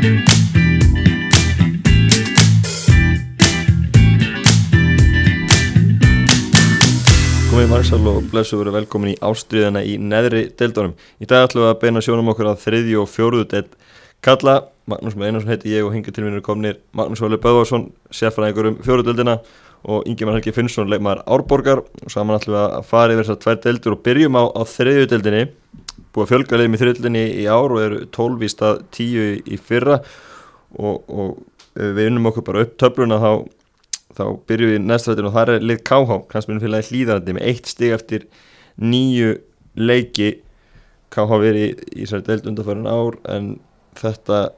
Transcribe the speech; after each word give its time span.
Komið 0.00 0.14
Marsal 7.68 8.06
og 8.08 8.22
blessu 8.32 8.56
verið 8.56 8.78
velkomin 8.78 9.10
í 9.10 9.18
ástriðina 9.20 9.82
í 9.84 9.98
neðri 10.00 10.46
deildunum. 10.56 10.94
Í 11.20 11.28
dag 11.28 11.44
ætlum 11.44 11.66
við 11.66 11.68
að 11.74 11.80
beina 11.82 12.00
sjónum 12.00 12.32
okkur 12.32 12.48
að 12.48 12.62
þriðju 12.62 13.02
og 13.02 13.10
fjóruðu 13.12 13.44
deild 13.50 13.76
kalla. 14.24 14.54
Magnús 14.88 15.20
Einarsson 15.20 15.52
heiti 15.52 15.74
ég 15.74 15.84
og 15.84 15.92
hinga 15.92 16.16
til 16.16 16.24
mér 16.24 16.40
komnir 16.48 16.80
Magnús 16.96 17.20
Valur 17.20 17.44
Böðvarsson, 17.44 17.90
sérfræðingur 18.08 18.70
um 18.70 18.80
fjóruðu 18.80 19.10
deildina 19.10 19.36
og 19.84 20.08
Ingemar 20.08 20.38
Helgi 20.38 20.56
Finnsson, 20.56 20.88
leikmaður 20.88 21.26
Árborgar 21.28 21.84
og 21.84 22.08
saman 22.08 22.40
ætlum 22.40 22.56
við 22.56 22.64
að 22.64 22.88
fara 22.88 23.12
yfir 23.12 23.26
þessar 23.26 23.42
tvær 23.44 23.60
deildur 23.66 23.98
og 23.98 24.02
byrjum 24.08 24.40
á, 24.40 24.42
á 24.48 24.62
þriðju 24.64 25.12
deildinni. 25.12 25.50
Búið 26.10 26.24
að 26.24 26.32
fjölga 26.32 26.58
leiðum 26.58 26.74
í 26.74 26.80
þriðju 26.80 26.96
deildinni 26.98 27.24
í 27.38 27.46
ár 27.46 27.74
og 27.74 27.80
eru 27.84 28.02
12 28.16 28.44
í 28.44 28.50
stað 28.50 28.82
10 28.96 29.40
í 29.46 29.58
fyrra. 29.62 30.00
Og, 30.80 31.10
og 31.10 31.80
við 31.80 32.10
unnum 32.10 32.30
okkur 32.30 32.46
bara 32.46 32.64
upp 32.66 32.76
töfluna 32.80 33.20
þá 33.22 33.32
þá 34.18 34.24
byrjum 34.50 34.72
við 34.72 34.80
næstrættinu 34.84 35.30
og 35.30 35.36
það 35.36 35.52
er 35.54 35.66
lið 35.70 35.82
KH 35.86 36.16
kransminu 36.30 36.62
félagi 36.62 36.90
hlýðarandi 36.90 37.34
með 37.36 37.44
eitt 37.46 37.68
stig 37.70 37.94
eftir 37.94 38.24
nýju 38.82 39.36
leiki. 39.78 40.32
KH 41.14 41.38
verið 41.42 41.84
í, 41.94 42.06
sér 42.10 42.24
deild 42.26 42.48
undanfærin 42.50 42.90
ár 42.90 43.18
en 43.30 43.52
þetta 43.98 44.48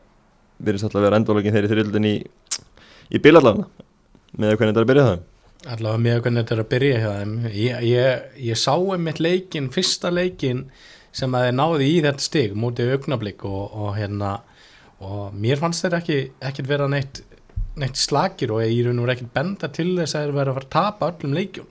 verið 0.63 0.85
satt 0.85 0.97
að 0.97 1.07
vera 1.07 1.21
endurlögin 1.21 1.55
þeirri 1.55 1.71
þrjöldin 1.73 2.09
í 2.09 2.17
í 3.13 3.21
bílallafna 3.21 3.69
með 4.41 4.57
hvernig 4.57 4.73
þetta 4.73 4.81
er 4.81 4.87
að 4.87 4.91
byrja 4.93 5.07
það 5.11 5.21
allavega 5.63 6.03
með 6.03 6.21
hvernig 6.25 6.43
þetta 6.43 6.55
er 6.55 6.63
að 6.63 6.71
byrja 6.73 7.01
hjá 7.03 7.11
þeim. 7.19 7.35
Ég, 7.55 7.85
ég, 7.87 8.23
ég 8.49 8.59
sá 8.59 8.73
um 8.75 9.09
eitt 9.11 9.21
leikin 9.23 9.69
fyrsta 9.75 10.11
leikin 10.11 10.65
sem 11.13 11.35
að 11.37 11.47
þeir 11.47 11.59
náði 11.59 11.91
í 11.91 12.01
þetta 12.07 12.25
stig 12.25 12.57
mútið 12.57 12.95
augnablík 12.97 13.45
og, 13.49 13.63
og 13.77 13.93
hérna 13.99 14.33
og 15.03 15.35
mér 15.35 15.61
fannst 15.61 15.85
þetta 15.85 16.01
ekki, 16.03 16.19
ekki 16.41 16.65
vera 16.67 16.89
neitt 16.91 17.23
neitt 17.81 17.97
slagir 17.97 18.53
og 18.53 18.61
ég 18.65 18.89
og 18.91 18.99
verið 19.01 19.15
ekkert 19.15 19.33
benda 19.37 19.71
til 19.73 19.95
þess 19.97 20.17
að 20.17 20.27
þeir 20.27 20.35
verið 20.37 20.51
að 20.51 20.59
fara 20.59 20.67
að 20.67 20.75
tapa 20.75 21.09
öllum 21.13 21.37
leikjum 21.39 21.69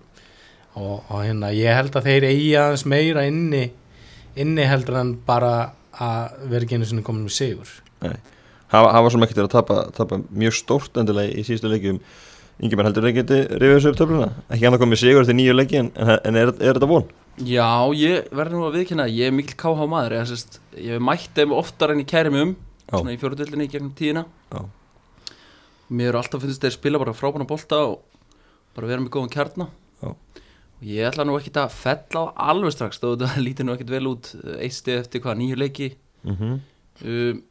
og, 0.80 0.96
og 0.98 1.18
hérna 1.22 1.52
ég 1.54 1.78
held 1.78 1.96
að 1.98 2.10
þeir 2.10 2.28
eigi 2.32 2.50
aðeins 2.58 2.86
meira 2.90 3.26
inni 3.30 3.64
inni 4.42 4.66
heldur 4.66 4.98
en 5.02 5.14
bara 5.28 5.54
að 6.02 6.42
vera 6.50 6.66
ekki 6.66 6.80
einu 6.80 6.90
sinni 6.90 7.06
komin 7.06 7.28
með 7.28 7.38
sigur 7.38 7.72
Nei. 8.02 8.18
hafa, 8.74 8.92
hafa 8.96 9.14
svo 9.14 9.30
til 9.30 9.46
að 9.46 9.54
tapa, 9.54 9.80
tapa 9.94 10.22
mjög 10.30 10.58
stórt 10.58 10.98
endilega 10.98 11.34
í 11.34 11.46
síðustu 11.46 11.72
leikjum 11.72 12.04
Ingemar 12.62 12.90
heldur 12.90 13.08
þeir 13.08 13.16
geti 13.16 13.38
rifið 13.58 13.76
þessu 13.78 13.92
upp 13.92 14.00
töfluna 14.02 14.30
ekki 14.48 14.66
hann 14.66 14.76
að 14.76 14.82
koma 14.82 14.94
með 14.94 15.04
sigur 15.04 15.28
til 15.28 15.38
nýju 15.38 15.54
leiki 15.58 15.80
en, 15.82 15.92
en 15.98 16.38
er, 16.38 16.54
er 16.58 16.78
þetta 16.78 16.90
von? 16.90 17.08
Já, 17.40 17.88
ég 17.96 18.28
verður 18.36 18.58
nú 18.60 18.66
að 18.68 18.76
viðkynna 18.80 19.08
ég 19.10 19.32
er 19.32 19.36
mikil 19.36 19.56
KH 19.58 19.88
maður 19.90 20.18
ég, 20.18 20.28
sest, 20.30 20.60
ég 20.76 20.98
hef 20.98 21.02
mætt 21.02 21.32
þeim 21.38 21.54
oftar 21.56 21.94
en 21.94 22.02
ég 22.04 22.10
kæri 22.12 22.30
mig 22.34 22.42
um 22.42 22.56
Já. 22.92 22.98
svona 22.98 23.14
í 23.16 23.20
fjóruðildinni 23.22 23.68
í 23.70 23.72
gegnum 23.72 23.94
tíðina 23.96 24.26
Já. 24.52 24.62
mér 25.90 26.12
eru 26.12 26.20
alltaf 26.22 26.44
finnst 26.44 26.62
þeir 26.62 26.76
spila 26.76 27.00
bara 27.00 27.16
frábæna 27.16 27.48
bolta 27.48 27.80
og 27.88 28.02
bara 28.76 28.88
vera 28.92 29.02
með 29.02 29.14
góðan 29.16 29.32
kjarna 29.32 29.70
Já. 30.04 30.12
og 30.12 30.84
ég 30.92 31.08
ætla 31.08 31.26
nú 31.26 31.38
ekki 31.40 31.54
að 31.56 31.72
fella 31.72 32.26
á 32.36 32.52
alveg 32.52 32.76
strax 32.76 33.00
þó 33.00 33.14
þetta 33.16 33.32
lítir 33.48 33.66
nú 33.66 33.74
ekkit 33.78 33.96
vel 33.96 34.08
út 34.12 34.34
eitt 34.59 34.76
stið 34.76 35.00
eftir 35.06 35.24
hvað 35.24 35.40
nýju 35.42 35.56
leiki 35.64 35.92
Mm 36.22 36.36
-hmm. 36.38 36.59
um, 37.06 37.42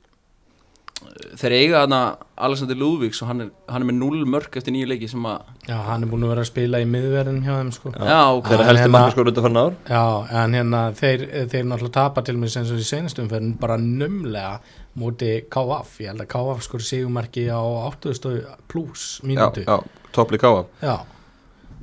þeir 1.40 1.54
eiga 1.56 1.80
hana 1.84 1.98
Alexander 2.40 2.76
Lúðvíks 2.80 3.20
og 3.24 3.28
hann 3.30 3.40
er, 3.44 3.48
hann 3.70 3.84
er 3.84 3.88
með 3.90 3.98
0 4.00 4.24
mörg 4.34 4.56
eftir 4.60 4.74
nýju 4.74 4.88
leiki 4.90 5.08
sem 5.10 5.24
að 5.28 5.40
Já, 5.68 5.76
hann 5.86 6.04
er 6.04 6.10
búin 6.10 6.24
að 6.26 6.32
vera 6.34 6.44
að 6.44 6.48
spila 6.50 6.80
í 6.82 6.86
miðverðin 6.90 7.42
hjá 7.44 7.52
þeim 7.58 7.70
sko. 7.76 7.92
Já, 7.94 8.20
ok, 8.36 8.48
þeirra 8.50 8.64
en 8.64 8.70
helsti 8.70 8.82
hérna- 8.84 8.94
markaskóru 8.96 9.32
undanfærin 9.32 9.60
ár. 9.60 9.76
Já, 9.90 10.02
en 10.42 10.56
hérna 10.58 10.80
þeir, 11.00 11.24
þeir 11.52 11.64
náttúrulega 11.70 11.96
tapa 12.00 12.24
til 12.26 12.36
mig 12.40 12.50
sem 12.50 12.66
svo 12.68 12.80
í 12.80 12.86
senastum 12.88 13.28
fyrir 13.30 13.54
bara 13.60 13.76
numlega 13.80 14.60
múti 15.00 15.30
KF, 15.52 15.94
ég 16.02 16.10
held 16.12 16.24
að 16.24 16.30
KF 16.34 16.64
skor 16.66 16.84
sigumarki 16.84 17.46
á 17.52 17.60
80 17.60 18.44
pluss 18.68 19.20
já, 19.22 19.26
mínútu 19.30 19.64
já, 19.64 19.78
toppli 20.12 20.40
KF 20.42 20.66
Já, 20.82 20.96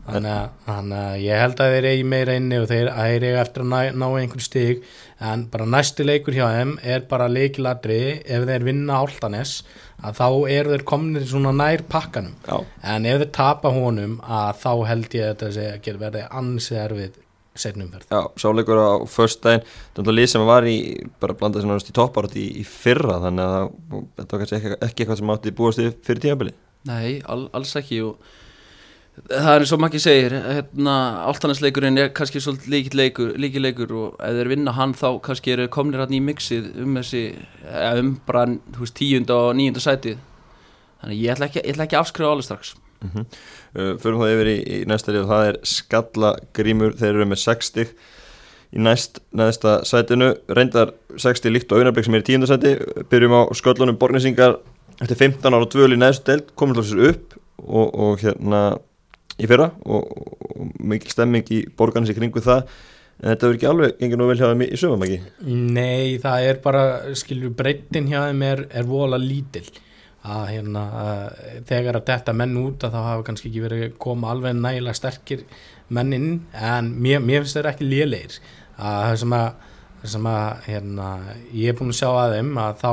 þannig 0.07 0.95
að, 0.97 1.17
ég 1.23 1.41
held 1.41 1.61
að 1.63 1.73
þeir 1.75 1.87
eigi 1.91 2.07
meira 2.13 2.37
inni 2.39 2.61
og 2.61 2.69
þeir, 2.69 2.91
eigi 2.93 3.33
eftir 3.41 3.65
að 3.65 3.69
ná, 3.73 3.79
ná 3.91 4.07
einhvern 4.07 4.45
stig. 4.45 4.87
En 5.17 5.45
bara 5.51 5.67
næsti 5.67 6.05
leikur 6.05 6.37
hjá 6.37 6.45
þeim 6.53 6.73
er 6.85 7.05
bara 7.09 7.29
leikiladri 7.31 7.99
ef 8.23 8.47
þeir 8.47 8.67
vinna 8.67 9.01
áltanes 9.01 9.59
að 9.97 10.19
þá 10.19 10.27
eru 10.53 10.75
þeir 10.75 10.87
komnir 10.87 11.25
svona 11.27 11.53
nær 11.57 11.83
pakkanum. 11.89 12.35
Já, 12.45 12.59
en 12.93 13.07
ef 13.09 13.23
þeir 13.23 13.31
tapa 13.39 13.73
honum 13.73 14.19
að 14.23 14.59
þá 14.63 14.73
held 14.91 15.17
ég 15.17 15.25
að 15.25 15.31
þetta 15.33 15.55
sé 15.55 15.71
að 15.73 16.03
verði 16.05 16.27
ansið 16.41 16.83
erfið 16.83 17.23
setnumferð 17.61 18.11
Já, 18.11 18.21
sáleikur 18.39 18.79
á 18.79 18.93
föstudaginn 19.09 19.65
þetta 19.97 20.15
lið 20.15 20.29
sem 20.33 20.45
var 20.47 20.67
í, 20.69 20.77
bara 21.21 21.35
blandað 21.37 21.63
sem 21.63 21.71
náttúrulega 21.71 21.93
í 21.93 21.97
toppárat 21.99 22.37
í, 22.39 22.45
í 22.61 22.65
fyrra 22.67 23.19
þannig 23.25 23.53
að 23.53 23.69
þetta 24.19 24.27
var 24.27 24.43
kannski 24.43 24.57
ekki, 24.59 24.73
ekki 24.77 25.03
eitthvað 25.05 25.21
sem 25.21 25.33
átti 25.35 25.55
búast 25.57 25.81
við 25.81 25.93
fyrir 26.07 26.25
tíðabili 26.25 26.55
Nei, 26.87 27.19
all, 27.27 27.47
alls 27.57 27.73
ekki 27.79 28.01
og 28.05 28.35
það 29.25 29.51
er 29.51 29.63
eins 29.63 29.73
og 29.73 29.81
maður 29.81 30.03
segir 30.03 30.35
hérna, 30.37 30.95
áltanesleikurinn 31.25 32.01
er 32.01 32.11
kannski 32.15 32.41
svolítið 32.43 32.73
líkil 32.73 32.99
leikur, 32.99 33.31
líkil 33.41 33.63
leikur 33.65 33.93
og 33.97 34.19
ef 34.23 34.35
þeir 34.37 34.51
vinna 34.51 34.73
hann 34.77 34.93
þá 34.97 35.07
kannski 35.25 35.55
eru 35.55 35.69
komnir 35.73 36.03
hann 36.03 36.13
í 36.13 36.21
mixið 36.23 36.67
um 36.83 36.99
þessi, 36.99 37.23
um 37.97 38.11
veist, 38.27 38.97
tíunda 38.97 39.39
og 39.47 39.55
níunda 39.57 39.81
sætið. 39.83 40.19
Þannig 41.01 41.23
ég 41.23 41.33
ætla 41.33 41.49
ekki, 41.49 41.63
ég 41.63 41.73
ætla 41.73 41.87
ekki 41.87 41.97
að 41.97 42.05
afskrifa 42.05 42.35
alveg 42.35 42.45
strax. 42.47 42.75
Mm 42.97 43.09
-hmm. 43.13 43.25
uh, 43.77 43.97
Förum 44.01 44.21
það 44.21 44.33
yfir 44.35 44.47
í, 44.53 44.57
í 44.75 44.77
næsta 44.89 45.17
og 45.21 45.27
það 45.29 45.47
er 45.47 45.59
skallagrímur 45.63 46.95
þeir 46.97 47.13
eru 47.13 47.25
með 47.25 47.41
60 47.43 47.91
í 48.73 48.79
næst 48.79 49.19
neðsta 49.31 49.83
sætinu. 49.85 50.35
Reyndar 50.49 50.93
60 51.17 51.53
líkt 51.53 51.71
og 51.71 51.77
auðnarblik 51.77 52.05
sem 52.05 52.15
er 52.15 52.21
í 52.21 52.29
tíunda 52.29 52.47
sæti. 52.47 52.77
Byrjum 53.09 53.33
á 53.37 53.41
sköllunum 53.53 53.97
borgnesingar 53.97 54.57
eftir 55.01 55.17
15 55.17 55.53
ára 55.53 55.65
dvöl 55.65 55.93
í 55.93 55.99
neðstu 56.01 56.31
deild 56.31 56.55
komum 56.55 56.75
hljóðsins 56.75 57.09
upp 57.09 57.37
og, 57.57 57.87
og 57.93 58.19
hérna 58.21 58.77
í 59.37 59.49
fyrra 59.49 59.71
og, 59.85 60.13
og 60.57 60.69
mikil 60.91 61.13
stemming 61.13 61.49
í 61.53 61.63
borgarnis 61.77 62.13
í 62.13 62.17
kringu 62.17 62.43
það. 62.43 62.69
En 63.17 63.31
þetta 63.31 63.47
verður 63.47 63.57
ekki 63.57 63.69
alveg 63.71 63.93
gengið 63.97 64.19
nú 64.21 64.27
vel 64.29 64.37
hjá 64.37 64.47
þeim 64.51 64.61
í, 64.61 64.69
sögum 64.77 65.03
ekki 65.07 65.17
Nei, 65.49 66.17
það 66.21 66.47
er 66.51 66.59
bara, 66.61 66.81
skilur, 67.17 67.53
breytin 67.57 68.09
hjá 68.11 68.19
þeim 68.27 68.43
er, 68.45 68.63
er 68.77 68.85
vola 68.89 69.17
lítil. 69.21 69.65
Að 70.27 70.43
hérna, 70.51 70.83
að 71.01 71.63
þegar 71.69 71.97
að 71.97 72.05
þetta 72.11 72.35
menn 72.35 72.59
út 72.59 72.83
að 72.83 72.93
þá 72.93 72.99
hafa 73.05 73.25
kannski 73.29 73.49
ekki 73.49 73.63
verið 73.63 73.83
koma 74.03 74.29
alveg 74.33 74.57
nægilega 74.59 74.99
sterkir 74.99 75.45
mennin 75.93 76.29
en 76.51 76.91
mér, 76.99 77.21
mér 77.23 77.45
finnst 77.45 77.57
þeir 77.57 77.71
ekki 77.71 77.87
lélegir. 77.87 78.37
Að 78.77 78.97
það 79.07 79.19
sem 79.23 79.35
að, 79.37 79.47
það 80.01 80.13
sem 80.13 80.29
að 80.33 80.65
hérna, 80.67 81.11
ég 81.55 81.71
er 81.71 81.77
búin 81.79 81.93
að 81.93 81.99
sjá 82.01 82.09
að 82.11 82.35
þeim 82.35 82.51
að 82.61 82.81
þá, 82.83 82.91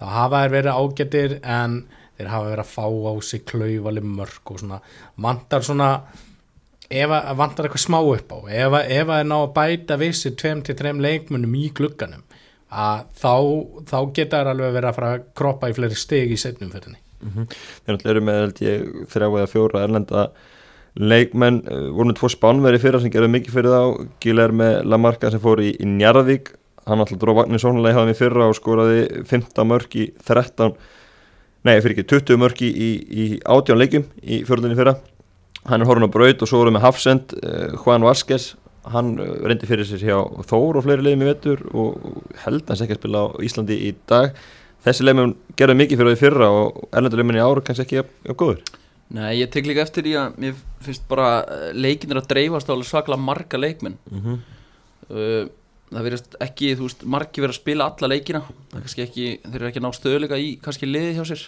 þá 0.00 0.06
hafa 0.16 0.42
þeir 0.42 0.54
verið 0.56 0.80
ágættir 0.80 1.36
en 1.58 1.76
þeir 2.22 2.32
hafa 2.32 2.50
verið 2.50 2.64
að 2.64 2.72
fá 2.72 2.86
á 2.86 3.14
sig 3.28 3.44
klauvalig 3.48 4.06
mörg 4.06 4.54
og 4.54 4.62
svona 4.62 4.80
vantar 5.26 5.66
svona 5.66 5.90
ef 6.92 7.14
að 7.16 7.36
vantar 7.40 7.68
eitthvað 7.68 7.84
smá 7.84 7.98
upp 8.00 8.32
á 8.32 8.38
ef 8.48 8.78
að, 8.78 8.90
ef 8.96 9.12
að 9.12 9.22
er 9.22 9.28
ná 9.28 9.36
að 9.40 9.54
bæta 9.58 9.98
vissi 10.00 10.34
2-3 10.38 10.96
leikmunum 11.02 11.58
í 11.58 11.68
glugganum 11.74 12.24
að 12.72 13.04
þá, 13.20 13.34
þá 13.90 13.98
geta 14.16 14.40
þær 14.40 14.52
alveg 14.54 14.76
verið 14.78 14.90
að 14.90 14.98
fara 14.98 15.12
að 15.16 15.24
kroppa 15.36 15.68
í 15.68 15.76
fleiri 15.76 15.98
steg 15.98 16.32
í 16.32 16.40
setnum 16.40 16.72
fyrir 16.72 16.96
mm 16.96 16.98
þeir 17.22 17.94
náttúrulega 17.94 18.12
eru 18.16 18.24
með 18.26 18.40
held 18.40 18.64
ég, 18.66 18.88
þrjá 19.12 19.28
eða 19.28 19.50
fjóra 19.50 19.84
erlenda 19.86 20.24
leikmenn. 20.98 21.62
Uh, 21.66 21.90
voru 21.96 22.14
tvo 22.16 22.30
spánveri 22.32 22.80
fyrra 22.82 23.00
sem 23.02 23.12
gerði 23.12 23.30
mikið 23.36 23.56
fyrir 23.56 23.74
þá. 23.74 24.08
Gílar 24.22 24.54
með 24.56 24.74
Lamarca 24.90 25.30
sem 25.32 25.42
fór 25.42 25.62
í, 25.64 25.72
í 25.78 25.88
Njarðvík. 25.88 26.52
Hann 26.88 27.02
alltaf 27.02 27.20
dróð 27.22 27.38
vagnir 27.38 27.62
sónulega 27.62 27.94
í 27.94 28.00
hafði 28.00 28.18
fyrra 28.18 28.48
og 28.50 28.58
skoraði 28.58 29.04
15 29.30 29.68
mörg 29.70 29.94
í 29.94 30.08
13 30.26 30.74
nei 31.66 31.76
fyrir 31.80 31.96
ekki 31.96 32.08
20 32.14 32.40
mörg 32.42 32.62
í, 32.66 32.70
í 32.70 33.26
18 33.42 33.78
leikjum 33.78 34.08
í 34.22 34.42
fjörðinni 34.48 34.78
fyrra. 34.78 34.96
Hann 35.70 35.82
er 35.82 35.86
horfinn 35.86 36.08
á 36.10 36.14
braut 36.14 36.42
og 36.42 36.50
svo 36.50 36.62
voru 36.62 36.74
með 36.74 36.86
Hafsend 36.86 37.36
uh, 37.38 37.76
Juan 37.78 38.02
Vasquez 38.06 38.52
hann 38.90 39.14
uh, 39.22 39.36
reyndi 39.46 39.68
fyrir 39.70 39.86
sér 39.86 40.02
hjá 40.02 40.18
Þór 40.50 40.80
og 40.80 40.86
fleiri 40.86 41.06
leiðum 41.06 41.22
í 41.22 41.30
vettur 41.30 41.62
og 41.70 42.20
held 42.42 42.66
hans 42.66 42.82
ekki 42.82 42.96
að 42.96 43.02
spila 43.02 43.24
á 43.24 43.26
Íslandi 43.46 43.78
í 43.78 43.94
dag. 44.10 44.34
Þessi 44.82 45.06
leiðum 45.06 45.36
gerði 45.54 45.78
mikið 45.78 46.00
fyrir 46.00 46.16
því 46.16 46.22
fyrra 46.24 46.50
og 46.50 46.86
erlenduleimin 46.90 47.38
í 47.38 47.44
ára 47.44 47.62
kannski 47.62 47.86
ekki 47.86 48.00
jafn 48.00 48.38
góður 48.38 48.62
Nei, 49.12 49.42
ég 49.42 49.50
tek 49.52 49.66
líka 49.68 49.84
eftir 49.84 50.06
því 50.06 50.12
að 50.16 50.36
mér 50.40 50.60
finnst 50.82 51.02
bara 51.10 51.32
eh, 51.44 51.72
leikinir 51.76 52.22
að 52.22 52.30
dreifast 52.30 52.70
á 52.72 52.74
svaklega 52.80 53.20
marga 53.20 53.60
leikmenn. 53.60 53.98
Mm 54.08 54.22
-hmm. 54.22 54.38
uh, 55.10 55.42
það 55.92 56.06
verðist 56.08 56.36
ekki, 56.46 56.70
þú 56.78 56.86
veist, 56.88 57.04
margi 57.14 57.42
verið 57.44 57.54
að 57.54 57.60
spila 57.60 57.88
alla 57.90 58.10
leikina. 58.12 58.42
Það 58.70 58.78
er 58.78 58.84
kannski 58.86 59.04
ekki, 59.06 59.26
þeir 59.46 59.58
eru 59.60 59.68
ekki 59.70 59.82
að 59.82 59.86
ná 59.86 59.98
stöðuleika 59.98 60.38
í 60.42 60.48
kannski 60.62 60.88
liði 60.88 61.16
hjá 61.18 61.24
sér. 61.32 61.44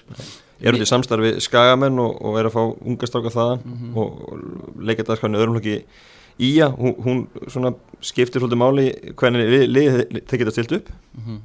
Eru 0.65 0.81
til 0.81 0.91
samstarfi 0.91 1.33
skagamenn 1.45 2.03
og, 2.03 2.19
og 2.25 2.39
er 2.41 2.49
að 2.51 2.57
fá 2.57 2.63
unga 2.65 3.11
stráka 3.11 3.35
þaðan 3.35 3.65
Mhm. 3.65 3.97
og, 3.97 4.21
og 4.29 4.85
leika 4.85 5.03
þetta 5.03 5.19
sko 5.21 5.33
öðrum 5.33 5.59
hlokki 5.59 5.79
Ía, 6.35 6.67
hún, 6.67 6.97
hún 6.99 7.19
svona 7.47 7.71
skiptir 8.03 8.43
svolítið 8.43 8.59
máli 8.59 8.87
hvernig 9.15 9.45
liðið 9.47 9.69
lið, 9.71 9.99
lið, 10.11 10.25
þeir 10.27 10.41
geta 10.41 10.51
stilt 10.51 10.73
upp. 10.81 10.89
Mm 11.15 11.37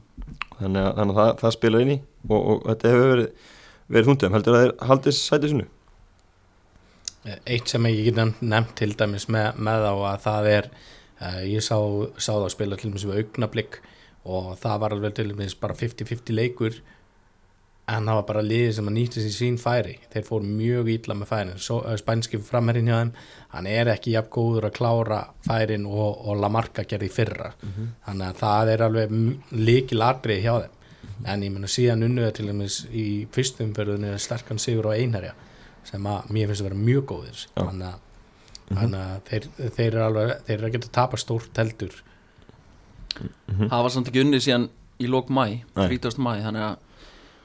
þannig 0.60 0.86
að, 0.86 0.94
þannig 0.98 1.16
að 1.16 1.19
það, 1.22 1.34
það 1.42 1.56
spilar 1.56 1.84
inn 1.86 1.94
í 1.94 1.98
og, 2.30 2.40
og 2.40 2.63
þetta 2.68 2.94
hefur 2.94 3.12
verið, 3.13 3.28
verið 3.90 4.10
þúndum 4.10 4.36
heldur 4.36 4.57
að 4.57 4.63
þeir 4.66 4.74
haldið 4.90 5.18
sætið 5.19 5.54
sinu 5.54 5.68
eitt 7.30 7.69
sem 7.69 7.86
ég 7.90 8.00
get 8.07 8.19
nefnt, 8.42 8.74
til 8.80 8.94
dæmis 8.98 9.28
með, 9.31 9.60
með 9.60 9.86
á 9.86 9.94
að 9.94 10.22
það 10.25 10.50
er 10.54 10.69
ég 11.50 11.66
sá, 11.66 11.75
sá 12.18 12.31
það 12.31 12.45
að 12.45 12.54
spila 12.56 12.80
til 12.80 12.92
dæmis 12.92 13.07
við 13.10 13.24
augnablík 13.24 13.81
og 14.30 14.54
það 14.62 14.80
var 14.83 14.95
alveg 14.95 15.18
til 15.18 15.27
dæmis 15.31 15.57
bara 15.60 15.77
50-50 15.77 16.36
leikur 16.36 16.80
en 17.89 18.06
það 18.06 18.18
var 18.19 18.25
bara 18.27 18.45
liðið 18.45 18.74
sem 18.77 18.89
að 18.89 18.95
nýtti 18.95 19.24
sér 19.24 19.33
sín 19.33 19.60
færi. 19.60 19.95
Þeir 20.13 20.25
fóru 20.27 20.50
mjög 20.50 20.89
ítla 20.94 21.16
með 21.18 21.31
færin. 21.31 21.54
Uh, 21.57 21.94
spænski 21.98 22.39
framherrin 22.45 22.89
hjá 22.89 22.98
þeim 23.00 23.13
hann 23.56 23.69
er 23.69 23.89
ekki 23.95 24.13
jafn 24.13 24.33
góður 24.36 24.68
að 24.69 24.75
klára 24.77 25.21
færin 25.48 25.88
og, 25.89 26.19
og 26.30 26.38
Lamarca 26.39 26.86
gerði 26.89 27.10
fyrra. 27.13 27.54
Þannig 28.06 28.27
að 28.27 28.44
það 28.44 28.74
er 28.74 28.83
alveg 28.86 29.15
líkil 29.69 30.04
atrið 30.06 30.44
hjá 30.45 30.54
þeim. 30.65 30.75
En 31.27 31.44
ég 31.44 31.51
menna 31.51 31.68
síðan 31.68 32.06
unnuða 32.06 32.33
til 32.36 32.48
dæmis 32.48 32.83
í 32.95 33.07
fyrstum 33.33 33.72
umferðinu 33.72 34.13
sterkan 34.22 34.62
sigur 34.62 34.92
á 34.94 34.95
einherja 34.95 35.33
sem 35.88 36.06
að 36.06 36.30
mér 36.36 36.51
finnst 36.51 36.63
að 36.63 36.69
vera 36.69 36.83
mjög 36.86 37.06
góðir. 37.10 37.44
Þannig 37.57 37.88
að, 37.89 38.00
þannig 38.69 39.00
að 39.00 39.21
þeir, 39.30 39.48
þeir 39.77 39.88
eru 39.89 40.04
alveg 40.06 40.36
þeir 40.48 40.57
eru 40.60 40.68
að 40.69 40.75
geta 40.77 40.92
tapa 41.00 41.18
stórt 41.18 41.57
heldur 41.62 41.95
það 43.60 43.81
var 43.86 43.94
samt 43.94 44.12
ekki 44.12 44.21
unnið 44.24 44.44
síðan 44.45 44.68
í 45.00 45.07
lók 45.10 45.30
mæ, 45.33 45.44
Nei. 45.75 45.88
30. 45.95 46.19
mæ 46.24 46.31
þannig 46.44 46.66
að 46.68 46.77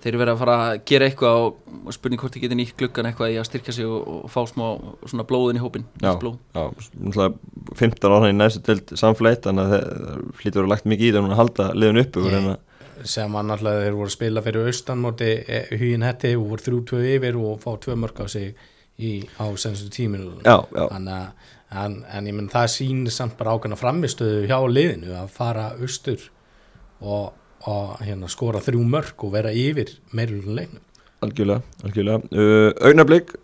þeir 0.05 0.11
eru 0.13 0.21
verið 0.21 0.35
að 0.35 0.41
fara 0.43 0.55
að 0.67 0.75
gera 0.91 1.07
eitthvað 1.09 1.39
og, 1.47 1.55
og 1.89 1.95
spurning 1.97 2.21
hvort 2.21 2.35
þið 2.37 2.43
getur 2.45 2.59
nýtt 2.61 2.75
gluggan 2.81 3.07
eitthvað 3.09 3.31
í 3.33 3.39
að 3.41 3.47
styrkja 3.49 3.73
sig 3.79 3.87
og, 3.89 4.03
og 4.19 4.27
fá 4.35 4.43
smá 4.51 4.65
svona 5.09 5.25
blóðin 5.31 5.57
í 5.61 5.63
hópin 5.65 5.87
Já, 6.03 6.11
blóð. 6.21 6.37
já, 6.53 6.65
náttúrulega 6.69 7.79
15 7.81 8.17
ára 8.19 8.29
í 8.29 8.37
næstu 8.37 8.61
deild 8.67 8.93
samfleitt 9.01 9.49
þannig 9.49 9.65
að 9.65 9.73
það 9.79 10.21
hlýtur 10.43 10.67
að 10.67 10.71
lagt 10.75 10.89
mikið 10.93 11.09
í 11.09 11.15
það 11.17 11.25
núna 11.25 11.37
að 11.39 11.41
halda 11.41 11.69
liðun 11.81 12.03
og 12.05 12.21
Ég- 12.29 12.37
reyna 12.37 12.57
sem 13.15 13.35
að 13.41 13.49
náttúrulega 13.49 13.87
þeir 13.87 13.97
voru 13.99 14.11
að 14.11 14.17
spila 14.19 14.43
fyrir 14.45 14.69
austan 14.71 15.01
móti 15.03 15.31
hugin 15.81 16.05
hetti 16.07 16.35
og 16.37 16.45
voru 16.53 16.67
þrjú 16.69 16.83
tvö 16.93 17.01
yfir 17.17 17.41
og 17.41 17.57
fá 17.65 17.71
tvö 17.87 17.97
mörg 18.05 18.21
á 18.23 18.27
sig 18.31 18.53
í, 18.99 19.25
á 19.41 19.47
senstu 19.59 19.91
tíminu 19.93 20.39
að 20.45 21.33
en, 21.75 22.01
en 22.07 22.29
ég 22.29 22.37
menn 22.37 22.51
það 22.53 22.69
sýnir 22.75 23.15
samt 23.15 23.37
bara 23.39 23.55
ákveðna 23.57 23.79
framistöðu 23.79 24.45
hjá 24.49 24.59
liðinu 24.71 25.15
að 25.19 25.33
fara 25.35 25.71
austur 25.75 26.29
og, 27.01 27.33
og 27.67 28.03
hérna, 28.05 28.31
skora 28.31 28.63
þrjú 28.65 28.85
mörg 28.89 29.25
og 29.27 29.33
vera 29.35 29.53
yfir 29.55 29.97
meirulun 30.15 30.59
leiknum. 30.59 30.85
Algjörlega, 31.25 31.65
algjörlega. 31.87 32.31
Uh, 32.31 32.71
Augnablik 32.85 33.35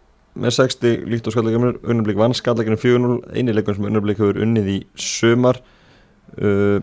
með 0.41 0.57
60 0.61 1.07
líkt 1.11 1.29
og 1.29 1.35
skallagjöfnur 1.35 1.81
Augnablik 1.83 2.21
vann 2.21 2.37
skallagjöfnum 2.37 2.83
4-0 2.85 3.39
eini 3.39 3.57
leikum 3.57 3.77
sem 3.77 3.89
Augnablik 3.89 4.21
hefur 4.21 4.41
unnið 4.45 4.75
í 4.77 4.81
sumar. 5.01 5.63
Uh, 6.39 6.79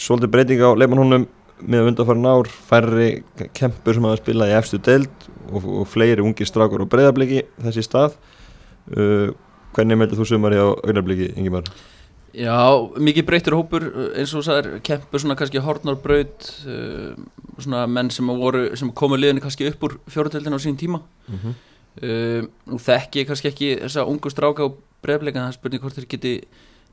Svolítið 0.00 0.30
breyting 0.32 0.62
á 0.64 0.72
leikmannhónum 0.72 1.26
með 1.62 1.92
undanfærin 1.92 2.26
ár, 2.26 2.50
færri 2.68 3.08
kempur 3.54 3.94
sem 3.94 4.04
hafa 4.08 4.20
spilað 4.20 4.52
í 4.52 4.58
efstu 4.58 4.80
deild 4.82 5.26
og, 5.52 5.64
og 5.82 5.88
fleiri 5.90 6.24
ungi 6.24 6.46
strákur 6.48 6.84
og 6.84 6.90
breyðabliki 6.92 7.44
þessi 7.62 7.86
stað 7.86 8.18
uh, 8.96 9.32
Hvernig 9.72 9.96
meldur 9.96 10.18
þú 10.20 10.26
sumari 10.28 10.58
á 10.60 10.68
Augnablikki, 10.68 11.30
Ingimar? 11.40 11.64
Já, 12.36 12.56
mikið 13.00 13.24
breytur 13.28 13.54
hópur 13.56 13.86
eins 14.16 14.32
og 14.36 14.44
það 14.44 14.58
er 14.58 14.68
kempur 14.84 15.20
svona 15.20 15.36
kannski 15.36 15.60
hornarbraut 15.64 16.48
uh, 16.68 17.12
svona 17.56 17.86
menn 17.88 18.10
sem 18.12 18.28
voru 18.40 18.66
sem 18.76 18.92
komu 18.96 19.16
liðinu 19.20 19.40
kannski 19.44 19.68
upp 19.68 19.84
úr 19.88 19.98
fjóruðöldinu 20.12 20.56
á 20.56 20.64
sín 20.64 20.76
tíma 20.80 21.02
Mm 21.28 21.38
-hmm. 21.38 21.54
uh, 22.02 22.78
þekki 22.78 23.20
ég 23.20 23.26
kannski 23.26 23.48
ekki 23.48 23.76
þessa 23.80 24.04
ungu 24.04 24.30
stráka 24.30 24.64
og 24.64 24.78
breyfleika 25.02 25.38
það 25.38 25.48
er 25.48 25.52
spurning 25.52 25.82
hvort 25.82 25.94
þeir 25.94 26.08
geti 26.08 26.40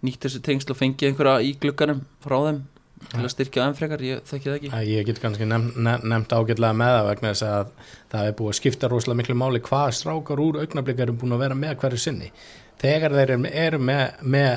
nýtt 0.03 0.21
þessi 0.23 0.41
tengsl 0.41 0.71
og 0.71 0.77
fengið 0.77 1.07
einhverja 1.09 1.41
í 1.41 1.57
glugganum 1.59 2.01
frá 2.23 2.37
þeim 2.45 2.61
til 3.09 3.21
að 3.23 3.31
styrkja 3.33 3.67
frekar, 3.77 4.01
ég 4.05 4.23
þekki 4.27 4.49
það 4.49 4.57
ekki 4.57 4.71
Að 4.75 4.89
Ég 4.89 5.05
get 5.07 5.21
kannski 5.23 5.47
nefnt, 5.47 5.77
nefnt 5.79 6.33
ágætlega 6.35 6.77
með 6.77 6.95
það 6.95 7.07
vegna 7.09 7.31
þess 7.33 7.45
að 7.47 7.69
það 8.11 8.31
er 8.31 8.35
búið 8.39 8.51
að 8.51 8.57
skipta 8.59 8.89
rosalega 8.91 9.19
miklu 9.21 9.37
máli 9.39 9.61
hvað 9.65 9.93
strákar 9.99 10.43
úr 10.43 10.59
augnablik 10.63 11.05
eru 11.05 11.15
búin 11.21 11.37
að 11.37 11.45
vera 11.45 11.57
með 11.57 11.77
hverju 11.83 12.01
sinni. 12.03 12.31
Þegar 12.79 13.15
þeir 13.17 13.33
eru, 13.49 13.79
með, 13.83 14.03
með 14.35 14.51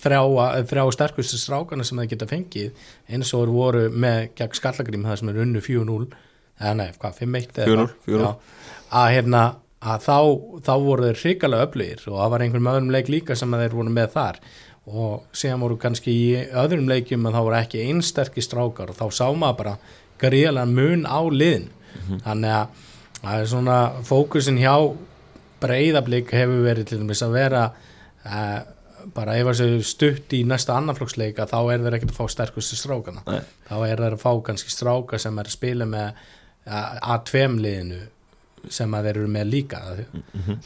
þrjá, 0.00 0.20
þrjá 0.70 0.84
sterkustu 0.96 1.40
strákana 1.40 1.86
sem 1.86 2.00
þeir 2.00 2.12
geta 2.14 2.28
fengið 2.30 2.84
eins 3.10 3.32
og 3.36 3.50
voru 3.52 3.88
með 3.92 4.30
gegn 4.38 4.60
skallagrím 4.60 5.08
það 5.08 5.18
sem 5.20 5.32
er 5.32 5.42
unnu 5.44 5.64
4-0 5.64 5.98
eða 6.60 6.76
nei, 6.76 6.88
hvað, 7.00 7.18
5-1 7.24 7.60
eða 7.64 7.68
4-0, 7.72 7.74
hvað? 7.80 7.98
4-0. 8.06 8.22
Já. 8.22 8.70
að 9.00 9.12
hérna 9.16 9.44
að 9.80 10.02
þá, 10.04 10.16
þá 10.66 10.72
voru 10.84 11.06
þeir 11.08 11.20
hrikalega 11.22 11.66
öflugir 11.66 12.02
og 12.10 12.18
það 12.18 12.32
var 12.34 12.42
einhverjum 12.44 12.70
öðrum 12.74 12.90
leik 12.92 13.12
líka 13.12 13.36
sem 13.38 13.54
að 13.56 13.62
þeir 13.64 13.76
voru 13.78 13.94
með 13.96 14.10
þar 14.16 14.40
og 14.90 15.36
síðan 15.36 15.62
voru 15.64 15.76
kannski 15.80 16.12
í 16.12 16.24
öðrum 16.58 16.88
leikjum 16.90 17.26
að 17.28 17.36
þá 17.36 17.40
voru 17.46 17.58
ekki 17.60 17.84
einsterki 17.86 18.44
strákar. 18.44 18.92
Og 18.92 18.98
þá 18.98 19.06
sá 19.14 19.26
maður 19.30 19.58
bara 19.60 19.76
gríðlega 20.20 20.66
mun 20.70 21.06
á 21.06 21.20
liðin. 21.30 21.68
Þannig 22.24 22.56
að 22.56 22.82
það 23.20 23.36
er 23.36 23.48
svona 23.52 23.78
fókusin 24.06 24.60
hjá 24.60 24.74
breyðablík 25.60 26.30
hefur 26.32 26.62
verið 26.64 26.90
til 26.90 27.00
dæmis 27.02 27.22
að 27.24 27.34
vera 27.36 27.64
uh, 28.24 28.60
bara 29.14 29.36
ef 29.36 29.48
það 29.48 29.58
séu 29.58 29.82
stutt 29.84 30.34
í 30.36 30.42
næsta 30.48 30.76
annarflokksleika 30.76 31.46
þá 31.50 31.58
er 31.72 31.84
þeir 31.84 31.96
ekkert 31.98 32.14
að 32.14 32.20
fá 32.20 32.34
sterkustu 32.34 32.78
strákana. 32.78 33.24
Nei. 33.26 33.42
þá 33.68 33.74
er 33.88 34.04
þeir 34.04 34.16
að 34.16 34.22
fá 34.22 34.32
kannski 34.46 34.72
stráka 34.72 35.20
sem 35.20 35.40
er 35.40 35.50
að 35.50 35.56
spila 35.56 35.88
með 35.88 36.08
uh, 36.10 37.14
A2 37.16 37.46
liðinu 37.60 38.00
sem 38.68 38.94
að 38.94 39.08
þeir 39.08 39.20
eru 39.22 39.34
með 39.36 39.52
líka. 39.54 39.82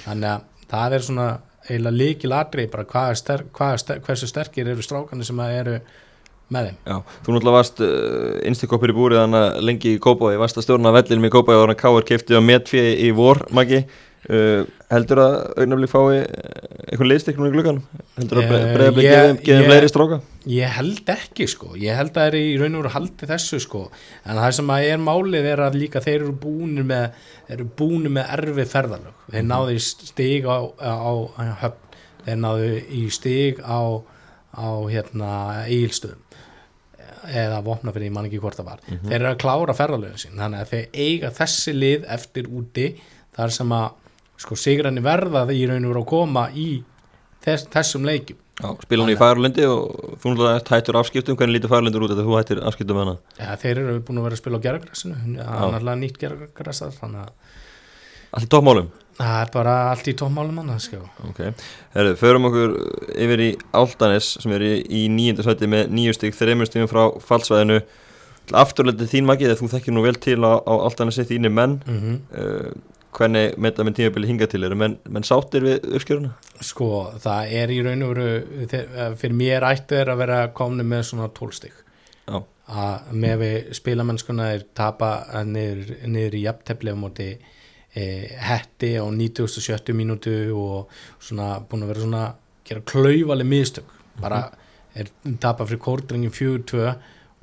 Þannig 0.03 0.31
að 0.31 0.69
það 0.71 0.97
er 0.97 1.07
svona 1.09 1.29
eiginlega 1.69 1.99
líkil 1.99 2.35
atrið 2.37 2.71
bara 2.73 2.87
hvað 2.89 3.13
er 3.13 3.21
sterk, 3.21 3.53
hvað 3.57 3.77
er 3.77 3.85
sterk, 3.85 4.07
hversu 4.09 4.31
sterkir 4.31 4.73
eru 4.73 4.85
strákana 4.85 5.27
sem 5.27 5.45
eru 5.47 5.79
með 6.53 6.69
þeim. 6.69 6.81
Já, 6.85 6.97
þú 7.25 7.35
náttúrulega 7.35 7.57
varst 7.57 7.85
uh, 7.85 8.33
innstikoppur 8.49 8.93
í 8.93 8.97
búrið 8.97 9.23
þannig 9.23 9.61
lengi 9.65 9.95
í 9.97 10.01
Kópái, 10.03 10.37
varst 10.41 10.61
að 10.61 10.67
stjórna 10.67 10.93
vellinum 10.95 11.29
í 11.29 11.33
Kópái 11.33 11.57
og 11.57 11.65
þannig 11.65 11.79
að 11.79 11.85
Káar 11.85 12.09
kefti 12.11 12.37
á 12.37 12.43
metfið 12.45 12.91
í 13.07 13.13
vor, 13.17 13.41
Maggi 13.57 13.85
uh, 14.31 14.65
heldur 14.93 15.21
að 15.25 15.35
augnaflik 15.65 15.91
fái 15.93 16.03
uh, 16.05 16.23
eitthvað 16.85 17.09
liðstiknum 17.11 17.49
í 17.49 17.53
glugganum? 17.55 17.83
Heldur 18.19 18.41
að 18.41 18.45
Eh, 18.55 18.65
breiðablik 18.77 19.05
ég- 19.07 19.15
geðum 19.19 19.39
geðum 19.49 19.69
fleiri 19.71 19.91
stráka? 19.93 20.19
Ég 20.55 20.75
held 20.79 21.13
ekki 21.15 21.47
sko, 21.49 21.71
ég 21.81 21.97
held 21.97 22.11
að 22.13 22.19
það 22.21 22.27
er 22.31 22.37
í 22.41 22.57
raun 22.61 22.75
og 22.79 22.83
veru 22.85 22.95
haldið 22.95 23.31
þessu 23.35 23.61
sko, 23.65 23.83
en 24.25 24.37
það 24.43 24.51
sem 24.59 24.73
að 24.77 24.89
er 24.93 24.99
málið 25.07 25.49
er 25.55 25.63
að 25.69 25.79
líka 25.81 26.03
þeir 26.05 26.19
eru 26.23 26.35
búinir 26.45 26.85
með, 26.89 27.07
eru 27.57 27.65
búinir 27.81 28.13
með 28.19 28.35
erfið 28.39 28.69
ferðalög, 28.75 29.23
þeir 29.33 29.47
náðu 29.49 29.77
í 29.79 29.81
stig 29.89 30.45
á, 30.45 30.59
á, 30.81 30.93
á 31.01 31.43
höfn, 31.65 31.81
þeir 32.27 32.39
náðu 32.45 32.69
í 33.01 33.03
stig 33.17 33.63
á, 33.65 33.81
á 34.55 34.69
hérna 34.93 35.31
eigilstöðum 35.65 36.21
eða 37.25 37.63
vopna 37.65 37.93
fyrir 37.95 38.11
ég 38.11 38.13
man 38.15 38.27
ekki 38.29 38.39
hvort 38.43 38.59
það 38.59 38.67
var. 38.69 38.81
Þeir 38.85 39.15
eru 39.17 39.29
að 39.31 39.39
klára 39.41 39.75
ferðalögin 39.77 40.21
sín. 40.21 40.35
Þannig 40.37 40.61
að 40.61 40.73
þeir 40.75 40.99
eiga 41.07 41.31
þessi 41.39 41.73
lið 41.73 42.03
eftir 42.13 42.51
úti. 42.53 42.85
Þar 43.35 43.55
sem 43.57 43.73
að 43.73 43.87
sko 44.41 44.59
sigranni 44.59 45.05
verða 45.05 45.45
þeir 45.49 45.61
í 45.61 45.69
raun 45.71 45.85
og 45.85 45.93
veru 45.93 46.03
að 46.03 46.11
koma 46.11 46.49
í 46.51 46.69
þess, 47.45 47.69
þessum 47.75 48.09
leikjum 48.09 48.41
Já, 48.55 48.69
spila 48.85 49.03
hún 49.03 49.11
í 49.11 49.19
Færlundi 49.19 49.65
og 49.67 50.19
þú 50.23 50.35
hættur 50.71 50.99
afskiptum, 51.01 51.35
hvernig 51.35 51.59
lítur 51.59 51.73
Færlundur 51.73 52.05
út 52.07 52.13
þetta 52.13 52.27
þú 52.27 52.37
hættir 52.39 52.61
afskiptum 52.63 53.01
hana? 53.03 53.15
Ja, 53.41 53.57
þeir 53.59 53.81
eru 53.83 53.97
búin 54.07 54.21
að 54.21 54.29
vera 54.29 54.39
að 54.39 54.43
spila 54.45 54.61
á 54.63 54.65
gerðagrassinu 54.67 55.17
það 55.19 55.41
er 55.41 55.73
náttúrulega 55.75 56.03
nýtt 56.03 56.21
að 57.25 57.33
Allt 58.35 58.47
í 58.47 58.51
toppmálum? 58.51 58.87
það 59.19 59.41
er 59.41 59.51
bara 59.55 59.75
allt 59.93 60.09
í 60.11 60.15
tómálum 60.19 60.57
hann 60.63 60.81
sko. 60.83 61.03
Ok, 61.29 61.43
herru, 61.95 62.15
förum 62.19 62.49
okkur 62.49 62.73
yfir 63.15 63.43
í 63.45 63.51
Áltanes 63.77 64.33
sem 64.43 64.55
er 64.57 64.65
í, 64.67 65.05
nýjönda 65.13 65.47
sæti 65.47 65.69
með 65.71 65.93
nýju 65.95 66.17
stík, 66.17 66.35
þreymur 66.39 66.71
stígum 66.71 66.91
frá 66.91 67.05
fallsvæðinu 67.29 67.83
Afturleitið 68.53 69.09
þín 69.09 69.31
þegar 69.41 69.57
þú 69.57 69.71
þekkir 69.73 69.95
nú 69.97 70.03
vel 70.05 70.19
til 70.21 70.37
á, 70.45 70.53
á 70.61 70.73
Áltanesi 70.85 71.25
þínir 71.25 71.53
menn 71.55 71.79
mm 71.87 72.01
-hmm. 72.01 72.19
uh, 72.37 72.73
hvernig 73.15 73.55
metta 73.63 73.85
með 73.87 73.95
tímabili 74.01 74.27
hinga 74.31 74.47
til 74.51 74.65
eru. 74.67 74.77
Menn, 74.79 74.97
menn 75.09 75.23
sáttir 75.27 75.63
við 75.67 75.85
uppskjöruna? 75.95 76.33
sko 76.65 76.89
það 77.23 77.53
er 77.61 77.73
í 77.75 77.81
raun 77.85 78.03
og 78.07 78.13
veru 78.15 78.67
þeir- 78.71 79.17
fyrir 79.21 79.37
mér 79.39 79.67
ættu 79.69 79.97
er 79.99 80.11
að 80.13 80.21
vera 80.23 80.39
komni 80.55 80.85
með 80.87 81.03
svona 81.11 81.29
tólstig 81.35 81.73
Já, 82.29 82.39
að 82.71 83.11
með 83.13 83.37
við 83.43 83.73
spilamennskuna 83.77 84.47
er 84.55 84.63
tapa 84.75 85.11
niður, 85.45 85.97
niður 86.07 86.35
í 86.39 86.43
jafntefli 86.47 86.95
á 86.95 86.97
móti 86.97 87.27
e, 87.95 88.05
hetti 88.41 88.95
á 88.99 89.05
97 89.11 89.93
mínútu 89.95 90.35
og 90.57 90.89
svona 91.21 91.59
búin 91.69 91.85
að 91.85 91.93
vera 91.93 92.01
svona 92.07 92.25
gera 92.65 92.81
klaufaleg 92.89 93.47
mistök. 93.47 93.91
Bara 94.21 94.39
er 94.97 95.11
tapa 95.43 95.67
fyrir 95.67 95.83
kórdringin 95.85 96.33
4-2 96.33 96.95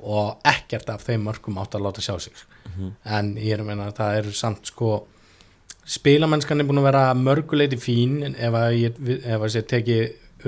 og 0.02 0.40
ekkert 0.44 0.88
af 0.90 1.04
þeim 1.06 1.22
mörgum 1.28 1.60
átt 1.62 1.76
að 1.78 1.84
láta 1.86 2.02
sjá 2.02 2.16
sig 2.18 2.32
en 3.04 3.34
ég 3.36 3.52
er 3.54 3.60
að 3.62 3.66
meina 3.68 3.86
að 3.90 3.96
það 4.00 4.16
er 4.18 4.30
samt 4.34 4.66
sko 4.66 5.06
spilamennskan 5.88 6.62
er 6.62 6.68
búin 6.68 6.80
að 6.82 6.88
vera 6.90 7.06
mörguleiti 7.18 7.78
fín 7.80 8.20
ef 8.32 8.54
að 8.54 8.76
ég, 8.78 9.00
ef 9.22 9.42
að 9.42 9.56
ég 9.58 9.66
teki 9.70 9.98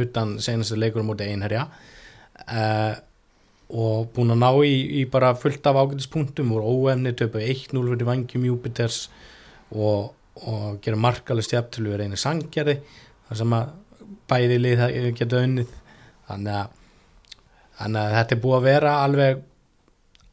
utan 0.03 0.37
senastu 0.43 0.79
leikur 0.79 1.05
móti 1.07 1.27
einherja. 1.29 1.67
Uh, 2.45 2.95
og 3.75 4.11
búin 4.15 4.35
að 4.35 4.43
ná 4.43 4.51
í, 4.67 4.75
í 5.01 5.05
bara 5.11 5.33
fullt 5.39 5.65
af 5.67 5.79
ágætispunktum 5.81 6.53
og 6.55 6.67
óefni 6.69 7.15
töpu 7.17 7.41
1-0 7.41 7.73
fyrir 7.73 8.07
vangjum 8.07 8.45
Júpiters 8.51 9.07
og, 9.73 10.13
og 10.45 10.81
gera 10.85 11.01
markalist 11.01 11.55
jafntölu 11.55 11.95
við 11.95 12.03
reynir 12.03 12.21
sangjarði 12.21 12.77
þar 13.29 13.41
sem 13.41 13.57
að 13.57 13.73
bæði 14.31 14.61
lið 14.61 14.85
geta 15.19 15.43
unnið. 15.43 15.73
Þannig 16.29 16.59
að, 16.59 16.77
þannig 17.81 18.03
að 18.03 18.19
þetta 18.19 18.37
er 18.37 18.43
búið 18.45 18.59
að 18.59 18.69
vera 18.69 18.93
alveg 19.05 19.43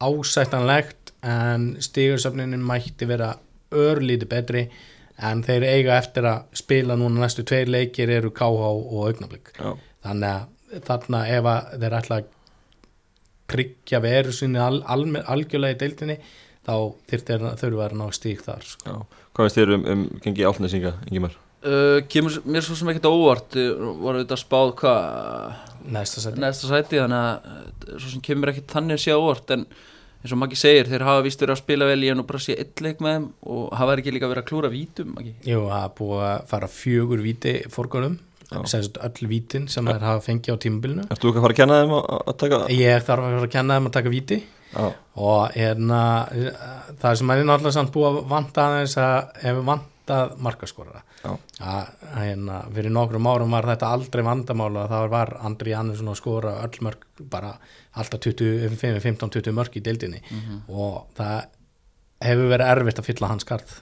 ásættanlegt 0.02 1.14
en 1.22 1.66
stígursöfninin 1.84 2.64
mætti 2.66 3.08
vera 3.10 3.34
örlítið 3.72 4.30
betri 4.32 4.66
en 5.22 5.44
þeir 5.46 5.68
eiga 5.68 5.98
eftir 6.00 6.28
að 6.30 6.58
spila 6.58 6.98
núna 6.98 7.24
næstu 7.24 7.46
tveir 7.48 7.70
leikir 7.70 8.10
eru 8.10 8.32
KH 8.36 8.70
og 8.72 9.08
augnablík 9.08 9.54
já, 9.58 9.74
þannig 10.06 10.30
að 10.32 10.86
þarna 10.88 11.24
ef 11.28 11.50
að 11.52 11.74
þeir 11.84 11.98
ætla 12.00 12.22
að 12.22 12.32
tryggja 13.52 14.00
veru 14.02 14.34
sinni 14.36 14.62
al, 14.64 14.80
al, 14.88 15.04
algjörlega 15.28 15.76
í 15.76 15.82
deildinni 15.82 16.18
þá 16.64 16.76
þyrfti 17.12 17.40
þurfa 17.60 17.88
að 17.90 17.96
ná 18.00 18.06
stík 18.16 18.44
þar 18.46 18.68
sko. 18.68 18.86
Já. 18.88 19.24
Hvað 19.32 19.48
veist 19.48 19.58
þér 19.58 19.74
um, 19.76 19.88
um 19.92 20.04
gengi 20.24 20.46
álnesinga, 20.48 20.94
Ingimar? 21.10 21.36
uh, 21.66 22.02
kemur 22.10 22.40
mér 22.46 22.66
svo 22.66 22.78
sem 22.78 22.90
ekkert 22.92 23.10
óvart 23.10 23.58
uh, 23.60 23.88
voru 24.02 24.24
þetta 24.24 24.38
spáð 24.40 24.74
hvað 24.82 25.90
næsta 25.94 26.24
seti 26.24 26.42
næsta 26.42 26.70
sæti 26.70 27.02
þannig 27.02 27.22
að 27.22 27.50
uh, 27.54 27.98
svo 27.98 28.14
sem 28.14 28.24
kemur 28.26 28.54
ekkert 28.54 28.76
þannig 28.76 28.98
að 29.00 29.04
sé 29.06 29.18
óvart 29.18 29.56
en 29.56 29.66
eins 30.22 30.34
og 30.36 30.40
Maggi 30.42 30.58
segir, 30.60 30.90
þeir 30.90 31.06
hafa 31.08 31.24
vist 31.26 31.42
verið 31.42 31.56
að 31.56 31.62
spila 31.64 31.88
vel 31.90 32.02
í 32.06 32.10
hann 32.12 32.22
og 32.22 32.28
bara 32.30 32.42
sé 32.44 32.56
eitt 32.62 32.82
leik 32.86 33.00
með 33.02 33.16
þeim 33.18 33.28
og 33.56 33.64
hafa 33.80 33.96
ekki 33.98 34.14
líka 34.16 34.30
verið 34.30 34.44
að 34.44 34.50
klúra 34.52 34.70
vítum 34.74 35.16
Maggi? 35.16 35.34
Jú, 35.50 35.64
það 35.70 35.86
er 35.88 35.96
búið 35.98 36.26
að 36.28 36.46
fara 36.52 36.70
fjögur 36.76 37.24
víti 37.26 37.54
fórgóðum, 37.74 38.18
Já. 38.52 38.58
sem 38.70 38.86
sagt 38.86 39.00
öll 39.08 39.30
vítin 39.32 39.68
sem 39.72 39.90
þær 39.90 40.08
hafa 40.08 40.26
fengið 40.28 40.54
á 40.54 40.62
tímabilinu. 40.66 41.06
Ertu 41.10 41.28
þú 41.28 41.34
ekki 41.34 41.42
að 41.42 41.46
fara 41.48 41.56
að 41.56 41.62
kenna 41.62 41.80
þeim 41.82 41.96
að, 41.98 42.34
taka 42.44 42.62
Ég 42.78 43.06
þarf 43.08 43.26
að 43.26 43.36
fara 43.36 43.46
að 43.48 43.54
kenna 43.58 43.78
þeim 43.80 43.90
að 43.90 43.96
taka 43.98 44.14
víti. 44.14 44.42
Já, 44.72 44.86
og 45.20 45.56
hérna 45.58 46.02
það 47.02 47.16
sem 47.20 47.32
er 47.34 47.42
náttúrulega 47.44 47.76
samt 47.76 47.92
búið 47.92 48.12
að 48.12 48.20
vanta 48.32 48.68
aðeins 48.70 48.94
að 49.04 49.48
ef 49.52 49.58
vantað 49.68 50.38
markaskorara 50.46 51.02
hérna 51.22 52.62
fyrir 52.74 52.92
nokkrum 52.94 53.28
árum 53.30 53.52
var 53.54 53.68
þetta 53.70 53.92
aldrei 53.94 54.24
vandamála 54.26 54.88
það 54.90 55.08
var 55.14 55.34
Andri 55.46 55.74
Jannesson 55.76 56.10
að 56.12 56.20
skora 56.22 56.56
öll 56.66 56.82
mörg 56.88 57.06
bara 57.30 57.54
alltaf 58.00 58.24
15-20 58.26 59.54
mörg 59.56 59.78
í 59.78 59.84
deildinni. 59.86 60.22
Og 60.72 61.06
það 61.18 61.42
hefur 62.26 62.52
verið 62.54 62.74
erfitt 62.76 63.02
að 63.02 63.10
fylla 63.12 63.32
hans 63.32 63.46
skarð. 63.48 63.80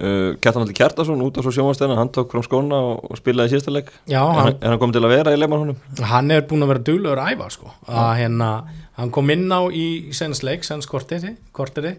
Uh, 0.00 0.32
Kjartan 0.40 0.62
Alli 0.64 0.72
Kjartason 0.72 1.20
út 1.20 1.36
á 1.36 1.44
svo 1.44 1.50
sjónvasteina, 1.52 1.96
hann 1.98 2.08
tók 2.14 2.30
fram 2.32 2.44
skóna 2.46 2.78
og, 2.88 3.02
og 3.10 3.18
spilaði 3.20 3.50
í 3.50 3.52
síðasta 3.52 3.74
leik. 3.74 3.90
Já, 4.08 4.22
Er 4.46 4.54
er 4.54 4.70
hann 4.72 4.78
komið 4.80 4.96
til 4.96 5.02
að 5.04 5.12
vera 5.12 5.34
í 5.34 5.40
leikmann 5.40 5.60
honum? 5.66 5.80
hann 6.08 6.30
er 6.32 6.46
búin 6.48 6.64
að 6.64 6.70
vera 6.72 6.84
duglegur 6.86 7.20
að 7.20 7.34
æfa 7.34 7.48
sko. 7.52 7.72
að 7.84 8.12
hérna, 8.22 8.48
hann 8.96 9.12
kom 9.12 9.34
inn 9.34 9.44
á 9.52 9.60
í 9.68 9.84
senst 10.16 10.46
leik, 10.46 10.64
senst 10.64 10.88
korteri 10.88 11.98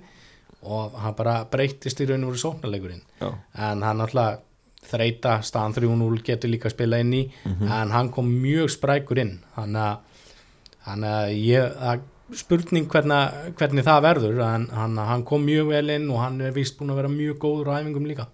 og 0.63 0.93
hann 1.01 1.15
bara 1.17 1.45
breytist 1.49 1.99
í 2.01 2.05
raun 2.09 2.23
og 2.23 2.33
veru 2.33 2.41
sóknarleikurinn. 2.43 3.01
En 3.57 3.81
hann 3.83 4.01
alltaf 4.05 4.39
þreita 4.91 5.39
staðan 5.45 5.75
3-0 5.77 6.21
getur 6.25 6.49
líka 6.49 6.67
að 6.69 6.75
spila 6.75 6.99
inn 7.01 7.13
í. 7.13 7.23
En 7.69 7.91
hann 7.93 8.09
kom 8.13 8.29
mjög 8.41 8.71
sprækur 8.73 9.19
inn. 9.21 9.35
Þannig 9.55 9.81
að, 10.85 11.33
ég, 11.37 11.75
að 11.77 12.07
spurning 12.33 12.87
hvernig, 12.89 13.53
hvernig 13.59 13.83
það 13.83 14.03
verður 14.05 14.37
en 14.45 14.69
hann, 14.71 14.97
hann 14.97 15.23
kom 15.27 15.43
mjög 15.45 15.67
vel 15.73 15.89
inn 15.97 16.09
og 16.09 16.21
hann 16.23 16.39
er 16.41 16.53
vist 16.55 16.77
búin 16.79 16.93
að 16.93 17.01
vera 17.01 17.11
mjög 17.11 17.37
góður 17.43 17.73
á 17.75 17.79
æfingum 17.81 18.07
líka. 18.07 18.27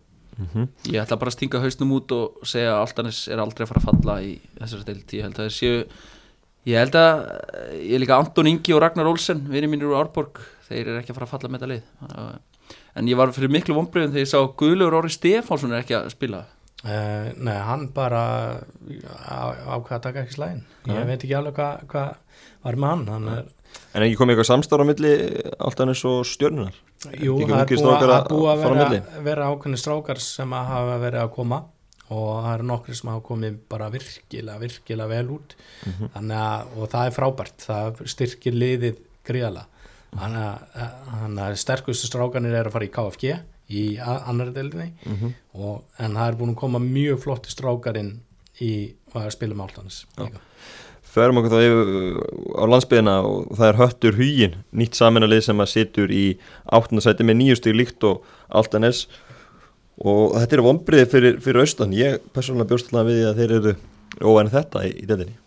Ég 0.85 1.01
ætla 1.01 1.17
bara 1.17 1.31
að 1.31 1.37
stinga 1.39 1.59
hausnum 1.63 1.95
út 1.97 2.11
og 2.13 2.43
segja 2.45 2.75
að 2.75 2.83
Altanis 2.83 3.23
er 3.27 3.41
aldrei 3.41 3.65
að 3.65 3.71
fara 3.71 3.81
að 3.81 3.87
falla 3.89 4.17
í 4.21 4.35
þessari 4.59 4.85
deild. 4.85 5.13
Ég 5.17 5.23
held 5.25 5.39
að 5.39 5.47
þeir 5.47 5.55
séu 5.57 5.79
ég 6.67 6.77
held 6.81 6.97
að 6.99 7.23
ég 7.79 7.95
er 7.97 8.03
líka 8.03 8.17
Anton 8.19 8.49
Ingi 8.51 8.75
og 8.75 8.81
Ragnar 8.83 9.07
Olsen 9.09 9.45
vinni 9.51 9.69
mínir 9.71 9.87
úr 9.91 9.99
Árborg 10.01 10.41
þeir 10.67 10.83
eru 10.91 10.99
ekki 11.01 11.13
að 11.13 11.19
fara 11.21 11.27
að 11.29 11.33
falla 11.35 11.51
með 11.53 11.65
þetta 11.65 11.79
að- 12.11 12.77
en 12.97 13.07
ég 13.07 13.15
var 13.19 13.31
fyrir 13.35 13.51
miklu 13.53 13.75
vonbröðum 13.77 14.11
þegar 14.13 14.25
ég 14.25 14.31
sá 14.33 14.39
Guðlaugur 14.59 14.97
Orri 14.99 15.11
Stefánsson 15.13 15.71
er 15.73 15.83
ekki 15.83 15.95
að 15.95 16.09
spila. 16.11 16.43
Uh, 16.85 17.31
nei, 17.41 17.55
hann 17.57 17.87
bara 17.93 18.61
á- 19.25 19.57
ákvað 19.77 19.95
að 19.97 20.01
taka 20.03 20.21
ekki 20.21 20.35
slæðin 20.37 20.59
ég 20.91 21.07
veit 21.09 21.23
ekki 21.25 21.33
alveg 21.33 21.55
hvað 21.57 21.87
hva 21.89 22.03
var 22.63 22.75
með 22.77 22.91
hann, 22.91 23.07
hann 23.15 23.29
er, 23.33 23.45
En 23.97 24.03
ekki 24.05 24.17
komið 24.19 24.35
eitthvað 24.35 24.49
samstára 24.51 24.85
á 24.85 24.89
milli 24.89 25.13
Altanis 25.57 26.03
og 26.05 26.21
stjörnunar? 26.29 26.75
jú, 27.17 27.33
það 27.41 27.63
er 27.63 27.71
búið 27.71 27.89
að, 27.89 28.13
að 28.13 28.45
að 28.51 28.61
vera, 28.61 29.01
vera 29.25 29.47
ákveðni 29.49 29.79
strákar 29.81 30.21
sem 30.21 30.53
að 30.53 30.69
hafa 30.69 30.99
verið 31.01 31.23
að 31.25 31.33
koma 31.33 31.59
og 32.09 32.43
það 32.43 32.53
eru 32.53 32.63
nokkri 32.69 32.95
sem 32.95 33.09
hafa 33.11 33.25
komið 33.27 33.57
bara 33.69 33.89
virkilega, 33.91 34.59
virkilega 34.61 35.07
vel 35.09 35.27
út 35.37 35.55
Mhm. 35.85 36.09
þannig 36.15 36.37
að, 36.37 36.77
og 36.77 36.89
það 36.89 37.05
er 37.07 37.15
frábært 37.17 37.65
það 37.67 38.01
styrkir 38.07 38.53
liðið 38.53 38.97
gríðala 39.27 39.65
þannig 40.15 40.43
að, 40.43 40.91
þannig 41.11 41.43
að 41.47 41.57
sterkustu 41.57 42.07
strákanir 42.07 42.53
eru 42.55 42.69
að 42.69 42.73
fara 42.77 42.85
í 42.85 42.93
KFG 42.95 43.39
í 43.69 43.99
a- 43.99 44.23
annarri 44.31 44.53
deildinni 44.53 44.91
Mhm. 45.05 45.33
og, 45.55 45.83
en 45.99 46.13
það 46.13 46.27
er 46.29 46.35
búin 46.39 46.53
að 46.55 46.61
koma 46.61 46.79
mjög 46.79 47.19
flotti 47.19 47.49
strákarinn 47.51 48.19
í 48.61 48.93
að 49.13 49.31
spila 49.31 49.53
með 49.55 49.67
áltanis. 49.69 50.05
Förum 51.07 51.37
okkur 51.39 51.49
þá 51.49 51.61
yfir 51.65 51.89
á 52.61 52.63
landsbyðina 52.69 53.13
og 53.25 53.47
það 53.57 53.69
er 53.69 53.77
höttur 53.79 54.13
hugin, 54.19 54.55
nýtt 54.73 54.93
saminalið 54.95 55.41
sem 55.43 55.57
að 55.57 55.71
situr 55.71 56.07
í 56.13 56.37
áttundasæti 56.71 57.25
með 57.25 57.37
nýju 57.41 57.55
stíg 57.57 57.75
líkt 57.79 58.03
og 58.03 58.23
Altanes 58.51 59.07
og 59.97 60.37
þetta 60.37 60.57
eru 60.57 60.67
vonbriði 60.67 61.09
fyrir, 61.11 61.41
fyrir 61.43 61.63
austan. 61.63 61.95
Ég 61.97 62.21
persónulega 62.35 62.73
bjóst 62.73 62.91
alltaf 62.91 63.09
við 63.09 63.27
að 63.29 63.41
þeir 63.41 63.55
eru 63.57 63.75
óvæn 64.21 64.53
þetta 64.53 64.85
í, 64.85 64.93
í 65.01 65.09
deildinni. 65.09 65.37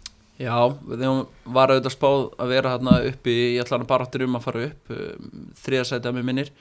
Já, 0.40 0.56
þegar 0.88 1.26
var 1.52 1.74
auðvitað 1.74 1.92
spáð 1.92 2.22
að 2.40 2.52
vera 2.54 2.72
hérna 2.72 2.94
uppi 3.10 3.32
í 3.50 3.58
allan 3.60 3.84
baráttur 3.88 4.24
um 4.24 4.38
að 4.38 4.46
fara 4.46 4.62
upp 4.70 4.94
um, 4.94 5.42
þriðasætið 5.60 6.08
að 6.08 6.16
mér 6.16 6.26
minnir 6.30 6.52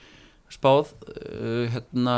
spáð 0.52 0.90
uh, 1.08 1.64
hérna 1.72 2.16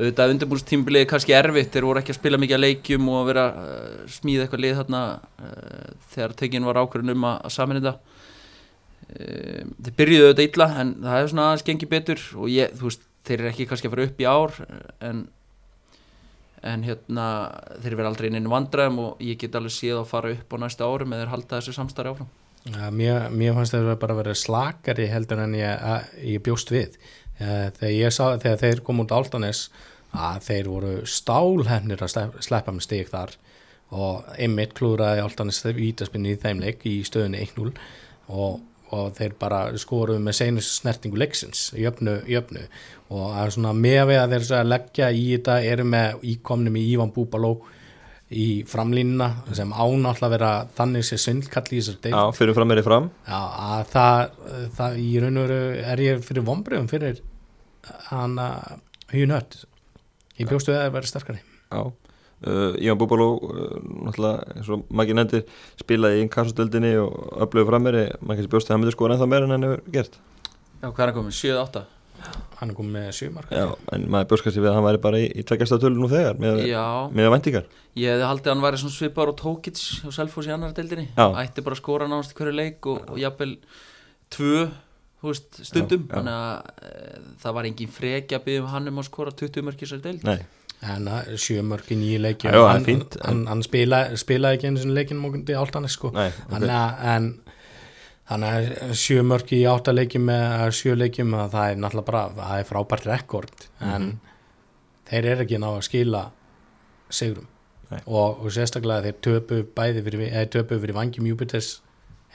auðvitað 0.00 0.34
undirbúrstímbilið 0.34 1.04
er 1.04 1.08
kannski 1.08 1.36
erfitt 1.36 1.72
þeir 1.72 1.86
voru 1.88 2.02
ekki 2.02 2.12
að 2.12 2.18
spila 2.20 2.40
mikið 2.40 2.58
að 2.58 2.64
leikjum 2.66 3.08
og 3.08 3.18
að 3.22 3.30
vera 3.30 3.46
uh, 3.56 3.96
smíða 4.12 4.46
eitthvað 4.46 4.64
lið 4.66 4.82
uh, 4.84 5.90
þegar 6.12 6.36
tekin 6.42 6.68
var 6.68 6.80
ákvörðun 6.82 7.14
um 7.16 7.28
að, 7.30 7.40
að 7.48 7.54
samin 7.56 7.80
þetta 7.80 7.94
uh, 9.16 9.64
þeir 9.80 9.96
byrjuðu 10.02 10.28
auðvitað 10.28 10.46
illa 10.46 10.70
en 10.82 10.94
það 11.00 11.16
hefur 11.16 11.32
svona 11.32 11.48
aðeins 11.48 11.68
gengið 11.70 11.92
betur 11.96 12.26
og 12.36 12.52
ég, 12.52 12.76
þú 12.76 12.90
veist, 12.90 13.09
þeir 13.28 13.38
eru 13.40 13.50
ekki 13.52 13.66
kannski 13.70 13.88
að 13.90 13.94
fara 13.96 14.08
upp 14.10 14.20
í 14.24 14.28
ár 14.30 14.56
en 15.10 15.28
en 16.60 16.82
hérna 16.84 17.26
þeir 17.80 17.94
verða 17.96 18.10
aldrei 18.12 18.28
inn 18.28 18.36
einu 18.40 18.50
vandræðum 18.52 18.98
og 19.06 19.22
ég 19.24 19.38
get 19.40 19.54
alveg 19.56 19.72
séð 19.72 20.02
að 20.02 20.10
fara 20.10 20.32
upp 20.34 20.52
á 20.52 20.56
næsta 20.60 20.84
árum 20.88 21.14
eða 21.16 21.30
halda 21.32 21.56
þessu 21.60 21.72
samstarfi 21.76 22.12
áfram. 22.12 22.28
Ja, 22.68 22.90
mér, 22.92 23.30
mér 23.32 23.54
fannst 23.56 23.72
það 23.72 23.94
bara 24.02 24.12
að 24.12 24.20
vera 24.20 24.34
slakari 24.36 25.06
heldur 25.08 25.40
en 25.40 25.54
ég, 25.56 25.70
að, 25.80 26.10
ég 26.34 26.42
bjóst 26.44 26.72
við. 26.74 26.98
Þegar, 27.40 27.94
ég 27.96 28.12
sá, 28.12 28.26
þegar 28.42 28.60
þeir 28.60 28.82
kom 28.84 29.00
út 29.00 29.14
áltanis 29.16 29.62
að 30.12 30.42
þeir 30.50 30.68
voru 30.68 30.92
stálhefnir 31.08 32.04
að 32.04 32.12
slepp- 32.12 32.42
sleppa 32.44 32.74
með 32.76 32.84
stig 32.84 33.08
þar. 33.08 33.32
Og 33.96 34.28
einmitt 34.36 34.76
klúraði 34.76 35.24
áltanis 35.24 35.62
vítaspinni 35.64 36.34
í 36.36 36.40
þeim 36.44 36.60
leik 36.60 36.84
í 36.86 36.98
stöðunni 37.08 37.40
1-0 37.46 37.72
og, 38.28 38.60
og 38.96 39.12
þeir 39.18 39.34
bara 39.38 39.60
skoruðu 39.78 40.22
með 40.24 40.38
seinust 40.40 40.80
snertingu 40.80 41.18
leiksins 41.20 41.68
jöfnu, 41.78 42.16
jöfnu 42.30 42.64
og 43.14 43.36
er 43.38 43.52
svona 43.54 43.74
með 43.76 44.00
við 44.10 44.18
að 44.22 44.34
þeir 44.36 44.54
að 44.60 44.70
leggja 44.72 45.10
í 45.14 45.26
þetta 45.34 45.58
eru 45.72 45.86
með 45.92 46.24
íkomnum 46.32 46.78
í 46.80 46.86
Ívan 46.94 47.12
Búbaló 47.14 47.52
í 48.30 48.62
framlínuna 48.70 49.28
sem 49.58 49.72
ánátt 49.74 50.22
að 50.22 50.34
vera 50.36 50.50
þannig 50.76 51.06
sé 51.06 51.18
svindlkall 51.18 51.66
í 51.70 51.80
þessar 51.80 51.96
deil 52.04 52.12
Já, 52.14 52.22
fyrir 52.38 52.54
fram 52.54 52.70
er 52.70 52.78
þið 52.80 52.86
fram. 52.86 53.08
Já, 53.26 53.40
að 53.70 53.88
það, 53.90 54.36
það 54.78 55.00
í 55.02 55.08
raun 55.24 55.40
og 55.40 55.48
veru 55.48 55.80
er 55.94 56.04
ég 56.04 56.22
fyrir 56.28 56.46
vonbröðum 56.46 56.90
fyrir 56.90 57.22
hann 58.10 58.38
að 58.38 58.76
hugin 59.10 59.34
hött 59.34 59.58
ég 60.38 60.46
bjóstu 60.50 60.74
að 60.74 60.84
það 60.84 60.94
verið 60.98 61.12
sterkari 61.14 61.42
Já. 61.42 61.82
Uh, 62.40 62.72
Ívan 62.80 62.96
Búbaló, 63.00 63.30
uh, 63.44 63.78
náttúrulega, 64.06 64.56
eins 64.56 64.72
og 64.72 64.84
Maggi 64.88 65.16
nefndir, 65.16 65.46
spilaði 65.82 66.20
í 66.22 66.26
inkassastöldinni 66.26 66.94
og 67.02 67.40
öflögu 67.46 67.68
frammeiri. 67.68 68.06
Maggi 68.24 68.46
sem 68.46 68.52
bjóst 68.54 68.70
að 68.70 68.76
hann 68.76 68.84
myndi 68.84 68.96
skoða 68.96 69.16
ennþá 69.18 69.28
meira 69.28 69.48
en 69.48 69.56
hann 69.56 69.66
hefur 69.68 69.82
gert. 69.92 70.20
Já, 70.80 70.86
hvað 70.88 71.02
er 71.04 71.10
hann 71.10 71.18
komið? 71.20 71.40
7-8? 71.40 71.88
hann 72.60 72.72
er 72.72 72.76
komið 72.76 72.92
með 72.96 73.06
sjömark 73.16 73.52
Já, 73.54 73.64
en 73.94 74.04
maður 74.12 74.28
bjóst 74.32 74.44
kannski 74.46 74.62
við 74.62 74.70
að 74.70 74.76
hann 74.76 74.86
væri 74.86 75.00
bara 75.06 75.20
í, 75.22 75.28
í 75.32 75.44
tveggjastöðtölu 75.48 75.96
nú 76.00 76.08
þegar, 76.10 76.36
með, 76.42 76.60
með 77.16 77.30
væntingar. 77.34 77.70
ég 77.96 78.12
hefði 78.14 78.28
haldið 78.28 78.50
að 78.50 78.54
hann 78.54 78.64
væri 78.66 78.80
svona 78.82 78.96
svipar 78.96 79.32
og 79.32 79.38
Tókits 79.40 79.86
og 80.04 80.14
Selfoss 80.16 80.50
í 80.50 80.54
annar 80.54 80.74
deildinni 80.76 81.06
Já. 81.14 81.26
ætti 81.40 81.64
bara 81.64 81.76
að 81.78 81.82
skora 81.82 82.08
nánast 82.10 82.34
í 82.34 82.38
hverju 82.40 82.56
leik 82.58 82.90
og, 82.92 83.02
og 83.14 83.20
jafnvel 83.22 83.54
tvö 84.36 84.66
veist, 85.24 85.60
stundum 85.70 86.04
Já, 86.04 86.10
já. 86.10 86.14
þannig 86.18 86.36
að 86.36 86.90
e, 86.90 87.22
það 87.44 87.56
var 87.58 87.70
engin 87.70 87.94
freki 87.96 88.36
að 88.36 88.46
byggja 88.48 88.64
um 88.64 88.70
hann 88.74 88.92
um 88.92 89.02
að 89.02 89.08
skora 89.08 89.36
20 89.42 89.66
mörk 89.68 89.80
í 89.80 89.86
þessari 89.86 90.06
deild 90.10 90.28
Nei, 90.28 90.38
sjömark 90.80 91.90
í 91.92 91.98
nýju 92.00 92.20
leikjum. 92.24 92.54
Er 92.54 92.64
hann, 92.64 92.84
fínt, 92.84 93.16
hann, 93.24 93.44
hann 93.50 93.62
spila, 93.64 94.04
spilaði 94.20 94.58
ekki 94.58 94.70
einu 94.70 94.80
sinni 94.82 94.96
leikinn 94.96 95.20
mókundi 95.20 95.56
áltanis 95.56 95.96
sko. 95.98 96.12
Nei, 96.16 96.30
Þannig 96.48 96.74
að 96.76 97.04
en 97.12 97.30
þannig 98.30 98.56
að 98.56 98.94
sjö 99.02 99.22
mörk 99.26 99.52
í 99.56 99.60
átta 99.68 99.92
leikjum 99.92 100.26
með 100.30 100.66
sjö 100.78 100.96
leikjum 100.96 101.34
að 101.36 101.56
það 101.56 101.70
er 101.72 101.80
náttúrulega 101.82 102.10
bara 102.10 102.22
það 102.38 102.62
er 102.62 102.68
frábært 102.68 103.08
rekord. 103.10 103.66
En 103.84 104.10
þeir 105.10 105.32
eru 105.34 105.44
ekki 105.46 105.60
ná 105.60 105.68
að 105.72 105.86
skila 105.88 106.26
sigrum. 107.10 107.48
Nei. 107.90 107.98
og, 108.06 108.44
og 108.44 108.52
sérstaklega 108.54 109.02
þeir 109.02 109.16
töpu 109.18 109.56
bæði 109.74 110.02
fyrir, 110.06 110.20
eða 110.28 110.50
töpu 110.54 110.76
fyrir 110.78 110.94
vangjum 110.94 111.26
Júpiters 111.26 111.80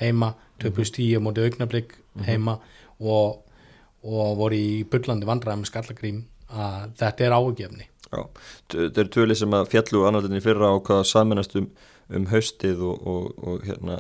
heima, 0.02 0.34
töpu 0.60 0.84
stíu 0.84 1.22
móti 1.24 1.46
augnablík 1.46 1.94
heima 2.28 2.58
og, 3.00 3.38
og 4.04 4.34
voru 4.36 4.60
í 4.60 4.82
bullandi 4.84 5.28
vandræðum 5.30 5.64
með 5.64 5.72
skallagrím. 5.72 6.26
Að 6.52 6.92
þetta 7.00 7.26
er 7.26 7.36
ágefni 7.40 7.88
þetta 8.12 9.04
eru 9.04 9.12
tvöli 9.16 9.38
sem 9.38 9.58
að 9.58 9.70
fjallu 9.74 10.06
annarlinni 10.08 10.44
fyrra 10.44 10.72
á 10.72 10.76
hvað 10.78 11.04
saminast 11.10 11.56
um, 11.60 11.70
um 12.14 12.26
haustið 12.32 12.84
og, 12.86 13.06
og, 13.08 13.30
og 13.44 13.68
hérna 13.68 14.00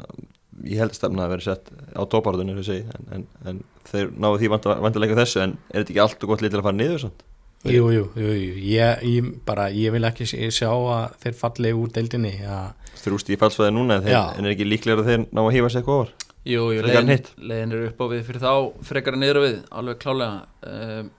ég 0.63 0.79
held 0.79 0.93
að 0.93 0.99
stefna 0.99 1.25
að 1.25 1.33
vera 1.35 1.45
sett 1.49 1.71
á 1.95 2.01
toparðunni 2.07 2.55
en, 2.55 3.07
en, 3.11 3.23
en 3.45 3.63
þeir 3.89 4.11
náðu 4.15 4.41
því 4.41 4.51
vantilega 4.55 5.17
þessu 5.19 5.41
en 5.43 5.55
er 5.69 5.81
þetta 5.81 5.95
ekki 5.95 6.03
allt 6.05 6.23
og 6.23 6.31
gott 6.31 6.45
lítið 6.45 6.61
að 6.61 6.67
fara 6.69 6.79
niður 6.79 7.07
samt? 7.07 7.25
Jú, 7.65 7.87
jú, 7.89 8.03
jú, 8.13 8.29
jú. 8.37 8.57
Ég, 8.61 8.99
ég, 9.09 9.29
bara, 9.45 9.71
ég 9.73 9.93
vil 9.95 10.05
ekki 10.05 10.27
sjá 10.29 10.69
að 10.69 11.15
þeir 11.23 11.37
falli 11.39 11.71
úr 11.73 11.89
deildinni 11.95 12.35
að 12.45 12.91
Þeir 12.99 13.15
úst 13.17 13.29
í 13.33 13.37
fallsvæði 13.41 13.73
núna 13.73 13.97
en, 13.97 14.05
þeir, 14.05 14.17
en 14.37 14.45
er 14.45 14.53
ekki 14.53 14.67
líklega 14.67 15.01
að 15.01 15.09
þeir 15.09 15.23
ná 15.25 15.41
að 15.41 15.51
hífa 15.55 15.71
sig 15.73 15.81
eitthvað 15.81 16.01
ofar? 16.03 16.13
Jú, 16.45 16.65
jú, 16.75 16.83
hitt. 17.09 17.31
leiðin 17.41 17.73
er 17.73 17.87
upp 17.87 18.01
á 18.01 18.05
við 18.11 18.21
fyrir 18.27 18.43
þá 18.43 18.51
frekar 18.85 19.17
en 19.17 19.23
niður 19.25 19.39
á 19.41 19.45
við, 19.47 19.55
alveg 19.81 20.01
klálega 20.03 20.69
um, 20.69 21.09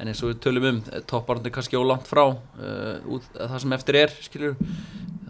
en 0.00 0.08
eins 0.08 0.22
og 0.24 0.32
við 0.32 0.40
tölum 0.46 0.66
um 0.70 0.80
topparandi 1.10 1.52
kannski 1.52 1.78
ólangt 1.78 2.08
frá 2.08 2.24
uh, 2.32 3.12
út, 3.12 3.26
það 3.36 3.56
sem 3.64 3.76
eftir 3.76 3.98
er, 4.00 4.14
skilur 4.24 4.56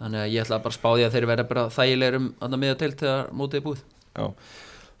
þannig 0.01 0.23
að 0.23 0.33
ég 0.33 0.43
ætla 0.45 0.59
bara 0.63 0.73
að 0.73 0.77
spá 0.79 0.89
því 0.89 1.05
að 1.05 1.15
þeir 1.15 1.29
verða 1.29 1.47
bara 1.51 1.69
þægilegir 1.75 2.17
um 2.17 2.27
annað 2.41 2.61
miða 2.63 2.77
til 2.79 2.91
þegar 2.95 3.31
mótið 3.37 3.59
er 3.59 3.65
búið. 3.67 3.85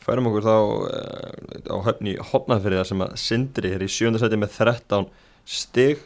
Færum 0.01 0.29
okkur 0.31 0.45
þá 0.45 0.55
uh, 0.57 1.73
á 1.73 1.77
höfni 1.87 2.15
hopnafyrir 2.31 2.87
sem 2.89 3.03
að 3.05 3.17
Sindri 3.21 3.73
er 3.75 3.85
í 3.85 3.89
sjöndasæti 3.91 4.39
með 4.41 4.55
13 4.57 5.07
stig. 5.57 6.01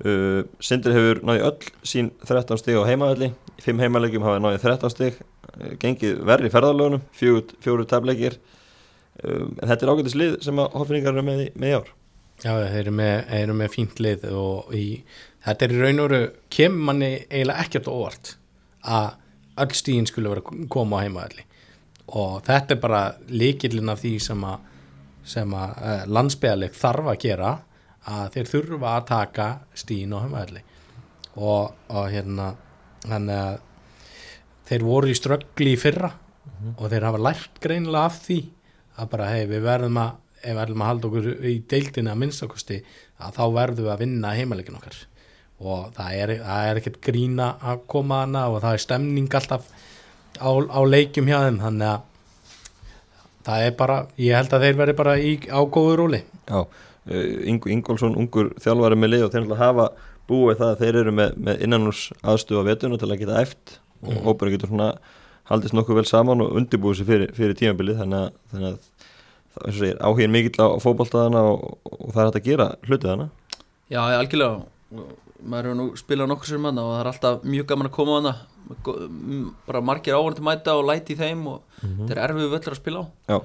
Uh, 0.00 0.42
Sindri 0.64 0.96
hefur 0.96 1.22
náði 1.28 1.44
öll 1.50 1.70
sín 1.86 2.10
13 2.24 2.62
stig 2.62 2.80
á 2.80 2.88
heimaðalli 2.88 3.30
í 3.30 3.66
5 3.66 3.84
heimalegjum 3.84 4.24
hafa 4.24 4.40
náði 4.42 4.62
13 4.64 4.94
stig. 4.96 5.20
Gengið 5.82 6.24
verri 6.24 6.50
ferðarlögunum 6.52 7.04
fjóru, 7.12 7.86
tableikir 7.88 8.38
um, 9.20 9.56
en 9.58 9.66
þetta 9.66 9.84
er 9.84 9.92
ágætis 9.92 10.16
lið 10.16 10.36
sem 10.46 10.60
að 10.62 10.76
hopfinningar 10.78 11.16
eru 11.16 11.26
með 11.26 11.48
í 11.50 11.74
ár 11.76 11.90
Já, 12.40 12.54
þeir 12.56 12.78
eru 12.80 12.92
með, 12.96 13.16
eru 13.36 13.54
með 13.56 13.72
fínt 13.74 13.98
lið 14.00 14.22
og 14.32 14.70
í, 14.76 14.84
þetta 15.44 15.66
er 15.66 15.74
í 15.74 15.80
raun 15.80 16.00
og 16.00 16.06
veru 16.08 16.28
kemur 16.56 16.86
manni 16.88 17.10
eiginlega 17.28 17.64
ekkert 17.66 17.90
óvart 17.92 18.34
að 18.80 19.10
öll 19.60 19.76
stíðin 19.76 20.08
skulle 20.08 20.32
vera 20.32 20.66
koma 20.72 21.00
á 21.00 21.04
heimaðalli 21.04 21.44
og 22.16 22.38
þetta 22.46 22.74
er 22.74 22.80
bara 22.80 23.02
líkillin 23.28 23.92
af 23.92 24.00
því 24.00 24.14
sem 24.24 24.46
að, 24.48 24.64
að 25.36 25.74
uh, 25.84 26.06
landsbyðaleg 26.16 26.78
þarf 26.80 27.10
að 27.12 27.20
gera 27.26 27.52
að 28.10 28.32
þeir 28.36 28.50
þurfa 28.54 28.94
að 28.94 29.06
taka 29.10 29.48
stíðin 29.82 30.16
á 30.16 30.22
heimaðalli 30.24 30.64
og, 31.36 31.76
og 31.92 32.08
hérna 32.14 32.48
þannig 33.04 33.36
að 33.36 33.60
þeir 34.70 34.86
voru 34.86 35.12
í 35.12 35.18
ströggli 35.18 35.74
í 35.74 35.80
fyrra 35.80 36.10
og 36.78 36.88
þeir 36.88 37.06
hafa 37.10 37.22
lært 37.28 37.60
greinilega 37.60 38.08
af 38.08 38.18
því 38.24 38.40
að 39.00 39.12
bara 39.12 39.30
hei 39.34 39.44
við 39.50 39.64
verðum 39.68 40.00
að 40.00 40.16
ef 40.42 40.54
við 40.56 40.62
ætlum 40.64 40.82
að 40.84 40.90
halda 40.90 41.08
okkur 41.10 41.28
í 41.50 41.54
deildinu 41.70 42.10
að 42.12 42.20
minnstakosti 42.22 42.78
að 43.20 43.34
þá 43.38 43.42
verðum 43.56 43.84
við 43.86 43.92
að 43.94 44.02
vinna 44.04 44.34
heimalegin 44.38 44.78
okkar 44.80 44.98
og 45.60 45.90
það 45.96 46.14
er, 46.22 46.30
það 46.40 46.68
er 46.70 46.80
ekkert 46.80 47.00
grína 47.04 47.48
að 47.60 47.82
koma 47.92 48.22
hana 48.24 48.46
og 48.48 48.60
það 48.62 48.76
er 48.78 48.84
stemning 48.86 49.34
alltaf 49.36 49.66
á, 50.40 50.48
á 50.48 50.80
leikjum 50.88 51.28
hjá 51.28 51.38
þeim 51.44 51.58
þannig 51.60 51.90
að 51.90 52.06
það 53.46 53.66
er 53.66 53.74
bara, 53.80 53.98
ég 54.20 54.36
held 54.36 54.54
að 54.56 54.64
þeir 54.66 54.78
verði 54.80 54.94
bara 55.00 55.16
í, 55.20 55.34
á 55.48 55.60
góðu 55.64 55.96
róli 56.00 56.22
Já, 56.50 56.60
uh, 56.60 57.50
Ingu 57.50 57.70
Ingólfsson, 57.72 58.16
ungur 58.20 58.50
þjálfari 58.60 58.98
með 59.00 59.12
lið 59.14 59.26
og 59.28 59.34
þeir 59.34 59.54
hafa 59.60 59.86
búið 60.30 60.60
það 60.60 60.72
að 60.74 60.82
þeir 60.84 60.98
eru 61.02 61.14
með, 61.16 61.36
með 61.48 61.62
innanús 61.66 62.02
aðstöðu 62.22 62.62
á 62.62 62.68
vetuna 62.70 62.98
til 63.00 63.10
að 63.10 63.22
geta 63.24 63.40
eft 63.44 63.78
og 64.00 64.14
Mhm. 64.14 64.22
hópurinn 64.24 64.54
getur 64.56 64.70
svona 64.70 64.90
haldist 65.50 65.74
nokkuð 65.76 65.98
vel 65.98 66.04
saman 66.08 66.40
og 66.40 66.54
undirbúið 66.56 67.00
sér 67.00 67.08
fyrir, 67.10 67.32
fyrir 67.36 67.56
tímabilið 67.58 67.98
þannig 68.00 68.20
að, 68.22 68.30
þannig 68.52 68.68
að 68.70 68.76
það, 68.78 68.78
eins 68.78 68.86
og 68.86 68.86
segir, 68.86 69.39
áhugin 69.58 70.30
mikill 70.30 70.62
á 70.62 70.68
fótballtaðana 70.82 71.42
og, 71.50 71.78
og 71.84 72.12
það 72.14 72.20
er 72.22 72.28
hægt 72.30 72.40
að 72.40 72.48
gera 72.50 72.68
hlutið 72.86 73.10
hana 73.14 73.28
Já, 73.90 74.00
algjörlega. 74.20 74.60
Maður 75.40 75.66
hefur 75.66 75.78
nú 75.80 75.86
spilað 75.98 76.28
nokkur 76.30 76.46
sér 76.46 76.60
manna 76.62 76.82
og 76.86 76.92
það 76.94 77.00
er 77.00 77.08
alltaf 77.10 77.46
mjög 77.48 77.66
gaman 77.66 77.88
að 77.88 77.94
koma 77.96 78.12
á 78.14 78.18
hana. 78.20 78.34
Bara 79.66 79.80
margir 79.82 80.14
áhverjandi 80.14 80.44
mæta 80.46 80.76
og 80.78 80.84
læti 80.86 81.16
í 81.16 81.18
þeim 81.18 81.42
og 81.50 81.80
þetta 81.82 82.14
er 82.14 82.20
erfið 82.28 82.52
völlur 82.54 82.76
að 82.76 82.78
spila 82.78 83.02
á. 83.02 83.04
Já, 83.32 83.38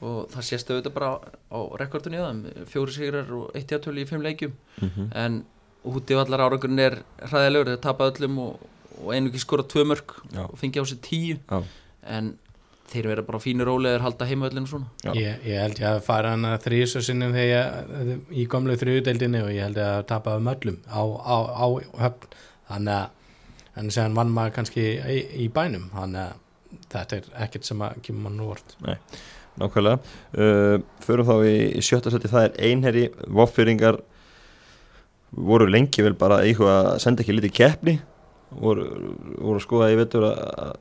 og 0.00 0.18
það 0.34 0.46
sést 0.48 0.72
auðvitað 0.72 0.96
bara 0.96 1.10
á 1.22 1.58
rekordunni 1.78 2.22
þeim, 2.22 2.40
fjóri 2.72 2.96
sigrar 2.96 3.30
og 3.38 3.54
eitt 3.54 3.70
játölu 3.70 4.02
í 4.02 4.08
fimm 4.08 4.24
leikjum. 4.26 4.54
Mhm. 4.82 5.10
en 5.14 5.44
úti 5.84 6.16
vallar 6.16 6.40
árangurinn 6.48 6.80
er 6.80 6.98
hræðilegur, 7.22 7.70
þeir 7.74 7.82
tapa 7.84 8.10
öllum 8.10 8.38
og, 8.40 8.60
og 9.04 9.12
einu 9.14 9.28
ekki 9.30 9.42
skora 9.44 9.62
tvö 9.62 9.84
mörg 9.84 10.14
Já. 10.32 10.48
og 10.48 10.58
fengi 10.58 10.80
á 10.80 10.84
sig 10.88 10.98
tíu. 11.04 11.38
Já, 11.46 11.62
en 12.02 12.38
þeir 12.92 13.08
vera 13.10 13.24
bara 13.26 13.40
fínir 13.42 13.68
rólegir 13.68 14.04
halda 14.04 14.28
heimavöllinu 14.28 14.70
svona. 14.70 14.90
Ég, 15.16 15.42
ég 15.48 15.60
held 15.62 15.80
ég 15.80 15.88
að 15.88 16.00
fara 16.06 16.34
hana 16.34 16.54
þrísu 16.62 17.02
sinnum 17.04 17.34
þegar 17.34 17.52
ég, 18.04 18.24
í 18.30 18.46
gamlu 18.50 18.76
þriðudeldinni 18.80 19.42
og 19.44 19.52
ég 19.54 19.68
held 19.68 19.80
ég 19.80 19.90
að 19.98 20.06
tapa 20.10 20.36
um 20.40 20.50
öllum 20.52 20.80
á, 20.86 21.02
á, 21.02 21.36
á 21.54 21.66
höfn. 22.04 22.34
Þannig 22.70 22.96
að 22.96 23.22
en 23.74 23.90
séðan 23.90 24.18
vann 24.18 24.34
maður 24.34 24.58
kannski 24.58 24.84
í, 24.96 25.20
í 25.44 25.48
bænum. 25.52 25.88
Þannig 25.94 26.26
að 26.26 26.84
þetta 26.94 27.18
er 27.18 27.30
ekkert 27.46 27.68
sem 27.70 27.82
að 27.86 28.02
kemur 28.06 28.28
mann 28.28 28.44
úr 28.44 28.54
vort 28.54 28.76
nákvæmlega. 29.60 30.00
Uh, 30.34 30.80
Förum 31.04 31.28
þá 31.28 31.36
í, 31.46 31.54
í 31.78 31.84
sjötta 31.84 32.12
seti, 32.12 32.30
það 32.30 32.48
er 32.48 32.56
einherri 32.68 33.04
Voffyringar 33.30 34.00
voru 35.34 35.68
lengi 35.70 36.02
vel 36.06 36.14
bara 36.18 36.42
eitthvað 36.46 36.90
að 36.94 36.98
senda 37.02 37.24
ekki 37.24 37.36
lítið 37.36 37.54
keppni 37.58 37.94
voru, 38.50 38.88
voru 39.38 39.62
skoða 39.62 39.90
ég 39.92 40.02
veitur 40.02 40.28
að, 40.28 40.36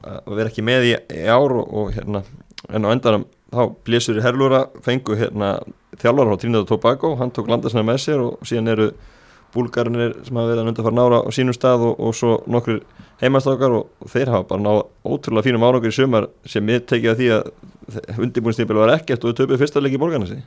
að 0.09 0.35
vera 0.39 0.51
ekki 0.51 0.65
með 0.65 0.89
í, 0.89 0.93
í 1.15 1.23
ár 1.29 1.55
og, 1.59 1.65
og 1.73 1.93
hérna 1.95 2.23
en 2.69 2.87
á 2.87 2.89
endanum 2.93 3.25
þá 3.53 3.63
blésur 3.85 4.19
í 4.19 4.23
herlúra 4.23 4.65
fengu 4.85 5.17
hérna 5.19 5.55
þjálfar 6.01 6.33
á 6.33 6.39
Trinidad 6.41 6.65
og 6.65 6.71
Tobago 6.71 7.15
hann 7.19 7.33
tók 7.33 7.49
landasina 7.51 7.83
með 7.85 7.99
sér 8.05 8.23
og 8.23 8.47
síðan 8.47 8.71
eru 8.73 8.87
búlgarinir 9.53 10.15
sem 10.25 10.37
hafa 10.37 10.49
verið 10.49 10.63
að 10.63 10.69
undarfara 10.71 10.97
nára 10.97 11.21
á 11.21 11.29
sínum 11.35 11.55
stað 11.55 11.85
og, 11.89 11.99
og 12.01 12.15
svo 12.17 12.39
nokkur 12.49 12.81
heimastákar 13.21 13.75
og, 13.77 14.09
þeir 14.09 14.31
hafa 14.33 14.47
bara 14.49 14.65
náð 14.65 14.81
ótrúlega 15.05 15.47
fínum 15.47 15.65
árangur 15.67 15.93
í 15.93 15.95
sumar 15.95 16.29
sem 16.49 16.73
ég 16.73 16.87
tekið 16.89 17.11
að 17.11 17.21
því 17.21 17.29
að 17.37 18.23
undirbúinstímpil 18.25 18.79
var 18.79 18.95
ekkert 18.95 19.23
og 19.23 19.33
við 19.33 19.41
töpuð 19.43 19.61
fyrsta 19.61 19.83
leik 19.83 19.97
í 19.97 20.01
borgarnasi 20.01 20.41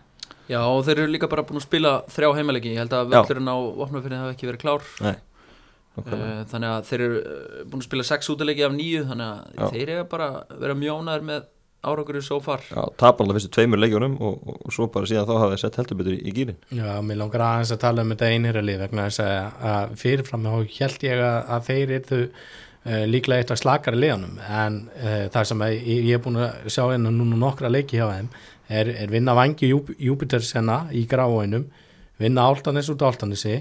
Já 0.50 0.60
og 0.62 0.84
þeir 0.86 1.02
eru 1.02 1.10
líka 1.10 1.30
bara 1.30 1.42
búin 1.46 1.58
að 1.58 1.66
spila 1.66 1.92
þrjá 2.10 2.28
heimaleiki, 2.38 2.74
ég 2.74 2.82
held 2.82 2.92
að 2.94 3.08
Já. 3.10 3.20
völlurinn 3.20 3.50
á 3.50 3.56
vopnafyrir 3.78 4.20
hafa 4.22 4.34
ekki 4.34 4.50
verið 4.50 4.62
klár 4.62 4.84
Nei. 5.02 5.14
Uh, 5.96 6.24
þannig 6.50 6.72
að 6.72 6.88
þeir 6.90 7.04
eru 7.06 7.20
uh, 7.20 7.60
búin 7.66 7.82
að 7.82 7.88
spila 7.88 8.08
sex 8.08 8.32
útileiki 8.32 8.64
af 8.66 8.74
nýju 8.76 9.04
þannig 9.10 9.28
að 9.28 9.60
Já. 9.60 9.68
þeir 9.74 9.94
eru 9.96 10.08
bara 10.10 10.30
vera 10.56 10.78
mjónaður 10.78 11.28
með 11.30 11.46
árangurinn 11.86 12.24
svo 12.24 12.38
far. 12.42 12.62
Já, 12.66 12.82
tapa 12.98 13.22
alltaf 13.22 13.36
fyrstu 13.38 13.52
tveimur 13.54 13.80
leikjunum 13.80 14.16
og, 14.18 14.38
og, 14.42 14.60
og 14.66 14.74
svo 14.74 14.88
bara 14.92 15.08
síðan 15.08 15.28
þá 15.28 15.34
hafa 15.36 15.50
þeir 15.52 15.62
sett 15.62 15.80
heldur 15.80 16.00
betur 16.00 16.16
í, 16.16 16.20
í 16.26 16.34
gýrin 16.34 16.58
Já, 16.74 16.88
mér 17.04 17.20
langar 17.20 17.44
aðeins 17.46 17.74
að 17.76 17.82
tala 17.84 18.02
um 18.02 18.14
þetta 18.14 18.30
einherjalið 18.32 18.80
vegna 18.82 19.08
þess 19.08 19.22
að, 19.22 19.60
að 19.72 19.96
fyrirfram 20.02 20.48
þá 20.48 20.54
held 20.80 21.06
ég 21.06 21.22
að, 21.28 21.38
að 21.56 21.68
þeir 21.68 21.94
eru 21.98 22.20
uh, 22.24 23.04
líklega 23.12 23.44
eitt 23.44 23.54
af 23.54 23.62
slakari 23.62 24.02
liðanum 24.02 24.42
en 24.42 24.80
uh, 24.96 25.24
það 25.36 25.48
sem 25.52 25.64
að, 25.68 25.78
ég, 25.78 26.02
ég 26.10 26.18
er 26.18 26.24
búin 26.26 26.42
að 26.42 26.68
sjá 26.74 26.82
hérna 26.84 27.14
núna 27.14 27.40
nokkra 27.44 27.72
leiki 27.72 28.00
hjá 28.00 28.08
þeim 28.10 28.30
er, 28.66 28.92
er 28.96 29.12
vinna 29.12 29.36
vangi 29.38 29.70
Júp, 29.70 29.92
Júpiter 30.02 30.42
senna 30.42 30.84
í 30.90 31.06
gráinum, 31.08 31.68
vinna 32.18 32.48
Áltanis 32.50 32.90
út 32.90 33.04
Áltanisi 33.06 33.60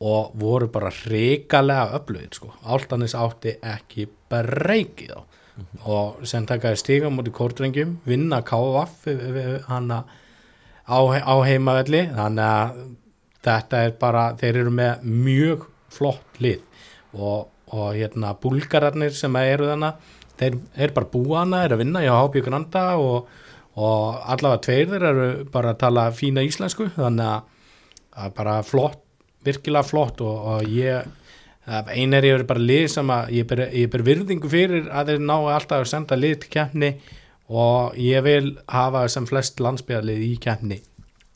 og 0.00 0.32
voru 0.40 0.70
bara 0.72 0.90
hrikalega 0.94 1.98
öflugir 1.98 2.32
sko. 2.32 2.54
Áltanis 2.64 3.14
átti 3.14 3.56
ekki 3.60 4.06
breykið 4.32 5.12
á. 5.12 5.20
Og 5.84 6.22
sem 6.24 6.46
takaði 6.48 6.80
stiga 6.80 7.10
mútið 7.12 7.34
kórdrengjum, 7.36 7.98
vinna 8.08 8.40
KVF 8.46 9.04
hana 9.68 10.04
á, 10.88 10.98
á 11.04 11.34
heimavelli. 11.44 12.06
Þannig 12.16 12.46
að 12.46 12.80
þetta 13.44 13.82
er 13.84 13.92
bara, 14.00 14.24
þeir 14.40 14.62
eru 14.62 14.72
með 14.72 15.04
mjög 15.04 15.68
flott 15.92 16.40
lið. 16.40 16.64
Og, 17.12 17.50
og 17.76 17.92
hérna 17.92 18.32
búlgararnir 18.40 19.12
sem 19.16 19.36
eru 19.42 19.68
þannig 19.68 20.16
þeir 20.40 20.56
eru 20.80 20.96
bara 20.96 21.10
búa 21.12 21.42
hana, 21.42 21.64
eru 21.66 21.76
að 21.76 21.84
vinna 21.84 22.04
hjá 22.06 22.14
HB 22.16 22.44
Granda 22.46 22.84
og, 22.96 23.28
og 23.76 24.20
allavega 24.32 24.64
tveir 24.64 24.90
þeir 24.94 25.06
eru 25.10 25.28
bara 25.52 25.74
að 25.74 25.80
tala 25.84 26.08
fína 26.16 26.44
íslensku. 26.46 26.88
Þannig 26.96 27.50
að 28.16 28.36
bara 28.38 28.60
flott 28.64 29.04
virkilega 29.46 29.86
flott 29.86 30.20
og, 30.24 30.36
og 30.54 30.68
ég 30.68 31.08
einar 31.70 32.24
ég 32.26 32.40
er 32.40 32.46
bara 32.48 32.62
lið 32.62 32.86
sem 32.96 33.10
að 33.14 33.32
ég 33.36 33.48
ber, 33.48 33.64
ég 33.76 33.90
ber 33.92 34.04
virðingu 34.06 34.50
fyrir 34.50 34.88
að 34.90 35.12
þeir 35.12 35.26
ná 35.28 35.34
alltaf 35.38 35.82
að 35.82 35.90
senda 35.92 36.18
lið 36.18 36.38
til 36.44 36.52
keppni 36.56 36.92
og 37.50 37.98
ég 38.00 38.22
vil 38.26 38.54
hafa 38.70 39.06
sem 39.12 39.26
flest 39.28 39.60
landsbyðarlið 39.62 40.24
í 40.26 40.32
keppni 40.42 40.80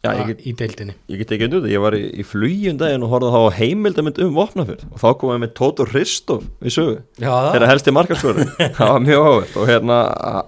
Já, 0.04 0.10
get, 0.28 0.42
í 0.44 0.52
deildinni. 0.52 0.92
ég 1.08 1.22
get 1.22 1.30
ekki 1.32 1.46
undir 1.46 1.62
þetta, 1.62 1.72
ég 1.72 1.80
var 1.80 1.94
í, 1.96 2.02
í 2.20 2.24
flugjum 2.28 2.76
daginn 2.80 3.06
og 3.06 3.12
horfði 3.14 3.30
þá 3.32 3.58
heimildamind 3.58 4.18
um 4.20 4.34
vopnafjörð 4.36 4.82
og 4.90 5.00
þá 5.00 5.06
komum 5.20 5.32
við 5.32 5.42
með 5.46 5.54
Tóto 5.56 5.86
Hristof 5.88 6.44
í 6.60 6.72
sögu. 6.74 6.98
Þeirra 7.22 7.70
helsti 7.70 7.94
markaskóri 7.96 8.44
það 8.76 8.92
var 8.92 9.04
mjög 9.06 9.28
áhvert 9.30 9.56
og 9.56 9.70
hérna 9.70 10.00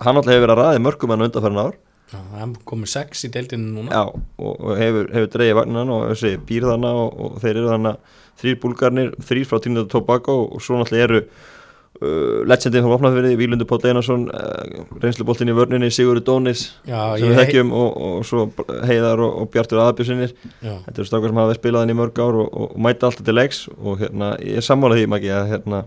hann 0.05 0.21
alltaf 0.21 0.35
hefur 0.35 0.45
verið 0.45 0.55
að 0.57 0.61
ræði 0.61 0.83
mörgum 0.85 1.15
hann 1.15 1.27
undanfærin 1.29 1.63
ár 1.63 1.79
það 2.13 2.45
er 2.45 2.55
komið 2.71 2.93
sex 2.93 3.27
í 3.27 3.33
deildinni 3.35 3.73
núna. 3.75 3.91
Já, 3.91 4.05
og, 4.39 4.55
og 4.55 4.79
hefur, 4.79 5.11
hefur 5.15 5.33
dreigið 5.35 5.59
vagnan 5.61 5.93
og 5.97 6.07
þessi 6.13 6.37
býrðana 6.49 6.95
og, 7.01 7.21
og 7.27 7.43
þeir 7.43 7.55
eru 7.57 7.75
þannig 7.75 8.15
þrýr 8.41 8.57
búlgarnir, 8.63 9.13
þrýr 9.27 9.49
frá 9.49 9.61
Trinidad 9.63 9.87
og 9.89 9.93
Tobago 9.93 10.41
og 10.47 10.65
svo 10.65 10.79
náttúrulega 10.79 11.09
eru 11.09 11.21
uh, 11.25 12.45
legendin 12.49 12.85
frá 12.85 12.93
Vopnafjörði, 12.93 13.37
Vílundur 13.41 13.69
Páll 13.71 13.89
Einarsson 13.91 14.27
uh, 14.29 14.87
reynsluboltin 15.03 15.53
í 15.53 15.57
vörninni, 15.57 15.91
Sigurður 15.95 16.25
Dónis 16.29 16.67
Já, 16.89 17.17
sem 17.17 17.31
við 17.31 17.41
þekkjum 17.43 17.75
og, 17.77 18.01
og 18.09 18.27
svo 18.29 18.47
Heiðar 18.89 19.25
og, 19.25 19.47
Bjartur 19.55 19.83
Aðabjörnsinnir 19.85 20.35
Þetta 20.61 20.97
eru 20.97 21.09
stakar 21.09 21.33
sem 21.33 21.43
hafa 21.43 21.59
spilað 21.59 21.87
hann 21.87 21.95
í 21.97 21.99
mörg 21.99 22.21
ár 22.23 22.43
og, 22.45 22.75
mæta 22.77 23.11
alltaf 23.11 23.27
til 23.27 23.37
leiks 23.37 23.65
og 23.77 24.03
hérna, 24.05 24.35
ég 24.45 24.61
er 24.61 24.69
sammálað 24.69 25.03
því 25.03 25.13
Maggi 25.15 25.33
að 25.33 25.55
hérna, 25.55 25.87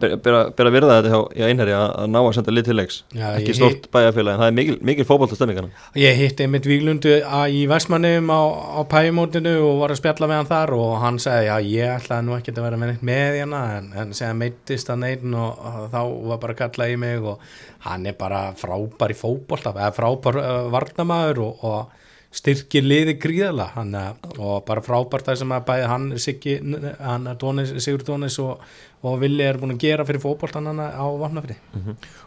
ber 0.00 0.68
að 0.68 0.74
virða 0.74 0.98
þetta 0.98 1.12
hjá, 1.12 1.48
einherji 1.48 1.76
að, 1.76 1.94
ná 2.10 2.20
að 2.22 2.30
senda 2.38 2.54
lið 2.54 2.68
til 2.68 2.76
leiks. 2.78 3.00
Ekki 3.14 3.52
ég 3.52 3.58
stort 3.58 3.88
bæjarfélag 3.94 4.36
en 4.36 4.42
það 4.42 4.50
er 4.50 4.56
mikil, 4.58 4.76
mikil 4.90 5.06
fótbolta 5.08 5.38
stemmingana 5.38 5.84
Ég 5.98 6.16
hitti 6.18 6.46
einmitt 6.46 6.68
Víglundu 6.68 7.14
í 7.52 7.64
Vestmannum 7.70 8.30
á, 8.32 8.42
á 8.78 8.80
pæjumótinu 8.90 9.54
og 9.64 9.82
var 9.82 9.94
að 9.94 10.00
spjalla 10.00 10.30
með 10.30 10.40
hann 10.40 10.50
þar 10.52 10.74
og 10.78 10.94
hann 11.02 11.20
sagði 11.22 11.50
já 11.50 11.56
ég 11.68 11.92
ætlaði 11.98 12.28
nú 12.28 12.36
ekki 12.38 12.54
að 12.54 12.62
vera 12.66 12.80
með 12.80 13.04
með 13.04 13.38
hérna 13.40 13.62
en, 13.78 13.90
en 14.00 14.14
segja 14.16 14.36
meittist 14.38 14.92
að 14.92 15.02
neitt 15.04 15.26
og, 15.32 15.60
og 15.68 15.90
þá 15.92 16.00
var 16.30 16.40
bara 16.42 16.56
að 16.56 16.62
kalla 16.62 16.88
í 16.90 16.96
mig 17.00 17.28
og 17.34 17.44
hann 17.84 18.08
er 18.08 18.16
bara 18.18 18.46
frábær 18.58 19.14
í 19.14 19.18
eða 19.18 19.92
frábær 19.96 20.40
uh, 20.40 20.54
varnamaður 20.72 21.44
og, 21.44 21.64
og 21.68 22.03
styrkir 22.34 22.84
liði 22.84 23.14
gríðala 23.22 23.68
hann, 23.76 23.94
og 24.38 24.64
bara 24.66 24.82
frábært 24.84 25.28
það 25.28 25.40
sem 25.42 25.54
að 25.54 25.66
bæði 25.68 25.88
hann 25.90 26.06
Siggi, 26.22 26.56
hann 26.98 27.28
Tónis, 27.40 27.74
Sigur 27.84 28.04
Tónis 28.06 28.38
og, 28.42 28.62
og 29.06 29.18
Villi 29.22 29.46
er 29.46 29.60
búin 29.60 29.76
að 29.76 29.84
gera 29.86 30.06
fyrir 30.08 30.22
fótboltan 30.24 30.70
hann 30.70 30.82
á 30.82 31.06
Vapnafri 31.20 31.58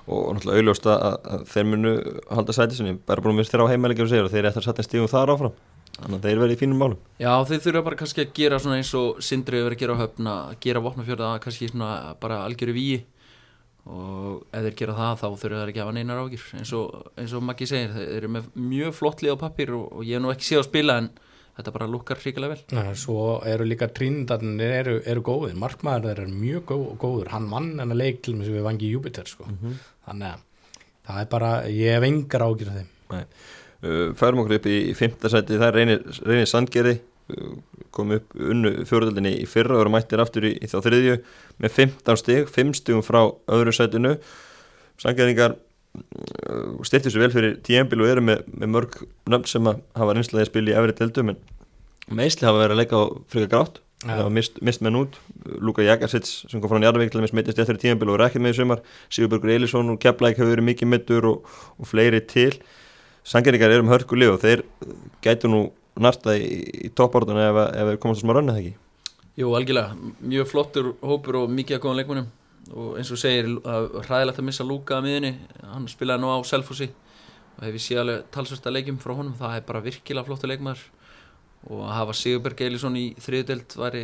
og 0.07 0.37
náttúrulega 0.37 0.61
auðljóst 0.61 0.87
að, 0.91 1.17
að 1.33 1.47
þeir 1.51 1.71
munu 1.73 1.95
halda 2.31 2.55
sæti 2.55 2.79
sinni, 2.79 2.99
bara 3.07 3.23
búin 3.23 3.35
að 3.35 3.41
mista 3.41 3.57
þér 3.57 3.67
á 3.67 3.71
heimæleikjum 3.73 4.11
segir 4.11 4.29
og 4.29 4.31
þeir 4.31 4.49
eftir 4.51 4.63
að 4.63 4.69
setja 4.69 4.87
stíðum 4.87 5.11
þar 5.11 5.33
áfram. 5.35 5.57
Þannig 5.97 6.17
að 6.19 6.25
þeir 6.27 6.39
verði 6.43 6.55
í 6.55 6.59
fínum 6.59 6.81
málum. 6.81 6.97
Já, 7.17 7.31
þeir 7.49 7.61
þurfa 7.63 7.83
bara 7.87 7.97
kannski 7.97 8.21
að 8.21 8.33
gera 8.37 8.59
svona 8.61 8.77
eins 8.77 8.91
og 8.97 9.21
Sindri 9.25 9.63
verið 9.65 9.77
að 9.77 9.81
gera 9.81 9.95
á 9.97 10.01
höfn 10.03 10.29
að 10.29 10.51
gera 10.61 10.83
vopnafjörða 10.85 11.29
kannski 11.41 11.69
svona 11.71 11.91
bara 12.21 12.43
algjöru 12.45 12.75
víi 12.75 12.99
og 13.87 14.41
ef 14.51 14.65
þeir 14.65 14.75
gera 14.81 14.97
það 14.97 15.21
þá 15.21 15.27
þurfa 15.27 15.61
þeir 15.61 15.71
ekki 15.71 15.81
að 15.81 15.85
hafa 15.85 15.95
neinar 15.95 16.19
ágjur 16.23 16.45
eins 16.57 16.73
og, 16.75 17.07
eins 17.17 17.35
og 17.37 17.45
Maggi 17.47 17.67
segir, 17.69 17.93
þeir 17.95 18.11
eru 18.17 18.31
með 18.35 18.49
mjög 18.59 18.95
flott 18.97 19.23
lið 19.23 19.37
á 19.39 19.43
pappir 19.45 19.71
og, 19.77 19.85
og 19.95 20.07
ég 20.07 20.17
hef 20.17 20.23
nú 20.25 20.33
ekki 20.33 20.47
séð 20.49 20.61
að 20.61 20.67
spila 20.67 20.97
en 21.01 21.09
þetta 21.57 21.73
bara 21.73 21.89
lukkar 21.89 22.19
hrikalega 22.21 22.53
vel. 22.53 22.63
Ja, 22.77 22.95
svo 22.99 23.21
eru 23.49 23.65
líka 23.65 23.89
tríndarnir 23.89 24.73
eru, 24.81 24.97
eru 25.09 25.23
góðir, 25.25 25.55
markmaður 25.57 26.11
þeir 26.11 26.23
eru 26.25 26.35
mjög 26.35 26.65
gó, 26.69 26.77
góður, 27.01 27.31
hann 27.33 27.47
vann 27.53 27.71
hennar 27.79 27.97
leik 27.97 28.21
til 28.25 28.35
með 28.37 28.51
sem 28.51 28.57
við 28.59 28.67
vangi 28.67 28.91
Júpiter 28.91 29.29
sko. 29.29 29.47
þannig 30.07 30.35
að 30.35 30.43
það 31.07 31.21
er 31.23 31.31
bara, 31.31 31.51
ég 31.71 31.95
hef 31.95 32.07
engar 32.11 32.45
ágjur 32.45 32.73
af 32.73 32.81
þeim. 32.81 32.91
Nei. 33.13 33.23
Uh, 33.77 34.07
færum 34.17 34.41
okkur 34.41 34.57
upp 34.57 34.67
í 34.69 34.77
fymta 34.97 35.29
sæti 35.29 35.57
það 35.57 35.67
er 35.67 35.75
reynir, 35.77 35.99
reynir 36.25 36.49
Sandgerði 36.49 36.95
kom 37.91 38.13
upp 38.15 38.35
unnu 38.39 38.73
fjóruðaldinni 38.87 39.33
í 39.41 39.45
fyrra 39.49 39.77
og 39.77 39.83
eru 39.83 39.93
mættir 39.93 40.21
aftur 40.23 40.47
í, 40.47 40.53
í 40.61 40.69
þá 40.69 40.77
þriðju 40.85 41.15
með 41.63 41.73
15 41.75 42.19
stig, 42.21 42.51
5 42.53 42.75
stigum 42.79 43.03
frá 43.05 43.21
öðru 43.51 43.73
sætinu. 43.75 44.13
Sandgerðingar 45.01 45.57
uh, 45.57 46.77
styrti 46.87 47.11
svo 47.13 47.23
vel 47.23 47.33
fyrir 47.33 47.57
tíembil 47.65 48.03
og 48.03 48.13
eru 48.13 48.23
með, 48.29 48.45
með 48.53 48.73
mörg 48.75 49.01
nöfn 49.29 49.51
sem 49.51 49.69
að 49.69 49.83
hafa 49.97 50.15
reynslaði 50.15 50.45
að 50.45 50.51
spila 50.51 50.73
í 50.73 50.77
efri 50.79 50.97
deildum 51.01 51.33
en 51.33 51.43
meðsli 52.07 52.47
hafa 52.47 52.63
verið 52.63 52.77
að 52.77 52.81
leika 52.83 53.01
á 53.01 53.05
frika 53.33 53.51
grátt. 53.51 53.83
Ja. 54.05 54.11
það 54.11 54.19
hafa 54.21 54.33
mist, 54.37 54.59
mist 54.61 54.83
menn 54.85 54.99
út. 54.99 55.15
Luka 55.63 55.83
Jakarsits 55.83 56.43
sem 56.47 56.61
kom 56.61 56.71
frá 56.71 56.79
Njarðvík 56.83 57.11
til 57.11 57.21
að 57.21 57.33
mittist 57.35 57.59
eftir 57.63 57.79
tíembil 57.81 58.11
og 58.11 58.19
er 58.19 58.27
ekki 58.27 58.41
með 58.43 58.53
í 58.53 58.59
sumar. 58.61 58.83
Sigurbergur 59.09 59.55
Elísson 59.55 59.89
og 59.89 59.97
Keflæk 60.03 60.37
hefur 60.37 60.53
verið 60.53 60.67
mikið 60.69 60.91
mittur 60.91 61.27
og, 61.31 61.55
og 61.81 61.89
fleiri 61.89 62.21
til. 62.29 62.53
Sangeringar 63.27 63.73
eru 63.73 63.83
um 63.83 63.91
hörkulið 63.91 64.35
og 64.35 64.43
þeir 64.45 64.63
gætu 65.25 65.49
nú 65.51 65.63
narta 66.03 66.35
í, 66.37 66.49
í 66.87 66.91
toppártun 66.95 67.39
ef, 67.41 67.61
ef 67.71 67.91
þeir 67.91 68.01
komast 68.03 68.21
að 68.21 68.25
smá 68.25 68.35
rönni 68.37 68.55
það 68.55 68.61
ekki? 68.63 68.75
Jú, 69.37 69.53
algjörlega, 69.53 70.11
mjög 70.33 70.49
flottur 70.49 70.91
hópur 71.05 71.43
og 71.43 71.51
mikið 71.53 71.77
að 71.77 71.83
góða 71.83 71.99
leikmunum 72.01 72.29
og 72.73 72.97
eins 72.99 73.11
og 73.13 73.19
segir, 73.21 73.47
hræðilegt 74.07 74.41
að 74.41 74.47
missa 74.49 74.65
Lúka 74.67 74.97
að 74.97 75.07
miðunni, 75.07 75.33
hann 75.63 75.87
spilaði 75.91 76.23
nú 76.23 76.31
á 76.33 76.37
Selfossi 76.47 76.89
og 77.57 77.63
hef 77.63 77.77
ég 77.77 77.83
sé 77.83 77.97
alveg 78.01 78.25
talsvörsta 78.33 78.73
leikjum 78.73 78.99
frá 79.01 79.13
honum, 79.15 79.35
það 79.37 79.59
er 79.59 79.67
bara 79.67 79.83
virkilega 79.85 80.27
flottur 80.27 80.51
leikmaður. 80.51 80.83
Og 81.67 81.81
að 81.87 81.95
hafa 81.95 82.15
Sigurberg 82.15 82.61
Eilisson 82.63 82.97
í 82.99 83.05
þriðudelt 83.23 83.73
væri 83.79 84.03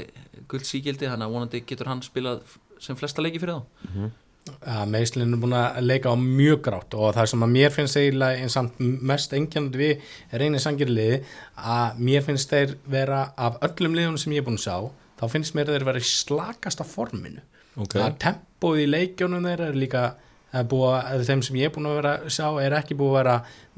guld 0.49 0.65
síkildi, 0.67 1.05
þannig 1.05 1.27
að 1.27 1.35
vonandi 1.35 1.61
getur 1.69 1.91
hann 1.91 2.01
spilað 2.03 2.41
sem 2.81 2.97
flesta 2.99 3.23
leiki 3.23 3.41
fyrir 3.41 3.59
þá 3.59 4.07
að 4.43 4.89
meðslinn 4.91 5.35
er 5.35 5.39
búin 5.39 5.55
að 5.55 5.77
leika 5.85 6.11
á 6.11 6.17
mjög 6.19 6.59
grátt 6.65 6.95
og 6.99 7.13
það 7.15 7.29
sem 7.31 7.45
að 7.45 7.53
mér 7.53 7.71
finnst 7.71 7.99
eiginlega 7.99 8.43
eins 8.43 8.57
samt 8.57 8.81
mest 8.81 9.35
engjandi 9.37 9.79
við 9.79 10.17
reynir 10.41 10.63
sangirliði 10.63 11.21
að 11.55 12.01
mér 12.09 12.25
finnst 12.25 12.51
þeir 12.51 12.75
vera 12.91 13.21
af 13.39 13.61
öllum 13.63 13.95
liðunum 13.95 14.19
sem 14.19 14.35
ég 14.35 14.43
er 14.43 14.47
búin 14.49 14.59
að 14.59 14.65
sjá 14.65 14.77
þá 15.21 15.25
finnst 15.31 15.55
mér 15.55 15.71
þeir 15.71 15.87
vera 15.87 16.03
í 16.03 16.09
slakasta 16.09 16.87
forminu 16.87 17.43
okay. 17.79 18.03
að 18.03 18.19
tempóð 18.25 18.83
í 18.83 18.89
leikjónum 18.91 19.47
þeir 19.47 19.65
er 19.69 19.79
líka 19.79 20.05
að 20.53 21.25
þeim 21.29 21.43
sem 21.47 21.61
ég 21.61 21.71
er 21.71 21.75
búin 21.77 21.89
að 21.89 21.99
vera 22.01 22.15
að 22.19 22.31
sjá 22.35 22.47
er 22.61 22.77
ekki 22.81 22.99
búið 22.99 23.13
að 23.13 23.19
vera 23.21 23.37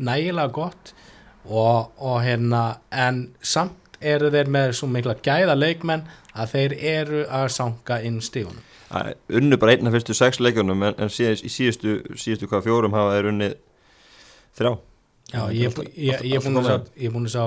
nægilega 0.10 0.56
gott 0.58 0.96
og, 1.46 1.94
og 2.02 2.22
hérna 2.26 2.68
en 2.90 3.28
samt 3.46 4.00
eru 4.02 4.34
þeir 4.34 4.50
með 4.52 4.74
svo 4.80 4.90
mikla 4.90 5.16
gæða 5.24 5.56
leikmenn 5.58 6.08
að 6.34 6.56
þeir 6.58 6.80
eru 6.98 7.28
að 7.30 7.52
sanga 7.54 8.02
inn 8.02 8.18
stígunum 8.24 8.66
unnu 9.40 9.60
bara 9.62 9.76
einna 9.76 9.94
fyrstu 9.94 10.16
sex 10.18 10.42
leikjunum 10.44 10.84
en, 10.90 11.00
en 11.02 11.12
síðan, 11.12 11.40
í 11.44 11.52
síðustu, 11.52 11.96
síðustu 12.20 12.50
hvað 12.52 12.68
fjórum 12.68 12.96
hafa 12.96 13.16
þeir 13.18 13.32
unnið 13.32 13.58
þrjá. 14.60 14.72
Já, 15.34 15.42
ég, 15.58 15.80
er 16.38 16.46
búin 16.46 16.62
að 16.62 16.70
að 16.70 17.34
sjá, 17.34 17.46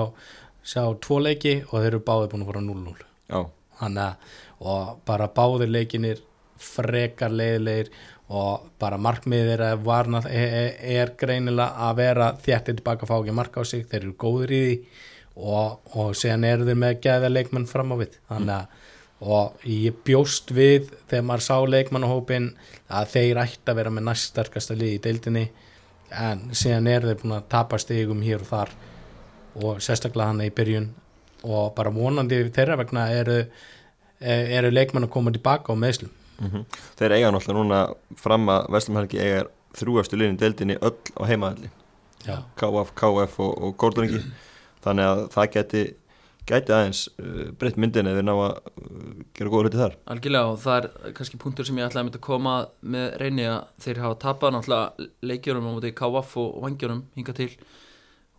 sjá 0.73 0.83
tvo 1.01 1.21
leiki 1.23 1.55
og 1.69 1.77
þeir 1.79 1.89
eru 1.93 2.03
báðir 2.05 2.33
búin 2.33 2.43
að 2.43 2.51
fara 2.51 2.63
0-0 2.65 2.95
Já, 3.29 3.39
Þannig 3.79 4.03
að 4.03 4.37
og 4.59 4.97
bara 5.07 5.29
báðir 5.31 5.71
leikinir 5.71 6.23
frekar 6.59 7.31
leiðilegir 7.31 7.91
og 8.29 8.65
bara 8.81 8.99
markmiðið 9.01 9.53
þeirra 9.53 9.69
varna 9.81 10.19
er, 10.27 10.75
er 10.77 11.13
greinilega 11.17 11.87
að 11.87 12.01
vera 12.01 12.27
þjættir 12.43 12.77
tilbaka 12.77 13.05
að 13.05 13.11
fá 13.11 13.15
ekki 13.17 13.37
marka 13.37 13.63
á 13.63 13.65
sig, 13.65 13.85
þeir 13.89 14.01
eru 14.01 14.15
góður 14.19 14.53
í 14.53 14.59
því 14.65 14.75
og, 15.39 15.79
og 15.95 16.11
síðan 16.19 16.45
eru 16.49 16.67
þeir 16.67 16.81
með 16.83 16.99
gæða 17.05 17.31
leikmenn 17.31 17.69
fram 17.69 17.95
á 17.95 17.97
við. 18.03 18.19
Þannig 18.29 18.55
að 18.57 18.78
og 19.19 19.65
ég 19.67 19.97
bjóst 20.05 20.53
við 20.55 20.91
þegar 21.09 21.25
maður 21.27 21.45
sá 21.47 21.55
leikmannahópin 21.73 22.51
að 22.87 23.09
þeir 23.15 23.41
ætti 23.43 23.71
að 23.73 23.81
vera 23.81 23.93
með 23.95 24.07
næst 24.07 24.31
sterkasta 24.31 24.77
lið 24.79 24.93
í 24.95 25.01
deildinni. 25.03 25.47
En 26.09 26.47
síðan 26.55 26.87
eru 26.89 27.11
þeir 27.11 27.19
búin 27.23 27.35
að 27.37 27.49
tapa 27.51 27.79
stigum 27.81 28.23
hér 28.25 28.45
og 28.45 28.49
þar. 28.49 28.71
Og 29.59 29.81
sérstaklega 29.83 30.31
hann 30.31 30.45
í 30.45 30.53
byrjun. 30.55 30.87
Og 31.43 31.73
bara 31.75 31.91
vonandi 31.93 32.39
þeirra 32.55 32.79
vegna 32.79 33.09
eru, 33.15 33.41
eru 34.19 34.71
leikmann 34.71 35.07
að 35.07 35.13
koma 35.13 35.35
tilbaka 35.35 35.75
á 35.75 35.75
meðslum 35.79 36.15
mm 36.39 36.65
þeir 36.97 37.15
eiga 37.15 37.31
náttúrulega 37.31 37.59
núna 37.59 37.79
fram 38.17 38.49
að 38.51 38.67
Vestlumhelgi 38.73 39.19
eiga 39.19 39.43
þrjúastu 39.77 40.17
liðin 40.17 40.37
í 40.37 40.39
deildinni 40.39 40.77
öll 40.81 40.95
á 41.19 41.23
heimaðalli. 41.29 41.69
KF, 42.59 42.93
KF 42.95 43.39
og, 43.39 43.51
og 43.63 43.75
Kórdoringi 43.79 44.21
þannig 44.83 45.05
að 45.05 45.21
það 45.33 45.51
geti 45.55 45.83
gæti 46.49 46.73
aðeins 46.75 47.03
uh, 47.21 47.49
breytt 47.59 47.77
myndin 47.79 48.09
eða 48.09 48.23
ná 48.25 48.33
að 48.33 48.55
uh, 48.81 49.11
gera 49.37 49.51
góða 49.53 49.67
hluti 49.67 49.81
þar. 49.81 49.97
Algjörlega 50.13 50.53
og 50.53 50.57
það 50.63 50.79
er 50.79 51.13
kannski 51.19 51.41
punktur 51.41 51.67
sem 51.67 51.77
ég 51.79 51.89
ætlaði 51.89 52.01
að 52.01 52.07
mynda 52.09 52.21
að 52.21 52.25
koma 52.29 52.55
með 52.95 53.05
reyni 53.21 53.45
að 53.49 53.59
þeir 53.85 54.01
hafa 54.05 54.19
tapað 54.25 54.55
náttúrulega 54.55 55.07
leikjunum 55.31 55.69
á 55.69 55.71
móti 55.75 55.93
KVF 55.99 56.33
og 56.41 56.57
vangjunum 56.65 57.05
hinga 57.19 57.37
til. 57.39 57.49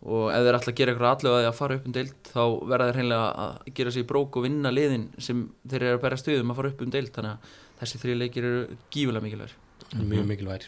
Og 0.01 0.29
ef 0.33 0.45
þeir 0.45 0.57
ætla 0.57 0.73
að 0.73 0.77
gera 0.79 0.93
eitthvað 0.95 1.11
allega 1.15 1.49
að 1.49 1.57
fara 1.59 1.77
upp 1.77 1.89
um 1.89 1.97
deild 1.97 2.29
þá 2.31 2.43
verða 2.71 2.87
þeir 2.87 2.99
hreinlega 2.99 3.25
að 3.45 3.73
gera 3.79 3.91
sér 3.93 4.05
í 4.05 4.07
brók 4.11 4.39
og 4.39 4.47
vinna 4.47 4.71
liðin 4.73 5.09
sem 5.21 5.43
þeir 5.61 5.83
eru 5.83 5.99
að 5.99 6.05
bæra 6.05 6.21
stuðum 6.21 6.53
að 6.53 6.61
fara 6.61 6.71
upp 6.71 6.81
um 6.81 6.95
deild. 6.95 7.11
Þannig 7.17 7.35
að 7.35 7.59
þessi 7.81 8.01
þrjí 8.01 8.15
leikir 8.17 8.47
eru 8.49 8.63
gífulega 8.93 9.27
mikilvægir. 9.27 9.59
Mjög 9.91 10.27
mikilvægir 10.29 10.67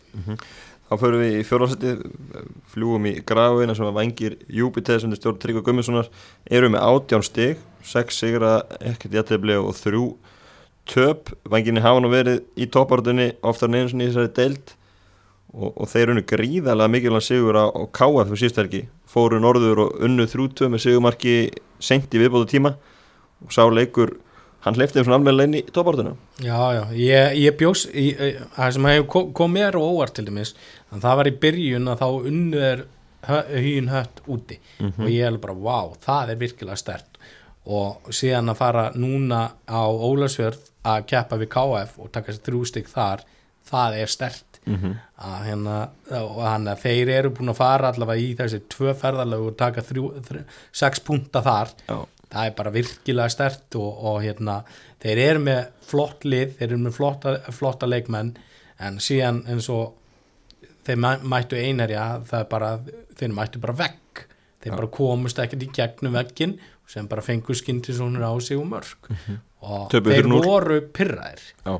Þá 0.94 1.00
förum 1.02 1.22
við 1.24 1.36
í 1.40 1.46
fjórðarsætti, 1.50 1.92
fljúum 2.70 3.06
í 3.10 3.12
grafina 3.26 3.74
sem 3.74 3.88
að 3.88 3.96
vangir 3.98 4.34
Júpiter 4.54 5.00
sem 5.02 5.10
er 5.10 5.18
stjórn 5.18 5.40
Tryggva 5.42 5.64
Gummissonar, 5.66 6.10
eru 6.54 6.68
með 6.70 6.84
átján 6.86 7.26
stig, 7.26 7.64
sex 7.82 8.20
sigra, 8.22 8.52
ekkert 8.78 9.16
jættefli 9.18 9.56
og 9.58 9.74
þrjú 9.74 10.04
töp. 10.94 11.32
Vanginni 11.50 11.82
hafa 11.82 12.04
nú 12.04 12.12
verið 12.14 12.44
í 12.54 12.68
toppartunni 12.70 13.32
oftar 13.42 13.72
en 13.72 13.80
eins 13.80 13.96
og 13.96 14.04
í 14.04 14.12
þessari 14.12 14.34
deild 14.38 14.76
og, 15.50 15.72
og 15.72 15.90
þeir 15.96 16.14
unnu 16.14 16.26
gríðarlega 16.30 16.94
mikilvæg 16.94 17.26
sigur 17.26 17.58
á, 17.58 17.66
KF 17.90 18.30
fyrir 18.30 18.44
síðstælki. 18.44 18.86
Fóru 19.10 19.42
norður 19.42 19.88
og 19.88 19.98
unnu 20.06 20.30
þrjútöð 20.30 20.76
með 20.76 20.86
sigumarki 20.86 21.38
sent 21.82 22.14
í 22.14 22.22
viðbóðu 22.22 22.52
tíma 22.54 22.76
og 23.42 23.50
sá 23.50 23.66
leikur, 23.66 24.14
hann 24.64 24.78
hleyfti 24.78 25.00
þeim 25.00 25.08
svona 25.08 25.20
almennilega 25.20 25.50
inn 25.50 25.60
í 25.60 25.64
toppartuna. 25.76 26.16
Já, 26.44 26.58
já, 26.78 26.84
ég, 26.98 27.38
ég 27.44 27.58
bjós 27.60 27.86
það 27.92 28.76
sem 28.78 28.90
hefur 28.92 29.08
kom, 29.16 29.32
kom 29.40 29.56
mér 29.58 29.78
og 29.80 29.98
óvart 29.98 30.16
til 30.18 30.28
dæmis, 30.30 30.54
það 30.94 31.20
var 31.22 31.30
í 31.30 31.38
byrjun 31.46 31.94
að 31.94 32.04
þá 32.04 32.08
unnu 32.32 32.62
er 32.72 32.86
hýn 33.64 33.92
hött 33.92 34.24
úti. 34.28 34.60
Og 34.84 35.10
ég 35.12 35.28
er 35.28 35.40
bara, 35.44 35.56
vá, 35.56 35.94
það 36.04 36.34
er 36.34 36.42
virkilega 36.44 36.80
stert 36.80 37.20
og 37.64 38.10
síðan 38.12 38.52
að 38.52 38.60
fara 38.60 38.88
núna 39.00 39.44
á 39.64 39.84
Ólasjörð 39.88 40.66
að 40.84 41.06
keppa 41.08 41.38
við 41.40 41.54
KF 41.54 41.94
og 42.04 42.10
taka 42.12 42.34
sér 42.36 42.44
þrjú 42.44 42.66
stygg 42.68 42.90
þar, 42.92 43.24
það 43.70 44.02
er 44.02 44.12
stert 44.12 44.50
Mm 44.64 44.96
að 45.24 45.44
hérna, 45.48 45.76
og 46.20 46.40
hann 46.44 46.68
að 46.68 46.82
þeir 46.84 47.10
eru 47.14 47.30
búin 47.32 47.52
að 47.54 47.56
fara 47.62 47.92
allavega 47.94 48.20
í 48.20 48.34
þessi 48.36 48.58
tvö 48.68 48.92
ferðalög 49.00 49.46
og 49.48 49.54
taka 49.56 49.80
þrjú, 49.88 50.10
þrjú, 50.26 50.42
sex 50.76 51.00
punta 51.00 51.40
þar. 51.46 51.72
Já, 51.88 51.96
það 52.34 52.50
er 52.50 52.56
bara 52.58 52.74
virkilega 52.74 53.30
stert 53.34 53.78
og, 53.80 54.04
og 54.10 54.22
hérna, 54.26 54.60
þeir 55.04 55.24
eru 55.28 55.44
með 55.46 55.62
flott 55.88 56.26
lið, 56.26 56.56
þeir 56.60 56.70
eru 56.72 56.82
með 56.88 56.98
flotta, 56.98 57.36
flotta 57.54 57.90
leikmenn 57.90 58.34
en 58.84 59.00
síðan 59.04 59.44
eins 59.54 59.70
og 59.72 59.94
þeir 60.84 61.00
mæ, 61.00 61.12
mættu 61.24 61.60
einherja 61.60 62.08
það 62.28 62.40
er 62.42 62.50
bara, 62.52 62.72
þeir 63.20 63.36
mættu 63.38 63.62
bara 63.64 63.78
vegg. 63.86 64.24
Þeir 64.64 64.72
Já. 64.72 64.78
bara 64.80 64.94
komust 64.96 65.40
ekkert 65.44 65.64
í 65.66 65.72
gegnum 65.76 66.14
veggin 66.16 66.54
sem 66.88 67.08
bara 67.12 67.24
fengur 67.26 67.56
skyndi 67.58 67.96
svona 67.96 68.28
á 68.28 68.34
sig 68.44 68.60
og 68.60 68.68
mörg 68.70 69.10
og 69.64 69.90
Töpuðu 69.92 70.16
þeir 70.16 70.28
4-0. 70.30 70.46
voru 70.46 70.78
pyrraðir 70.96 71.44
já, 71.64 71.74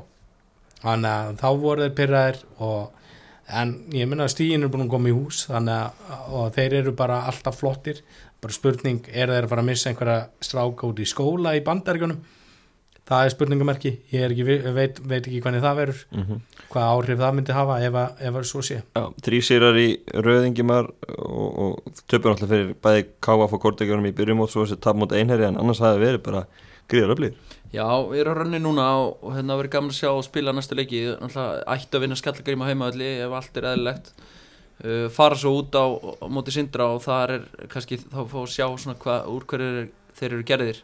þannig 0.82 1.10
að 1.12 1.32
þá 1.42 1.48
voru 1.60 1.84
þeir 1.84 1.96
pyrraðir 2.00 2.38
og 2.64 3.56
en 3.60 3.74
ég 3.92 4.08
minna 4.08 4.24
að 4.24 4.32
stíðin 4.34 4.64
er 4.64 4.72
búin 4.72 4.86
að 4.86 4.92
koma 4.94 5.10
í 5.12 5.16
hús 5.16 5.42
þannig 5.50 6.08
að 6.40 6.54
þeir 6.56 6.76
eru 6.80 6.94
bara 6.96 7.18
alltaf 7.28 7.60
flottir 7.60 8.00
bara 8.44 8.56
spurning, 8.56 9.02
er 9.10 9.32
þeir 9.32 9.46
að 9.48 9.52
fara 9.52 9.64
að 9.64 9.70
missa 9.72 9.90
einhverja 9.90 10.18
stráka 10.44 10.88
út 10.88 11.02
í 11.02 11.08
skóla 11.08 11.56
í 11.56 11.62
bandaríkunum 11.64 12.22
það 13.08 13.26
er 13.26 13.32
spurningamerki. 13.34 13.92
Ég 14.12 14.24
er 14.24 14.32
ekki, 14.32 14.44
veit, 14.74 15.00
veit 15.04 15.22
ekki 15.22 15.40
hvernig 15.44 15.64
það 15.64 15.80
verður 15.82 16.04
mm 16.14 16.42
hvað 16.74 16.90
áhrif 16.90 17.20
það 17.20 17.34
myndi 17.36 17.54
hafa 17.54 17.74
ef 17.86 17.96
að, 18.00 18.22
ef 18.26 18.36
að 18.38 18.46
svo 18.48 18.60
sé. 18.66 18.76
Já, 18.96 19.02
þrý 19.22 19.38
sýrar 19.46 19.76
í 19.78 19.88
rauðingimar 20.26 20.88
og, 21.14 21.58
og 21.64 22.00
töpur 22.10 22.32
náttúrulega 22.32 22.50
fyrir 22.50 22.72
bæði 22.82 23.04
KF 23.22 23.54
og 23.54 23.62
Kortegjörnum 23.62 24.08
í 24.08 24.14
byrjum 24.18 24.42
og 24.42 24.50
svo 24.50 24.64
þessi 24.64 24.80
tap 24.82 24.98
mútið 24.98 25.20
einherri 25.20 25.46
en 25.46 25.60
annars 25.60 25.82
hafi 25.84 26.02
verið 26.02 26.24
bara 26.26 26.42
gríðar 26.90 27.14
öflýr 27.14 27.36
Já, 27.74 27.86
við 28.10 28.24
erum 28.24 28.34
að 28.34 28.40
rönni 28.40 28.62
núna 28.64 28.88
og, 29.04 29.22
hérna 29.36 29.60
verið 29.60 29.74
gaman 29.76 29.94
að 29.94 30.00
sjá 30.00 30.10
og 30.10 30.24
spila 30.26 30.56
næstu 30.56 30.80
leiki. 30.80 31.04
Ættu 31.14 31.98
að 32.00 32.04
vinna 32.08 32.18
skallagrim 32.18 32.66
á 32.66 32.68
heimaðalli 32.72 33.12
ef 33.22 33.38
allt 33.38 33.60
er 33.60 33.70
eðlilegt 33.70 34.10
uh, 34.82 35.06
fara 35.14 35.38
svo 35.38 35.54
út 35.60 35.76
á, 35.78 35.84
á 36.24 36.26
móti 36.32 36.54
sindra 36.54 36.90
og 36.94 37.04
það 37.04 37.36
er 37.36 37.46
kannski 37.72 38.00
þá 38.02 38.20
fá 38.30 38.38
að 38.42 38.50
sjá 38.56 38.66
svona 38.72 38.98
hvað 38.98 39.30
úr 39.34 39.46
hverju 39.52 39.86
þeir 40.18 40.30
eru 40.32 40.48
gerðir. 40.50 40.82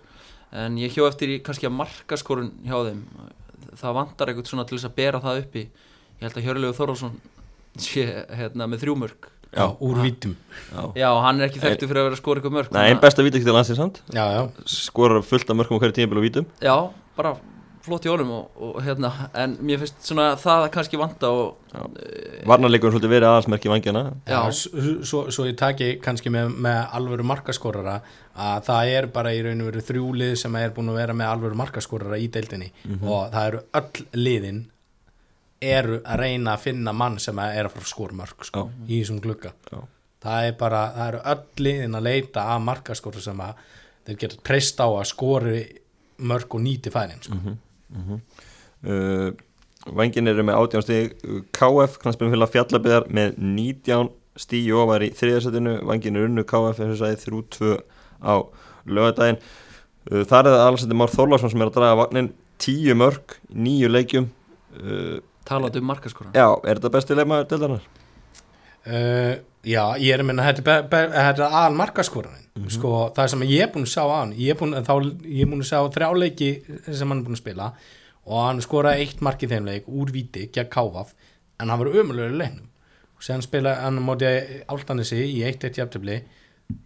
En 0.50 0.79
ég 0.83 0.94
hjó 0.94 1.07
eftir 1.07 1.37
í 1.37 1.40
kannski 1.46 1.68
að 1.68 1.76
markaskorun 1.79 2.53
hjá 2.66 2.79
þeim. 2.88 3.03
Það 3.79 3.98
vantar 4.00 4.31
eitthvað 4.33 4.50
svona 4.50 4.66
til 4.66 4.79
þess 4.79 4.88
að 4.90 4.96
bera 4.98 5.20
það 5.22 5.42
uppi. 5.44 5.66
Ég 6.20 6.24
held 6.26 6.38
að 6.40 6.46
Hjörlegu 6.48 6.76
Þorvarsson 6.76 7.20
sé 7.81 8.07
hérna 8.35 8.66
með 8.66 8.83
þrjúmörk 8.85 9.29
Já. 9.55 9.66
úr 9.83 10.00
vítum. 10.03 10.35
Já, 10.70 10.83
Já, 10.98 11.09
hann 11.24 11.40
er 11.40 11.48
ekki 11.48 11.62
þekktu 11.62 11.87
fyrir 11.90 12.03
að 12.03 12.09
vera 12.09 12.16
að 12.16 12.20
skora 12.20 12.40
eitthvað 12.40 12.55
mörk 12.55 12.74
Nei, 12.74 12.83
einn 12.90 13.00
besta 13.03 13.24
vítaktil 13.26 13.55
landsins 13.55 13.81
samt? 13.81 14.03
Já, 14.14 14.22
já, 14.37 14.42
skorar 14.70 15.24
fullt 15.26 15.50
af 15.50 15.59
mörgum 15.59 15.79
á 15.79 15.81
hverju 15.83 15.96
tímabil 15.96 16.20
og 16.20 16.26
vítum? 16.26 16.46
Já, 16.62 16.74
bara 17.18 17.33
flott 17.90 18.07
í 18.07 18.11
honum 18.12 18.31
og, 18.38 18.62
og 18.68 18.79
hérna, 18.87 19.11
en 19.42 19.59
mér 19.66 19.83
finnst 19.83 20.00
svona 20.09 20.31
það 20.40 20.64
að 20.64 20.72
kannski 20.79 21.00
vanta 21.00 21.31
og 21.35 21.74
Já. 21.74 21.83
eh, 22.07 22.40
Varnarleikurinn 22.48 22.94
svolítið 22.96 23.12
verið 23.16 23.29
aðalsmerki 23.31 23.70
vangjana 23.74 24.03
já. 24.09 24.33
Já. 24.33 24.40
Svo, 25.11 25.22
svo, 25.35 25.46
ég 25.50 25.59
taki 25.61 25.90
kannski 26.03 26.33
með, 26.35 26.55
með 26.66 26.81
alvöru 26.98 27.26
markaskorara 27.31 27.98
að 28.40 28.64
það 28.70 28.90
er 28.96 29.11
bara 29.14 29.35
í 29.37 29.40
raun 29.44 29.61
og 29.66 29.70
veru 29.72 29.85
þrjúlið 29.90 30.35
sem 30.40 30.57
er 30.62 30.72
búin 30.76 30.90
að 30.94 31.00
vera 31.03 31.16
með 31.20 31.33
alvöru 31.35 31.59
markaskorara 31.61 32.18
í 32.22 32.29
deildinni 32.33 32.70
og 33.03 33.33
það 33.35 33.48
eru 33.50 33.62
öll 33.83 34.07
liðin 34.24 34.61
eru 35.61 35.98
að 36.09 36.22
reyna 36.22 36.55
að 36.57 36.62
finna 36.70 36.92
mann 36.96 37.18
sem 37.20 37.37
er 37.42 37.66
að 37.68 37.74
fara 37.74 37.85
að 37.85 37.90
skora 37.92 38.16
mörg 38.16 38.46
sko, 38.48 38.62
í 38.88 39.03
þessum 39.03 39.18
glugga 39.20 39.50
Já. 39.68 39.83
það 40.24 40.46
er 40.48 40.55
bara, 40.62 40.81
það 40.94 41.09
eru 41.11 41.20
öll 41.35 41.66
liðin 41.66 41.98
að 41.98 42.07
leita 42.09 42.46
að 42.55 42.62
markaskora 42.70 43.20
sem 43.26 43.42
að 43.44 43.66
þeir 44.09 44.20
geta 44.22 44.38
treyst 44.48 44.81
á 44.81 44.88
að 44.88 45.05
skori 45.11 45.59
mörg 46.31 46.57
og 46.57 46.62
nýti 46.64 46.90
færin 46.92 47.20
sko. 47.24 47.37
Uh, 47.96 49.31
Vangin 49.96 50.29
eru 50.29 50.44
með 50.44 50.59
18 50.61 50.85
stíg 50.85 51.14
KF, 51.57 51.96
knastbyrjum 52.03 52.35
fylgja 52.35 52.50
fjallabiðar 52.55 53.07
með 53.16 53.38
19 53.40 54.11
stígi 54.40 54.74
ofar 54.76 55.05
í 55.07 55.11
þriðarsætinu 55.16 55.79
Vangin 55.88 56.18
er 56.20 56.29
unnu 56.29 56.44
KF 56.48 56.83
eins 56.85 56.94
og 56.94 57.00
sagði 57.00 57.22
3-2 57.24 57.72
á 58.20 58.35
lögadaginn 58.87 59.40
uh, 59.40 60.22
þar 60.29 60.46
er 60.46 60.55
það 60.55 60.66
alveg 60.66 60.96
Már 61.00 61.14
Þorlarsson 61.14 61.53
sem 61.55 61.64
er 61.64 61.72
að 61.72 61.79
draga 61.79 62.00
vagnin 62.03 62.33
10 62.61 62.98
mörg, 63.00 63.38
9 63.48 63.88
leikjum. 63.88 64.26
Uh, 64.76 65.16
talandi 65.48 65.81
um 65.81 65.88
markaskora 65.88 66.31
Já, 66.37 66.46
er 66.68 66.76
þetta 66.79 66.92
besti 66.94 67.16
leikmaður 67.16 67.48
deildarinnar? 67.50 67.87
uh, 68.87 69.33
já, 69.66 69.83
ég 70.01 70.14
er 70.14 70.23
að 70.23 70.29
minna 70.31 70.46
þetta 70.49 70.77
er, 70.77 70.85
þetta 70.90 71.44
er 71.44 71.46
aðal 71.49 71.79
markaskoranin 71.81 72.68
sko, 72.73 72.92
það 73.16 73.33
sem 73.33 73.46
ég 73.49 73.64
er 73.64 73.73
búin 73.75 73.87
að 73.87 73.94
sjá 73.94 74.03
á 74.05 74.16
hann 74.18 74.35
ég 74.37 74.55
er 74.55 74.61
búin, 74.61 74.77
þá, 74.85 74.94
ég 75.25 75.44
er 75.44 75.51
búin 75.51 75.64
að 75.64 75.70
sjá 75.70 75.81
þrjá 75.96 76.09
leiki 76.16 76.51
sem 76.88 77.09
hann 77.09 77.20
er 77.20 77.27
búin 77.27 77.37
að 77.37 77.42
spila 77.42 77.70
og 78.31 78.42
hann 78.46 78.61
skoraði 78.64 79.05
eitt 79.07 79.23
mark 79.25 79.42
í 79.42 79.49
þeim 79.51 79.68
leik 79.68 79.88
úr 79.88 80.11
víti, 80.14 80.49
gegn 80.55 80.70
Kávaf 80.73 81.14
en 81.61 81.68
hann 81.68 81.81
var 81.81 81.90
umöluður 81.92 82.37
leiknum. 82.40 82.66
Og 83.16 83.25
séðan 83.25 83.44
spilaði 83.44 83.85
hann 83.85 84.03
móti 84.05 84.29
áltanissi 84.70 85.18
í 85.25 85.40
eitt 85.44 85.64
eitt 85.66 85.77
jafntöfli 85.81 86.20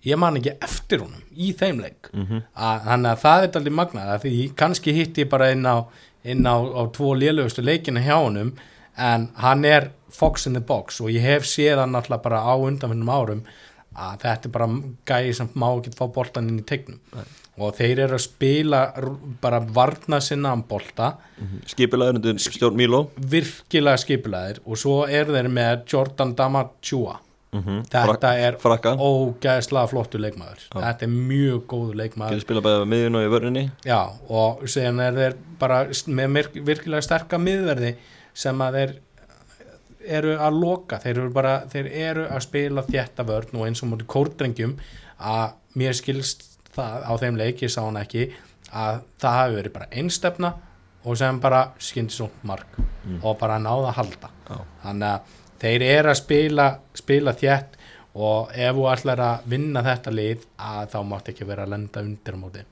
ég 0.07 0.19
man 0.19 0.39
ekki 0.41 0.55
eftir 0.65 1.05
honum 1.05 1.23
í 1.31 1.53
þeim 1.55 1.83
leik. 1.85 2.09
Að, 2.55 2.81
þannig 2.89 3.11
að 3.11 3.21
það 3.25 3.45
er 3.45 3.59
aldrei 3.61 3.75
magnað 3.81 4.13
að 4.15 4.25
því 4.25 4.39
kannski 4.63 4.95
hitti 4.97 5.25
ég 5.27 5.31
bara 5.31 5.51
inn 5.53 5.67
á, 5.69 5.77
inn 6.25 6.47
á, 6.49 6.57
á 6.57 6.83
tvo 6.95 7.13
lélugustu 7.15 7.63
leikina 7.63 8.03
hjá 8.03 8.17
honum 8.17 8.55
en 8.97 9.29
hann 9.43 9.65
er 9.69 9.91
fox 10.14 10.48
in 10.48 10.59
the 10.59 10.64
box 10.64 11.00
og 11.03 11.12
ég 11.12 11.24
hef 11.24 11.46
séð 11.48 11.83
hann 11.83 11.96
alltaf 11.98 12.22
bara 12.24 12.42
á 12.46 12.55
undanfinnum 12.55 13.11
árum 13.11 13.46
að 13.94 14.20
þetta 14.24 14.48
er 14.48 14.55
bara 14.55 14.68
gæði 15.07 15.35
sem 15.38 15.50
má 15.55 15.68
ekki 15.70 15.94
fá 15.94 16.07
boltan 16.12 16.50
inn 16.50 16.62
í 16.62 16.66
tegnum 16.66 17.00
og 17.55 17.77
þeir 17.79 18.00
eru 18.09 18.16
að 18.16 18.24
spila 18.24 18.81
bara 19.42 19.61
varna 19.62 20.18
sinna 20.24 20.55
um 20.57 20.64
bolta. 20.66 21.12
Skipilaður 21.70 22.18
undir 22.18 22.40
stjórn 22.42 22.79
Míló 22.79 23.05
virkilega 23.16 24.00
skipulæðir 24.03 24.59
og 24.64 24.81
svo 24.81 25.05
eru 25.07 25.37
þeir 25.37 25.50
með 25.55 25.85
Jordan 25.92 26.35
Damachua 26.38 27.20
mm 27.55 27.85
þetta 27.87 28.33
er 28.42 28.57
Frakka, 28.59 28.96
ógæðslega 28.98 29.87
flottu 29.92 30.18
leikmaður. 30.18 30.64
Þetta 30.74 31.07
er 31.07 31.12
mjög 31.14 31.61
góðu 31.70 31.94
leikmaður. 32.00 32.35
Getur 32.35 32.46
spilað 32.48 32.66
bæðið 32.66 32.83
á 32.83 32.90
miðjun 32.90 33.18
og 33.18 33.27
í 33.27 33.31
vörninni. 33.35 33.64
Já 33.87 34.00
og 34.40 34.64
síðan 34.66 35.03
er 35.05 35.20
þeir 35.20 35.37
bara 35.61 35.79
með 36.18 36.40
virkilega 36.66 37.07
sterka 37.07 37.38
miðverði 37.38 37.94
sem 38.35 38.64
að 38.66 38.81
þeir 38.81 38.96
eru 40.07 40.35
að 40.38 40.59
loka, 40.61 40.99
þeir 41.03 41.19
eru 41.19 41.31
bara 41.35 41.55
þeir 41.71 41.90
eru 42.09 42.27
að 42.29 42.45
spila 42.47 42.85
þétta 42.87 43.27
vörn 43.29 43.59
og 43.59 43.69
eins 43.69 43.83
og 43.85 43.90
mútið 43.93 44.11
kórdrengjum 44.14 44.75
að 45.19 45.55
mér 45.79 45.97
skilst 45.97 46.47
það 46.75 47.07
á 47.07 47.12
þeim 47.23 47.40
leik 47.40 47.62
ég 47.64 47.73
sá 47.73 47.81
hann 47.85 48.01
ekki 48.01 48.29
að 48.75 49.03
það 49.23 49.38
hafi 49.38 49.59
verið 49.59 49.77
bara 49.77 49.90
einstefna 49.95 50.53
og 51.05 51.19
sem 51.21 51.40
bara 51.40 51.62
skyndi 51.79 52.17
svo 52.17 52.29
mark 52.49 52.79
og 53.21 53.38
bara 53.40 53.61
náða 53.61 53.90
að 53.90 53.97
halda. 53.99 54.31
Já. 54.49 54.59
þannig 54.83 55.09
að 55.09 55.40
þeir 55.64 55.87
eru 55.88 56.12
að 56.12 56.21
spila 56.21 56.69
spila 56.97 57.35
þétt 57.40 57.81
og 58.14 58.53
ef 58.55 58.77
þú 58.77 58.87
ætlar 58.93 59.23
að 59.25 59.49
vinna 59.51 59.83
þetta 59.85 60.14
lið 60.14 60.47
að 60.57 60.93
þá 60.93 60.99
mátt 61.11 61.31
ekki 61.33 61.49
vera 61.49 61.67
að 61.67 61.75
lenda 61.75 62.05
undir 62.05 62.37
á 62.37 62.38
móti 62.38 62.64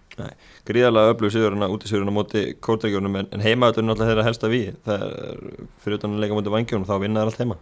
gríðarlega 0.69 1.13
öflug 1.15 1.33
sigurinn 1.33 1.67
út 1.67 1.85
í 1.85 1.91
sigurinn 1.91 2.13
á 2.13 2.19
móti 2.19 2.43
kórtækjunum 2.61 3.17
en, 3.21 3.29
en 3.33 3.45
heimaðurinn 3.45 3.89
er 3.89 3.95
alltaf 3.95 4.11
þeirra 4.11 4.25
helsta 4.27 4.51
við 4.53 4.75
það 4.87 5.05
er 5.09 5.45
fyrir 5.85 5.99
utan 5.99 6.17
að 6.17 6.25
leika 6.25 6.39
móti 6.39 6.53
vangjunum 6.53 6.89
þá 6.89 6.97
vinna 7.03 7.23
þær 7.23 7.31
allt 7.33 7.43
heima. 7.43 7.59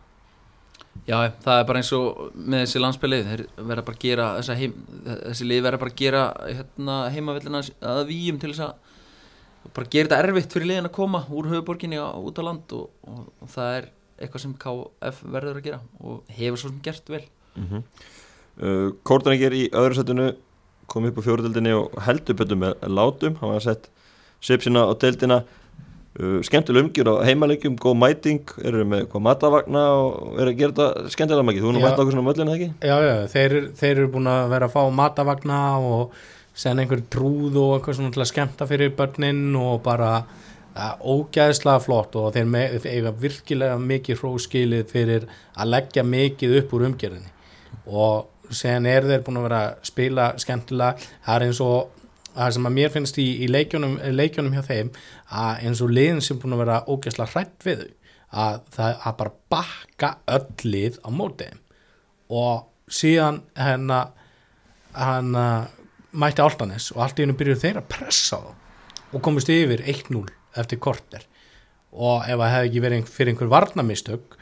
Já, 1.07 1.17
það 1.45 1.61
er 1.61 1.67
bara 1.69 1.81
eins 1.81 1.93
og 1.95 2.33
með 2.35 2.65
þessi 2.65 2.83
landspilið 2.83 3.29
þeir 3.31 3.43
verða 3.57 3.85
bara 3.87 3.97
að 3.97 4.03
gera 4.03 4.27
þessa 4.41 4.57
heim, 4.59 4.75
þessi 5.07 5.47
lið 5.47 5.63
verða 5.67 5.81
bara 5.81 5.93
að 5.93 6.01
gera 6.01 6.23
hérna, 6.49 6.97
heimavillina 7.15 7.63
að 7.93 8.03
víum 8.11 8.41
til 8.43 8.51
þess 8.51 8.65
að 8.67 9.71
bara 9.77 9.93
gera 9.95 10.09
þetta 10.11 10.21
erfitt 10.27 10.57
fyrir 10.57 10.71
liðin 10.73 10.91
að 10.91 10.97
koma 10.99 11.23
úr 11.31 11.51
höfuborginni 11.53 12.01
á- 12.03 12.19
út 12.19 12.41
á 12.41 12.43
land 12.43 12.75
og, 12.77 12.91
og, 13.07 13.25
og 13.39 13.53
það 13.55 13.77
er 13.79 13.89
eitthvað 14.21 14.45
sem 14.45 14.55
KF 14.61 15.23
verður 15.37 15.61
að 15.61 15.67
gera 15.69 15.81
og 16.03 16.35
hefur 16.37 16.61
svo 16.61 16.73
sem 16.73 16.83
gert 16.85 17.13
vel. 17.15 17.23
Mm 17.55 17.67
-hmm. 17.71 17.83
uh, 18.61 18.89
Kórtækjur 19.07 19.57
í 19.57 19.65
öðru 19.71 19.95
setinu 20.01 20.29
kom 20.91 21.07
upp 21.09 21.23
á 21.23 21.27
fjóruðildinni 21.27 21.73
og 21.77 21.97
heldur 22.07 22.39
betur 22.39 22.61
með 22.61 22.85
látum 22.91 23.39
hann 23.41 23.53
var 23.53 23.61
að 23.61 23.67
sett 23.69 23.89
svip 24.45 24.65
sína 24.65 24.87
á 24.89 24.93
deildina 25.01 25.39
uh, 25.45 26.41
skemmtileg 26.47 26.87
umgjur 26.87 27.13
á 27.13 27.15
heimalegjum 27.29 27.79
góð 27.81 27.97
mæting, 28.01 28.53
eru 28.65 28.85
með 28.89 29.07
hvað 29.13 29.25
matavagna 29.29 29.85
og 30.01 30.41
eru 30.41 30.55
að 30.55 30.61
gera 30.61 30.77
þetta 30.77 31.15
skemmtilega 31.15 31.49
mikið 31.51 31.65
þú 31.65 31.71
er 31.71 31.77
nú 31.77 31.83
Já. 31.83 31.87
mætt 31.87 32.03
okkur 32.03 32.17
svona 32.17 32.29
möllin 32.29 32.53
eða 32.53 32.59
ekki? 32.59 32.71
Já, 32.91 32.97
já, 33.07 33.17
þeir, 33.35 33.57
þeir 33.81 33.95
eru 33.97 34.13
búin 34.17 34.31
að 34.33 34.53
vera 34.55 34.71
að 34.71 34.77
fá 34.77 34.95
matavagna 35.01 35.63
og 35.79 36.21
senda 36.61 36.85
einhver 36.85 37.05
trúð 37.13 37.59
og 37.61 37.75
eitthvað 37.77 38.01
svona 38.01 38.15
til 38.15 38.25
að 38.25 38.31
skemmta 38.33 38.69
fyrir 38.69 38.95
börnin 38.99 39.45
og 39.61 39.83
bara 39.85 40.11
ja, 40.75 40.91
ógæðslega 40.99 41.85
flott 41.85 42.17
og 42.19 42.33
þeir, 42.35 42.49
me, 42.51 42.65
þeir 42.83 42.91
eiga 42.97 43.15
virkilega 43.23 43.79
mikið 43.81 44.23
hróskilið 44.23 44.91
fyrir 44.91 45.29
að 45.55 45.73
leggja 45.77 46.05
mikið 46.07 46.59
upp 46.61 46.75
úr 46.77 46.87
umgerðinni 46.91 47.33
og 47.87 48.29
sen 48.57 48.87
er 48.91 49.07
þeir 49.07 49.25
búin 49.27 49.41
að 49.41 49.47
vera 49.49 49.63
að 49.69 49.89
spila 49.91 50.27
skemmtilega, 50.41 51.09
það 51.27 51.37
er 51.37 51.47
eins 51.47 51.63
og 51.65 51.97
það 52.35 52.53
sem 52.57 52.69
að 52.69 52.77
mér 52.77 52.93
finnst 52.95 53.19
í, 53.21 53.29
í 53.45 53.49
leikjunum, 53.51 53.97
leikjunum 54.15 54.55
hjá 54.57 54.63
þeim 54.67 54.93
að 55.41 55.65
eins 55.67 55.83
og 55.85 55.95
liðin 55.95 56.23
sem 56.25 56.39
búin 56.41 56.57
að 56.57 56.63
vera 56.65 56.83
ógæðslega 56.87 57.35
hrætt 57.35 57.67
við 57.67 57.83
þau 57.83 57.97
að 58.31 58.61
það 58.77 59.05
að 59.09 59.17
bara 59.19 59.37
bakka 59.51 60.11
öll 60.37 60.71
lið 60.71 60.99
á 61.03 61.09
móti 61.11 61.49
þeim. 61.49 61.63
Og 62.31 62.91
síðan 62.91 63.41
hérna 63.59 64.01
hann 64.95 65.35
mætti 66.11 66.43
Altanes 66.43 66.91
og 66.95 67.03
allt 67.05 67.19
í 67.19 67.27
hennu 67.27 67.39
byrjuðu 67.39 67.63
þeir 67.65 67.81
að 67.81 67.91
pressa 67.91 68.39
þá 68.39 68.51
og 69.11 69.23
komist 69.27 69.51
yfir 69.51 69.83
1-0 69.83 70.23
eftir 70.61 70.79
korter. 70.83 71.27
Og 71.91 72.23
ef 72.23 72.39
það 72.39 72.53
hefði 72.55 72.71
ekki 72.71 72.85
verið 72.85 73.11
fyrir 73.11 73.33
einhver 73.35 73.51
varnamistök 73.51 74.39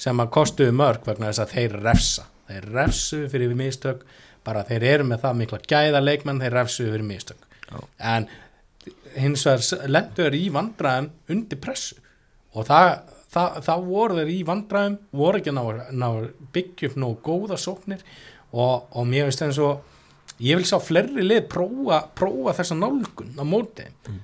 sem 0.00 0.22
að 0.22 0.32
kostuðu 0.34 0.74
mörg 0.74 1.06
vegna 1.06 1.30
þess 1.30 1.44
að 1.44 1.54
þeir 1.54 1.76
refsa 1.84 2.26
þeir 2.50 2.68
refsu 2.74 3.22
fyrir 3.32 3.56
mistök 3.58 4.04
bara 4.46 4.64
þeir 4.68 4.86
eru 4.94 5.08
með 5.08 5.24
það 5.24 5.40
mikla 5.40 5.60
gæða 5.72 6.02
leikmenn 6.04 6.42
þeir 6.42 6.56
refsu 6.56 6.86
fyrir 6.88 7.06
mistök 7.06 7.46
Já. 7.70 7.78
en 8.14 8.28
hins 9.16 9.46
vegar 9.46 9.90
lendur 9.90 10.36
í 10.36 10.44
vandræðum 10.54 11.10
undir 11.34 11.60
pressu 11.62 11.98
og 12.54 12.66
það, 12.66 12.90
það, 13.30 13.60
það 13.66 13.86
voru 13.90 14.18
þeir 14.20 14.32
í 14.32 14.40
vandræðum 14.48 14.98
voru 15.22 15.40
ekki 15.40 15.52
að 15.52 15.60
upp 16.90 16.98
nógu 17.04 17.20
góða 17.26 17.60
sóknir 17.60 18.04
og, 18.50 18.88
og 18.90 19.06
mér 19.06 19.28
veist 19.28 19.44
eins 19.46 19.60
og 19.62 19.84
ég 20.40 20.58
vil 20.58 20.66
sá 20.68 20.78
fleiri 20.82 21.24
lið 21.26 21.46
prófa, 21.52 22.02
prófa 22.16 22.56
þessa 22.60 22.78
nálgun 22.78 23.36
á 23.36 23.44
móti 23.44 23.86
mm. 23.86 24.20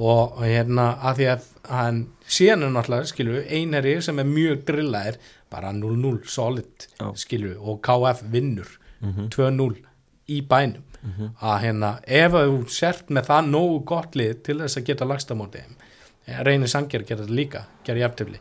Og 0.00 0.38
og 0.38 0.44
hérna 0.46 0.86
að 1.10 1.20
því 1.20 1.28
að 1.34 1.46
hann 1.70 2.00
síðan 2.26 2.64
er 2.66 2.74
náttúrulega 2.74 3.10
skilju 3.10 3.42
einherri 3.48 3.94
sem 4.02 4.18
er 4.22 4.28
mjög 4.28 4.64
drillaðir 4.70 5.18
bara 5.50 5.72
0-0 5.76 6.20
solid 6.30 6.86
Já. 6.98 7.10
skilju 7.16 7.56
og 7.60 7.80
KF 7.82 8.22
vinnur. 8.32 8.70
Mhm. 9.00 9.28
2-0 9.30 9.76
í 10.28 10.40
bænum. 10.46 10.82
Að 11.40 11.60
hérna 11.62 11.90
ef 12.06 12.32
þú 12.32 12.68
sért 12.68 13.08
með 13.08 13.24
það 13.30 13.46
nógu 13.50 13.84
gott 13.88 14.16
lið 14.16 14.42
til 14.44 14.58
þess 14.60 14.76
að 14.76 14.84
geta 14.84 15.06
lagst 15.08 15.30
á 15.32 15.34
móti 15.34 15.62
þeim 15.62 16.44
reynir 16.44 16.68
sangjar 16.68 17.06
gera 17.08 17.22
þetta 17.24 17.34
líka 17.38 17.62
gera 17.84 18.02
jafntöfli 18.02 18.38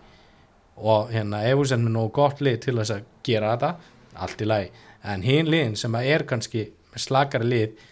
og 0.77 1.09
hérna 1.13 1.39
ef 1.47 1.55
þú 1.57 1.67
sért 1.69 1.85
með 1.85 1.95
nógu 1.95 2.11
gott 2.11 2.41
lið 2.41 2.59
til 2.65 2.75
þess 2.75 2.91
að 2.97 3.05
gera 3.23 3.53
þetta 3.55 3.75
allt 4.15 4.41
í 4.41 4.45
lagi. 4.45 4.69
En 5.03 5.21
hinn 5.23 5.47
liðin 5.47 5.77
sem 5.79 5.95
er 5.95 6.25
kannski 6.27 6.65
með 6.91 6.99
slakari 7.05 7.47
lið 7.47 7.85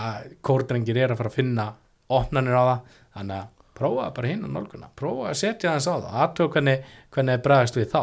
að 0.00 0.32
kórdrengir 0.42 0.96
er 0.96 1.12
að 1.12 1.20
fara 1.20 1.30
að 1.30 1.38
finna 1.38 1.66
opnanir 2.12 2.56
á 2.56 2.64
það. 2.64 2.96
Þannig 3.14 3.36
að 3.38 3.52
prófa 3.74 4.08
bara 4.16 4.30
hinn 4.30 4.46
á 4.46 4.48
nálguna. 4.54 4.90
Prófa 4.96 5.30
að 5.30 5.38
setja 5.40 5.74
þess 5.76 5.90
á 5.90 5.94
það. 5.94 6.10
Aðtöku 6.24 6.56
hvernig, 6.56 6.90
hvernig 7.14 7.38
er 7.38 7.44
bregðast 7.44 7.78
við 7.78 7.88
þá. 7.94 8.02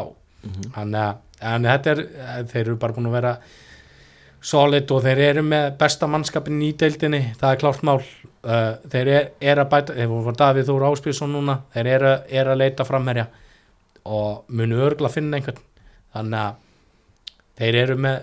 Þannig 0.76 1.02
að 1.02 1.20
en 1.42 1.66
þetta 1.66 1.92
er, 1.92 2.02
þeir 2.50 2.62
eru 2.64 2.78
bara 2.78 2.96
búin 2.96 3.08
að 3.10 3.16
vera 3.16 3.32
solid 4.42 4.90
og 4.94 5.04
þeir 5.04 5.22
eru 5.28 5.44
með 5.46 5.68
besta 5.78 6.08
mannskapin 6.10 6.62
í 6.62 6.72
deildinni, 6.78 7.20
það 7.38 7.54
er 7.54 7.60
klárt 7.62 7.84
mál. 7.86 8.00
Uh, 8.42 8.74
þeir 8.90 9.10
er, 9.12 9.28
er 9.38 9.60
að 9.62 9.70
bæta 9.70 9.94
þeir 9.94 10.10
voru 10.10 10.34
Davíð 10.38 10.70
Þór 10.70 10.88
Áspísson 10.88 11.34
núna. 11.34 11.60
Þeir 11.74 11.90
eru 11.96 12.12
er 12.40 12.50
að 12.50 12.60
leita 12.62 12.86
framherja 12.86 13.28
og 14.02 14.42
munu 14.50 14.80
örgla 14.82 15.10
að 15.10 15.18
finna 15.18 15.38
einhvern. 15.38 15.62
Þannig 16.12 16.40
að 16.42 16.56
þeir 17.60 17.78
eru 17.84 17.98
með 18.02 18.18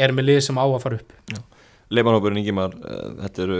eru 0.00 0.16
með 0.16 0.28
lið 0.28 0.42
sem 0.46 0.60
á 0.60 0.64
að 0.64 0.82
fara 0.84 1.00
upp 1.00 1.16
Leimanhópurinn 1.90 2.40
Ingimar, 2.40 2.74
uh, 2.86 3.10
þetta 3.24 3.44
eru 3.46 3.58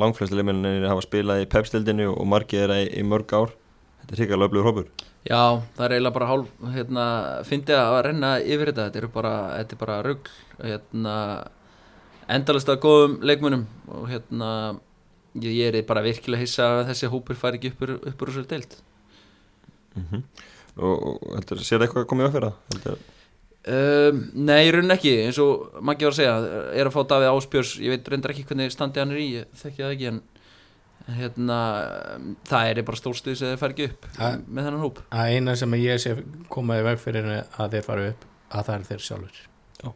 langflestu 0.00 0.38
leimennir 0.38 0.86
hafa 0.88 1.04
spilað 1.04 1.44
í 1.44 1.48
pepstildinu 1.52 2.08
og 2.14 2.28
margir 2.28 2.64
þeirra 2.64 2.80
í, 2.86 3.04
mörg 3.06 3.34
ár. 3.36 3.54
Þetta 4.00 4.16
er 4.16 4.22
hrigalega 4.22 4.48
öflugur 4.48 4.68
hópur. 4.68 4.90
Já, 5.28 5.60
það 5.76 5.84
er 5.84 5.94
eiginlega 5.94 6.16
bara 6.16 6.28
hálf, 6.30 6.52
hérna, 6.74 7.06
fyndi 7.44 7.74
að 7.76 7.96
renna 8.06 8.30
yfir 8.40 8.70
þetta, 8.70 8.86
þetta 8.86 9.02
er 9.02 9.10
bara, 9.12 9.32
þetta 9.58 9.76
er 9.76 9.80
bara 9.82 9.96
rugl, 10.06 10.36
hérna, 10.64 11.16
endalist 12.38 12.72
að 12.72 12.80
góðum 12.86 13.18
leikmunum 13.28 13.66
og 13.92 14.06
hérna, 14.08 14.48
ég, 15.44 15.74
er 15.74 15.84
bara 15.88 16.06
virkilega 16.06 16.40
hissa 16.40 16.70
að 16.78 16.86
þessi 16.94 17.12
hópur 17.12 17.36
fari 17.36 17.60
ekki 17.60 17.74
uppur, 17.74 17.98
uppur 18.00 18.32
úr 18.32 18.38
sér 18.38 18.48
deilt. 18.54 18.80
mm 19.98 20.24
og, 20.80 21.00
og 21.06 21.32
heldur, 21.36 21.62
sér 21.64 21.84
eitthvað 21.84 22.04
að 22.04 22.10
koma 22.10 22.24
í 22.24 22.28
að 22.28 22.36
fyrir 22.36 22.52
það 22.84 23.00
Um, 23.68 24.20
nei, 24.40 24.62
í 24.64 24.70
raunin 24.72 24.94
ekki, 24.94 25.10
eins 25.26 25.36
og 25.42 25.74
Maggi 25.84 26.06
var 26.06 26.14
að 26.14 26.16
segja, 26.16 26.36
er 26.80 26.88
að 26.88 26.94
fá 26.94 27.02
Davíð 27.10 27.28
Áspjörs, 27.34 27.72
ég 27.84 27.92
veit 27.92 28.06
reyndar 28.08 28.32
ekki 28.32 28.46
hvernig 28.48 28.72
standi 28.72 29.02
hann 29.02 29.10
er 29.12 29.18
í, 29.20 29.26
ég 29.36 29.50
þekki 29.60 29.82
það 29.84 29.92
ekki, 29.96 30.06
en 30.14 30.22
hérna, 31.18 31.58
það 32.48 32.70
er 32.70 32.80
bara 32.88 33.00
stórstuð 33.00 33.36
sem 33.36 33.52
þeir 33.60 33.74
ekki 33.74 33.88
upp 33.90 34.06
Ja. 34.16 34.30
með 34.46 34.64
þennan 34.68 34.84
hóp. 34.84 35.02
að 35.12 35.34
eina 35.36 35.56
sem 35.60 35.76
að 35.76 35.84
ég 35.84 36.00
sé 36.00 36.14
komaði 36.52 36.86
veg 36.88 36.98
fyrir 37.02 37.28
að 37.58 37.70
þeir 37.76 37.84
fara 37.90 38.08
upp 38.14 38.24
að 38.50 38.64
það 38.70 38.74
er 38.78 38.86
þeir 38.90 39.04
sjálfur 39.08 39.40
Já. 39.84 39.92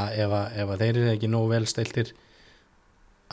að 0.00 0.18
ef, 0.24 0.34
að 0.40 0.58
ef 0.64 0.72
að 0.74 0.82
þeir 0.84 0.96
eru 1.02 1.12
ekki 1.14 1.30
nógu 1.34 1.48
vel 1.54 1.66
steltir 1.70 2.12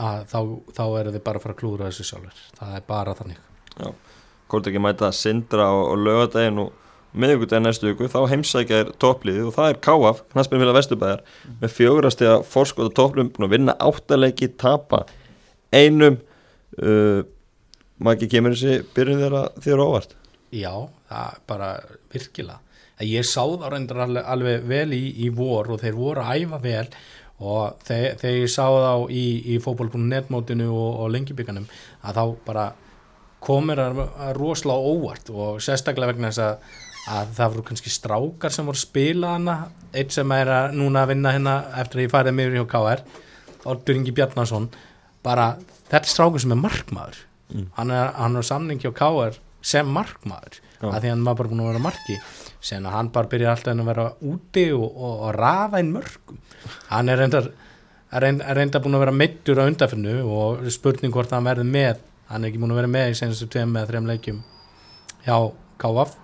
að 0.02 0.26
þá, 0.32 0.40
þá 0.78 0.84
eru 1.02 1.16
þeir 1.16 1.26
bara 1.26 1.42
að 1.42 1.46
fara 1.48 1.56
að 1.56 1.62
klúra 1.64 1.90
þessu 1.90 2.08
sjálfur 2.12 2.44
það 2.60 2.76
er 2.78 2.86
bara 2.88 3.16
þannig 3.18 3.42
hvort 4.52 4.68
ekki 4.68 4.84
mæta 4.84 5.12
Sindra 5.16 5.70
og, 5.74 5.84
og 5.96 6.02
lögadaginn 6.06 6.60
og 6.66 6.74
miðugudaginn 7.12 7.68
næstu 7.68 7.90
viku 7.90 8.08
þá 8.12 8.20
heimsækja 8.32 8.82
er 8.86 8.92
toppliðið 9.02 9.50
og 9.50 9.56
það 9.58 9.70
er 9.72 9.80
KF 9.88 10.24
knastbyrnfélag 10.32 10.78
Vesturbæðar 10.78 11.24
með 11.62 11.76
fjórastega 11.76 12.40
forskota 12.48 12.94
topplum 12.96 13.32
búin 13.34 13.48
að 13.50 13.56
vinna 13.58 13.78
áttaleiki 13.84 14.52
tapa 14.62 15.04
einum. 15.76 16.20
Uh, 16.80 17.24
maður 18.02 18.18
ekki 18.18 18.32
kemur 18.36 18.56
þessi 18.56 18.82
byrjun 18.96 19.24
þeirra 19.26 19.46
þér 19.62 19.84
óvart? 19.84 20.14
Já, 20.56 20.72
það 21.10 21.26
er 21.26 21.42
bara 21.52 21.72
virkilega. 22.12 22.62
Ég 23.02 23.26
sá 23.26 23.42
þá 23.42 23.66
reyndar 23.74 24.04
alveg, 24.06 24.26
alveg 24.30 24.70
vel 24.70 24.94
í, 24.94 25.02
í 25.26 25.32
vor 25.34 25.72
og 25.74 25.82
þeir 25.82 25.98
voru 25.98 26.22
að 26.22 26.44
æfa 26.44 26.60
vel 26.62 26.86
og 27.42 27.82
þegar, 27.88 28.18
þegar 28.22 28.38
ég 28.38 28.52
sá 28.54 28.66
þá 28.70 28.94
í, 29.10 29.26
í 29.50 29.58
fótboll.net-mótinu 29.64 30.68
og, 30.70 30.90
og 31.02 31.12
lengjubikanum 31.16 31.66
að 32.06 32.20
þá 32.20 32.24
bara 32.46 32.66
komir 33.42 33.82
að, 33.82 34.04
rosalega 34.38 34.94
óvart 34.94 35.32
og 35.34 35.62
sérstaklega 35.66 36.14
vegna 36.14 36.30
þess 36.30 36.44
að, 36.46 36.78
að 37.10 37.32
það 37.38 37.52
voru 37.56 37.64
kannski 37.70 37.90
strákar 37.94 38.54
sem 38.54 38.68
voru 38.68 38.78
spila 38.78 39.36
hana. 39.36 39.56
Eitt 39.94 40.14
sem 40.16 40.32
er 40.36 40.48
að 40.54 40.76
núna 40.78 41.04
að 41.06 41.14
vinna 41.16 41.34
hérna 41.36 41.56
eftir 41.82 42.02
að 42.02 42.06
ég 42.06 42.12
farið 42.14 42.36
með 42.38 42.58
hjá 42.60 42.66
KR 42.72 43.02
Oddur 43.72 43.98
Ingi 43.98 44.14
Bjarnason. 44.18 44.70
Bara 45.24 45.56
þetta 45.90 46.00
er 46.04 46.12
strákur 46.14 46.42
sem 46.44 46.54
er 46.56 46.62
markmaður. 46.62 47.18
Mm. 47.52 47.66
hann 47.76 47.90
er, 47.92 48.12
hann 48.16 48.36
er 48.40 48.46
samning 48.48 48.80
hjá 48.80 48.94
KR 48.96 49.36
sem 49.62 49.90
markmaður 49.92 50.62
Já. 50.80 50.86
að 50.88 51.02
því 51.04 51.10
hann 51.12 51.26
var 51.28 51.36
bara 51.36 51.50
búin 51.52 51.60
að 51.66 51.68
vera 51.74 51.82
marki. 51.84 52.16
Sen 52.64 52.86
að 52.88 52.96
hann 52.96 53.10
bara 53.12 53.28
byrja 53.28 53.52
alltaf 53.52 53.76
að 53.76 53.90
vera 53.90 54.06
úti 54.24 54.64
og, 54.72 54.86
og, 54.88 55.18
og 55.28 55.36
rafa 55.36 55.82
inn 55.84 55.92
mörgum. 55.92 56.40
Hann 56.88 57.10
er 57.12 57.20
reyndar 57.20 57.50
er 58.12 58.24
reynd- 58.24 58.44
er 58.46 58.56
reyndar 58.56 58.82
búin 58.86 58.96
að 58.96 59.04
vera 59.06 59.12
meittur 59.16 59.60
á 59.60 59.68
undarfinnu 59.68 60.16
og 60.24 60.64
spurning 60.72 61.12
hvort 61.14 61.32
hann 61.36 61.44
verði 61.48 61.68
með 61.68 62.00
hann 62.32 62.44
er 62.46 62.50
ekki 62.54 62.60
búin 62.64 62.72
að 62.74 62.80
vera 62.82 62.92
með 62.96 63.12
í 63.12 63.20
senstu 63.20 63.48
tveim 63.52 63.72
með 63.76 63.92
þreim 63.92 64.08
leikjum 64.10 64.40
hjá 65.28 65.38
KF 65.84 66.16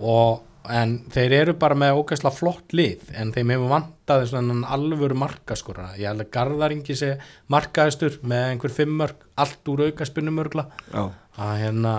og 0.00 0.42
en 0.74 0.94
þeir 1.12 1.34
eru 1.42 1.54
bara 1.60 1.76
með 1.76 1.98
ógæslega 2.00 2.32
flott 2.38 2.72
lið 2.72 3.10
en 3.20 3.34
þeim 3.34 3.52
hefur 3.52 3.72
vantaði 3.74 4.30
svona 4.30 4.70
alvöru 4.72 5.18
markaskora 5.20 5.90
ég 5.98 6.08
held 6.08 6.24
að 6.24 6.30
Garðaringi 6.38 6.96
sé 6.96 7.10
markaðistur 7.52 8.16
með 8.24 8.46
einhver 8.52 8.72
fimm 8.72 8.96
mörg 9.02 9.26
allt 9.36 9.68
úr 9.68 9.84
auka 9.88 10.08
spinnumörgla 10.08 10.64
Já, 10.88 11.10
að 11.36 11.58
hérna 11.60 11.98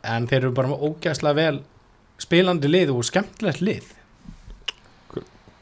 en 0.00 0.28
þeir 0.30 0.46
eru 0.46 0.54
bara 0.56 0.72
með 0.72 0.86
ógæslega 0.88 1.36
vel 1.36 1.60
spilandi 2.20 2.70
lið 2.70 2.92
og 2.94 3.04
skemmtilegt 3.08 3.64
lið. 3.64 3.88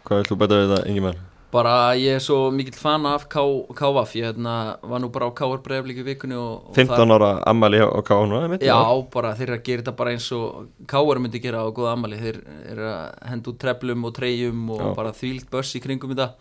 Hvað 0.08 0.22
vilt 0.22 0.30
þú 0.30 0.38
bæta 0.40 0.58
við 0.58 0.70
þetta 0.72 0.90
Ingimar? 0.90 1.18
Bara 1.48 1.94
ég 1.96 2.18
er 2.18 2.20
svo 2.20 2.50
mikill 2.52 2.76
fan 2.76 3.06
af 3.08 3.22
K 3.32 3.40
KVF, 3.72 4.10
ég 4.18 4.26
hérna, 4.26 4.76
var 4.84 5.00
nú 5.00 5.08
bara 5.08 5.30
á 5.30 5.32
KR 5.32 5.62
breyflíku 5.64 6.04
vikunni 6.04 6.36
og, 6.36 6.68
og 6.68 6.76
15 6.76 7.14
ára 7.16 7.30
ammali 7.48 7.80
á 7.80 7.88
einmitt, 7.88 8.66
Já, 8.68 8.76
bara 9.08 9.32
þeir 9.32 9.48
eru 9.48 9.56
að 9.56 9.64
gera 9.64 9.82
þetta 9.82 9.96
bara 9.96 10.12
eins 10.12 10.28
og 10.36 10.68
Káar 10.86 11.22
myndi 11.24 11.40
gera 11.40 11.64
á 11.64 11.72
góða 11.72 11.94
ammali 11.96 12.20
þeir 12.20 12.42
eru 12.68 12.84
að 12.92 13.30
henda 13.30 13.50
út 13.50 13.60
treflum 13.64 14.04
og 14.04 14.14
treyjum 14.18 14.70
og 14.76 14.82
Já. 14.82 14.94
bara 15.00 15.14
þvílt 15.16 15.48
börs 15.48 15.72
í 15.72 15.80
kringum 15.80 16.12
þetta 16.12 16.34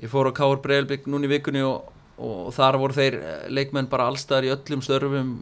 ég 0.00 0.08
fór 0.08 0.32
á 0.32 0.48
Breilbygg 0.64 1.04
núna 1.12 1.28
í 1.28 1.32
vikunni 1.34 1.62
og, 1.68 1.92
og 2.16 2.48
þar 2.56 2.80
voru 2.80 2.96
þeir 2.96 3.20
eh, 3.20 3.46
leikmenn 3.52 3.92
bara 3.92 4.08
allstaðar 4.08 4.48
í 4.48 4.54
öllum 4.56 4.80
störfum 4.80 5.32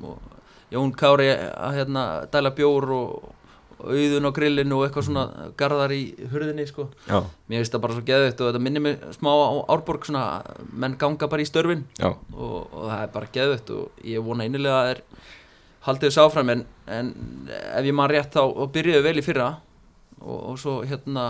Jón 0.75 0.91
Kári 0.99 1.31
að 1.31 1.79
hérna 1.79 2.27
dæla 2.33 2.51
bjór 2.59 2.91
og 2.91 3.35
auðun 3.81 4.29
á 4.29 4.37
grillinu 4.37 4.79
og 4.79 4.87
eitthvað 4.87 5.07
svona 5.09 5.25
garðar 5.61 5.95
í 5.95 6.03
hurðinni 6.33 6.67
sko. 6.69 6.89
Já, 7.09 7.19
mér 7.49 7.61
finnst 7.61 7.77
það 7.77 7.85
bara 7.85 7.97
svo 7.97 8.05
geðvitt 8.09 8.41
og 8.41 8.51
þetta 8.51 8.63
minnir 8.65 8.85
mig 8.85 9.07
smá 9.17 9.31
á 9.33 9.49
Árborg 9.75 10.09
svona 10.09 10.25
menn 10.73 10.97
ganga 11.01 11.29
bara 11.33 11.45
í 11.45 11.49
störfin. 11.49 11.85
Og, 12.03 12.59
og 12.73 12.87
það 12.89 13.03
er 13.03 13.15
bara 13.15 13.33
geðvett 13.37 13.73
og 13.77 14.05
ég 14.13 14.27
vona 14.27 14.47
einilega 14.47 14.83
að 14.83 14.93
er 14.95 15.03
haldið 15.87 16.09
þessu 16.11 16.25
áfram 16.25 16.53
en, 16.55 16.67
en 16.91 17.13
ef 17.53 17.87
ég 17.87 17.95
man 17.95 18.11
rétt 18.11 18.35
þá 18.35 18.43
og 18.47 18.71
byrjuðu 18.75 19.07
vel 19.07 19.17
í 19.21 19.27
fyrra 19.27 19.51
og, 20.21 20.39
og 20.53 20.61
svo 20.61 20.81
hérna 20.87 21.27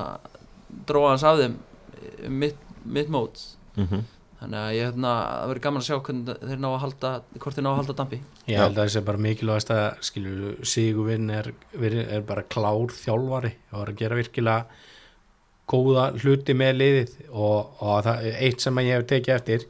dróða 0.89 1.15
hans 1.15 1.27
af 1.27 1.41
þeim 1.43 1.59
um 2.27 2.39
mitt, 2.45 2.63
mitt 2.85 3.11
mót. 3.13 3.43
Mhm 3.77 4.07
þannig 4.41 4.59
að 4.61 4.75
ég 4.77 4.89
hérna, 4.91 5.13
það 5.27 5.51
verður 5.51 5.63
gaman 5.67 5.83
að 5.83 5.87
sjá 5.87 5.97
hvernig 6.09 6.41
þeir 6.43 6.61
ná 6.63 6.69
að 6.69 6.83
halda, 6.85 7.13
hvort 7.37 7.57
þeir 7.57 7.65
ná 7.65 7.71
að 7.71 7.79
halda 7.81 7.97
dampi. 8.01 8.19
Ég 8.47 8.61
held 8.61 8.77
að 8.77 8.83
þessi 8.83 9.05
bara 9.07 9.23
mikilvægast 9.27 9.73
að 9.75 9.87
skilju 10.09 10.53
Sigurvinn 10.73 11.33
er, 11.33 11.51
er, 11.81 12.27
bara 12.29 12.45
klár 12.53 12.95
þjálfari 12.97 13.53
og 13.73 13.81
er 13.83 13.93
að 13.93 14.03
gera 14.03 14.21
virkilega 14.21 14.85
góða 15.67 16.09
hluti 16.21 16.55
með 16.55 16.81
liðið 16.81 17.15
og, 17.33 17.77
og 17.83 18.03
það, 18.07 18.27
eitt 18.47 18.63
sem 18.63 18.79
að 18.79 18.89
ég 18.89 19.01
hef 19.01 19.09
tekið 19.11 19.37
eftir 19.37 19.69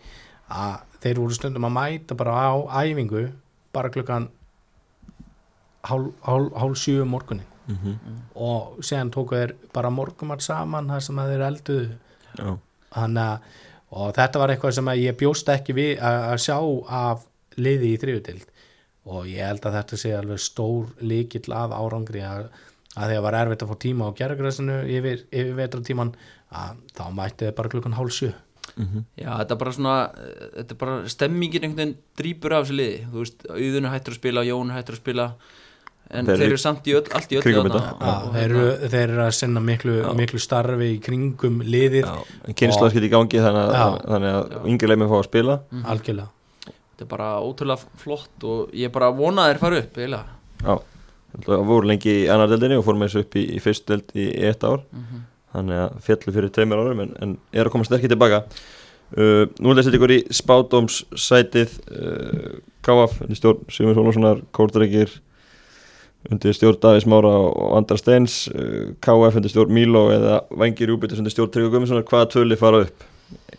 að 0.52 0.74
þeir 1.02 1.20
voru 1.22 1.36
stundum 1.36 1.68
að 1.68 1.76
mæta 1.76 2.16
bara 2.18 2.34
á 2.36 2.54
æfingu 2.84 3.28
bara 3.76 3.92
klukkan 3.92 4.28
hálf, 5.86 6.10
hálf, 6.26 6.50
hálf 6.56 6.80
sjö 6.80 7.02
um 7.04 7.14
morgunin 7.14 7.46
mhm, 7.70 8.18
og 8.34 8.80
séðan 8.84 9.12
tóku 9.14 9.38
þeir 9.38 9.54
bara 9.74 9.92
morgumat 9.94 10.44
saman 10.44 10.90
þar 10.92 11.06
sem 11.06 11.22
að 11.22 11.32
þeir 11.32 11.46
elduðu. 11.50 11.88
Já, 12.36 12.50
Hanna, 12.96 13.26
og 13.94 14.14
þetta 14.16 14.42
var 14.42 14.52
eitthvað 14.52 14.76
sem 14.78 14.90
að 14.90 15.02
ég 15.04 15.18
bjóst 15.20 15.50
ekki 15.52 15.76
við 15.76 15.92
að, 15.98 16.20
að 16.32 16.44
sjá 16.46 16.58
af 17.00 17.26
liði 17.56 17.92
í 17.94 17.98
þriðutild 18.02 18.48
og 19.06 19.28
ég 19.30 19.46
held 19.46 19.66
að 19.68 19.76
þetta 19.78 19.98
sé 20.00 20.14
alveg 20.16 20.42
stór 20.42 20.88
líkill 21.04 21.52
af 21.54 21.74
árangri 21.76 22.24
að, 22.26 22.48
að 22.96 23.12
því 23.12 23.18
að 23.18 23.26
var 23.28 23.38
erfitt 23.40 23.62
að 23.62 23.70
fá 23.70 23.76
tíma 23.84 24.08
á 24.10 24.16
gerðagræsinu 24.18 24.80
yfir, 24.90 25.22
yfir 25.30 25.54
vetratíman 25.60 26.16
að 26.50 26.82
þá 26.96 27.04
mætti 27.14 27.46
þið 27.46 27.54
bara 27.60 27.72
klukkan 27.74 27.96
hálf 27.96 28.16
sjö. 28.16 28.32
Mhm. 28.76 29.04
Já, 29.14 29.30
þetta 29.38 29.54
er 29.54 29.60
bara 29.60 29.72
svona, 29.76 29.94
þetta 30.56 30.74
er 30.74 30.80
bara 30.80 30.96
stemmingin 31.12 31.66
einhvern 31.68 31.78
veginn 31.78 31.94
drýpur 32.18 32.56
af 32.56 32.66
þessu 32.66 32.78
liði. 32.80 32.98
Þú 33.12 33.22
veist, 33.22 33.46
auðun 33.46 33.90
hættur 33.92 34.14
að 34.14 34.18
spila, 34.18 34.44
Jón 34.46 34.74
hættur 34.74 34.96
að 34.96 35.02
spila 35.04 35.28
en 36.10 36.28
Þeir 36.28 36.40
þeir 36.40 36.46
eru 36.46 36.58
samt 36.62 36.86
í 36.86 36.94
öll, 36.96 37.04
allt 37.18 37.34
í 37.34 37.38
öllu 37.40 37.52
þeir, 37.52 37.58
hérna- 37.66 38.40
eru, 38.42 38.64
þeir 38.86 39.02
eru 39.04 39.22
að 39.26 39.30
sinna 39.38 39.62
miklu, 39.64 39.96
miklu 40.18 40.40
starfi 40.42 40.90
í 40.94 40.98
kringum 41.02 41.60
en 41.66 42.56
kynnslóðskipt 42.56 43.08
í 43.08 43.12
gangi 43.12 43.42
þannig 43.42 43.76
að, 43.76 44.00
þannig 44.06 44.34
að 44.38 44.68
yngri 44.72 44.90
leimið 44.92 45.12
fá 45.12 45.16
að 45.18 45.28
spila. 45.28 45.60
Algjörlega. 45.84 46.28
Þetta 46.66 47.04
er 47.04 47.10
bara 47.10 47.30
ótrúlega 47.44 48.02
flott 48.02 48.44
og 48.48 48.76
ég 48.76 48.92
bara 48.92 49.10
vona 49.12 49.46
að 49.46 49.54
þeir 49.54 49.64
fara 49.64 49.80
upp 49.82 49.98
eiginlega. 50.00 50.36
Já, 50.62 50.74
það 51.46 51.64
voru 51.70 51.90
lengi 51.90 52.12
í 52.22 52.28
annar 52.32 52.52
deldinni 52.52 52.78
og 52.78 52.86
fórum 52.86 53.04
þessu 53.04 53.26
upp 53.26 53.36
í, 53.36 53.48
í 53.56 53.62
fyrst 53.64 53.88
deld 53.90 54.14
í, 54.16 54.30
eitt 54.46 54.64
ár. 54.64 54.86
Mm 54.94 55.24
þannig 55.56 55.82
að 55.82 56.00
fjallu 56.06 56.34
fyrir 56.34 56.52
tveimur 56.54 56.82
árum 56.82 57.04
en, 57.04 57.12
en 57.22 57.36
er 57.54 57.68
að 57.68 57.74
koma 57.74 57.86
sterkir 57.88 58.12
tilbaka. 58.12 58.42
Uh, 59.14 59.46
Nú 59.62 59.70
er 59.70 59.78
þetta 59.80 59.98
ykkur 60.00 60.14
í 60.16 60.18
spádómssætið 60.34 61.76
uh, 61.94 62.56
KF 62.86 63.20
stjórn 63.38 63.62
Sigur 63.70 63.94
Sólássonar, 63.94 64.40
Kórdreikir 64.56 65.12
undir 66.32 66.54
stjórn 66.56 66.78
Davís 66.82 67.06
Mára 67.10 67.30
og 67.48 67.76
Andra 67.78 67.96
Steins 68.00 68.46
uh, 68.52 68.94
KF 69.04 69.38
undir 69.40 69.52
stjórn 69.52 69.74
Míló 69.76 70.06
eða 70.14 70.40
Vangir 70.58 70.90
Júbitus 70.92 71.20
undir 71.22 71.34
stjórn 71.34 71.52
Tryggur 71.54 71.72
Guðmundssonar 71.76 72.06
hvaða 72.08 72.30
tölu 72.34 72.58
fara 72.60 72.82
upp? 72.86 73.04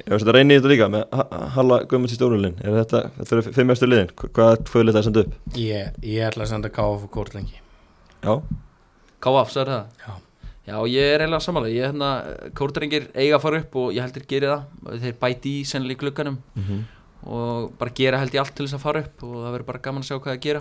Ef 0.07 0.21
þetta 0.21 0.33
reynir 0.37 0.59
þetta 0.61 0.71
líka 0.71 0.87
með 0.91 1.05
Ha- 1.19 1.49
Halla 1.57 1.81
Guðmunds 1.89 2.13
í 2.15 2.19
stjórnulinn 2.19 2.59
er 2.63 2.75
þetta, 2.81 3.01
þetta 3.17 3.39
er 3.41 3.49
fimm 3.57 3.73
eftir 3.73 3.91
liðin 3.91 4.11
Hva- 4.19 4.29
hvaða 4.37 4.59
tölu 4.69 4.91
þetta 4.93 5.01
er 5.03 5.07
sendt 5.09 5.21
upp? 5.23 5.33
Ég, 5.59 5.97
ég 6.07 6.27
ætla 6.29 6.45
að 6.47 6.51
senda 6.53 6.71
KF 6.75 7.07
og 7.07 7.11
Kortlengi 7.17 7.57
Já, 8.23 8.33
KF, 9.23 9.51
sagði 9.53 9.73
það? 9.73 10.05
Já. 10.05 10.15
Já, 10.67 10.75
ég 10.91 11.13
er 11.15 11.21
eiginlega 11.23 11.43
samanlega, 11.45 11.75
ég 11.77 11.83
er 11.85 11.91
hérna, 11.93 12.07
kórdrengir 12.59 13.05
eiga 13.15 13.37
að 13.37 13.43
fara 13.45 13.59
upp 13.63 13.75
og 13.79 13.91
ég 13.95 14.03
heldur 14.03 14.25
geri 14.27 14.49
það, 14.51 14.63
þeir 15.05 15.13
bæti 15.21 15.53
í 15.61 15.65
sennilega 15.69 15.95
í 15.95 16.01
glugganum 16.05 16.39
mm 16.59 16.85
og 17.27 17.71
bara 17.79 17.91
gera 17.97 18.19
held 18.21 18.35
ég 18.35 18.39
allt 18.39 18.53
til 18.55 18.63
þess 18.67 18.75
að 18.77 18.83
fara 18.83 18.99
upp 19.03 19.23
og 19.25 19.31
það 19.41 19.53
verður 19.55 19.65
bara 19.67 19.79
gaman 19.83 20.03
að 20.03 20.07
sjá 20.07 20.15
hvað 20.21 20.35
það 20.35 20.43
gera 20.45 20.59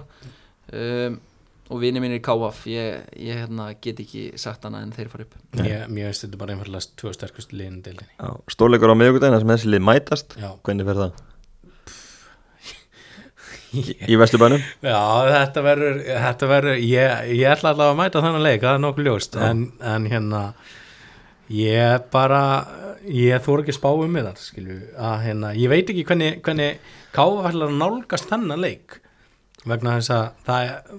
um, 0.73 1.19
og 1.67 1.81
vinið 1.83 2.05
mínir 2.05 2.21
í 2.21 2.25
KF, 2.25 2.61
ég, 2.71 3.07
ég 3.19 3.41
hérna, 3.43 3.69
get 3.83 4.01
ekki 4.03 4.27
sagt 4.39 4.67
hana 4.69 4.85
en 4.85 4.93
þeir 4.95 5.11
fara 5.13 5.27
upp. 5.27 5.39
Ég, 5.59 5.87
Mér 5.91 6.11
veist 6.13 6.23
þetta 6.23 6.41
bara 6.41 6.55
einfallega 6.55 6.99
tvö 7.01 7.15
sterkustu 7.17 7.59
liðin 7.59 7.81
deildinni. 7.85 8.13
Já, 8.21 8.29
stórleikur 8.55 8.95
á 8.95 8.97
miðugudagina 9.01 9.41
sem 9.43 9.55
þessi 9.55 9.73
lið 9.73 9.87
mætast. 9.89 10.37
Já, 10.39 10.53
Hvernig 10.67 10.89
verður 10.89 11.09
það? 11.09 11.25
Í 13.77 14.17
Vesturbænum? 14.17 14.63
Já 14.85 15.01
þetta 15.29 15.63
verður, 15.67 16.01
þetta 16.07 16.49
verður 16.49 16.79
ég, 16.81 17.31
ég 17.35 17.51
ætla 17.51 17.73
allavega 17.75 17.93
að 17.93 18.01
mæta 18.01 18.23
þannig 18.25 18.45
leik 18.47 18.63
það 18.63 18.73
er 18.73 18.83
nokkuð 18.85 19.09
ljóst. 19.09 19.39
En, 19.43 19.65
en 19.85 20.07
hérna 20.11 20.43
ég 21.53 22.07
bara 22.15 22.43
ég 23.07 23.43
þóra 23.45 23.65
ekki 23.65 23.75
að 23.75 23.79
spá 23.79 23.91
um 23.93 24.17
það 24.19 24.41
skilju, 24.43 24.79
að 24.99 25.27
hérna, 25.27 25.53
ég 25.59 25.71
veit 25.73 25.93
ekki 25.93 26.07
hvernig, 26.09 26.41
hvernig 26.47 26.95
Káfa 27.17 27.51
ætlar 27.51 27.71
að 27.71 27.79
nálgast 27.81 28.31
þennan 28.31 28.65
leik 28.65 28.99
vegna 29.67 29.99
þess 29.99 30.15
að 30.15 30.27
það 30.47 30.71
er 30.71 30.97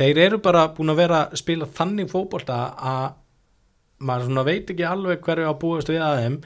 þeir 0.00 0.22
eru 0.26 0.40
bara 0.40 0.68
búin 0.74 0.92
að 0.94 1.02
vera 1.02 1.20
að 1.26 1.36
spila 1.42 1.68
þannig 1.76 2.08
fótbolta 2.10 2.58
að 2.76 3.06
maður 4.00 4.46
veit 4.48 4.72
ekki 4.72 4.86
alveg 4.88 5.20
hverju 5.24 5.48
að 5.50 5.60
búast 5.60 5.92
við 5.92 6.00
að 6.04 6.22
þeim 6.22 6.40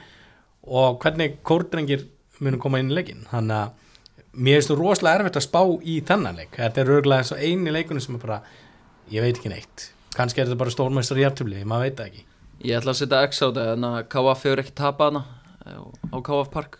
og 0.75 0.99
hvernig 1.03 1.39
kórdrengir 1.45 2.05
munum 2.43 2.59
koma 2.59 2.81
inn 2.81 2.91
í 2.91 2.97
leikin 2.97 3.23
þannig 3.31 3.61
að 3.61 3.83
mér 4.35 4.59
finnst 4.59 4.71
þú 4.71 4.77
rosalega 4.81 5.21
erfitt 5.21 5.39
að 5.39 5.45
spá 5.45 5.61
í 5.87 5.97
þennan 6.03 6.39
leik. 6.41 6.55
Þetta 6.57 6.81
er 6.81 6.93
örgulega 6.97 7.23
eins 7.23 7.31
og 7.31 7.43
eini 7.43 7.71
leikunum 7.71 8.03
sem 8.03 8.17
er 8.17 8.23
bara 8.25 8.39
ég 9.13 9.23
veit 9.23 9.37
ekki 9.37 9.51
neitt. 9.53 9.89
Kannski 10.15 10.41
er 10.41 10.49
þetta 10.49 10.59
bara 10.59 10.73
stórmæstar 10.73 11.19
í 11.19 11.23
hjartöfli, 11.23 11.63
maður 11.67 11.87
veit 11.87 11.99
það 11.99 12.09
ekki. 12.11 12.25
Ég 12.65 12.79
ætla 12.79 12.91
að 12.91 12.99
setja 12.99 13.21
X 13.29 13.39
á 13.39 13.45
þetta 13.45 13.65
en 13.75 13.87
að 13.87 13.97
KF 14.11 14.45
hefur 14.47 14.63
ekki 14.63 14.75
tapað 14.75 15.11
hana 15.11 15.23
eh, 15.63 15.79
á 16.11 16.17
KF 16.19 16.51
Park 16.51 16.79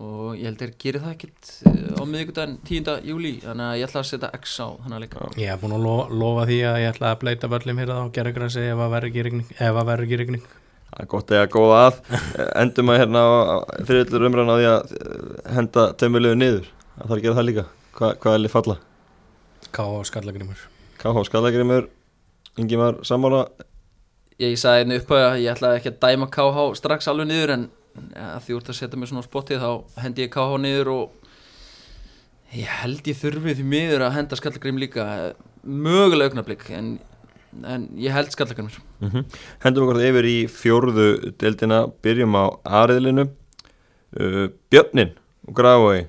og 0.00 0.38
ég 0.38 0.46
held 0.48 0.62
þeir 0.62 0.72
gerir 0.80 1.02
það 1.04 1.12
ekkit 1.16 1.50
eh, 1.68 2.00
á 2.00 2.02
miðvikudaginn 2.08 2.56
10. 2.68 2.92
júli 3.08 3.32
þannig 3.42 3.66
að 3.66 3.76
ég 3.80 3.88
ætla 3.88 4.02
að 4.02 4.08
setja 4.08 4.30
X 4.38 4.54
á 4.64 4.68
þannig 4.80 4.96
að 4.96 5.02
leika. 5.04 5.28
ég 5.36 5.52
hef 5.52 5.62
búin 5.62 5.76
að 5.76 5.84
lofa, 5.86 6.06
lofa 6.22 6.46
því 6.48 6.58
að 6.70 6.78
ég 6.82 6.94
ætla 6.94 7.10
að 7.12 7.20
bleita 7.22 7.50
völlum 7.52 7.82
hér 7.82 7.92
á 7.92 8.00
gerðugrassi 8.16 8.64
ef 8.72 8.82
að 8.86 8.92
verður 8.96 9.10
ekki 9.10 9.22
að 9.22 10.22
rigning. 10.22 10.46
Það 10.92 11.04
er 11.04 11.10
gott 11.12 11.30
eða 11.32 11.50
góða 11.52 11.76
að. 11.86 12.00
Endum 12.62 12.92
að 12.92 12.98
hérna 13.00 13.22
fyrirlur 13.88 14.26
umræðan 14.28 14.52
á 14.52 14.56
því 14.56 14.70
að 14.72 14.96
eh, 14.96 15.52
henda 15.56 15.84
tömulegu 16.00 16.40
niður. 16.40 16.66
Það 16.96 17.04
þarf 17.06 17.16
að 17.18 17.24
gera 17.26 17.38
það 17.38 17.48
líka. 17.48 17.66
Hva, 17.96 18.10
Hvað 18.20 18.36
er 18.36 18.42
lið 18.42 18.52
falla? 18.52 18.78
Ká 19.72 19.84
á 19.88 20.00
skallagrimur 20.04 20.64
KH 21.00 21.24
Skallagrimur 21.28 21.86
Ingimar 22.60 22.98
Sammála? 23.06 23.46
Ég 24.40 24.58
sagði 24.60 24.84
einu 24.84 24.98
upp 25.00 25.12
að 25.16 25.38
ég 25.42 25.52
ætla 25.54 25.76
ekki 25.78 25.92
að 25.92 26.00
dæma 26.02 26.28
KH 26.32 26.66
strax 26.78 27.08
alveg 27.10 27.28
niður 27.30 27.54
en 27.56 27.64
ja, 28.14 28.38
því 28.42 28.56
úr 28.56 28.68
að 28.68 28.78
setja 28.78 28.98
mig 28.98 29.10
svona 29.10 29.24
á 29.24 29.28
spottið 29.28 29.62
þá 29.62 30.00
hendi 30.04 30.24
ég 30.24 30.32
KH 30.32 30.58
niður 30.62 30.90
og 30.92 31.30
ég 32.56 32.74
held 32.82 33.08
ég 33.08 33.18
þurfi 33.18 33.56
því 33.58 33.66
miður 33.68 34.04
að 34.06 34.16
henda 34.18 34.38
skallagrim 34.38 34.80
líka 34.80 35.06
mögulega 35.62 36.30
augnablík 36.30 36.66
en, 36.76 36.96
en 37.64 37.86
ég 38.00 38.14
held 38.14 38.32
skallagrimur. 38.32 38.78
mm 39.00 39.08
-hmm. 39.08 39.24
Hendum 39.64 39.88
okkur 39.88 40.02
yfir 40.02 40.24
í 40.24 40.38
fjórðu 40.48 41.32
deildina 41.38 41.86
Byrjum 42.02 42.34
á 42.36 42.44
aðriðlinu 42.64 43.28
uh, 44.20 44.48
Björnin 44.70 45.16
og 45.48 45.54
Grafói 45.54 46.06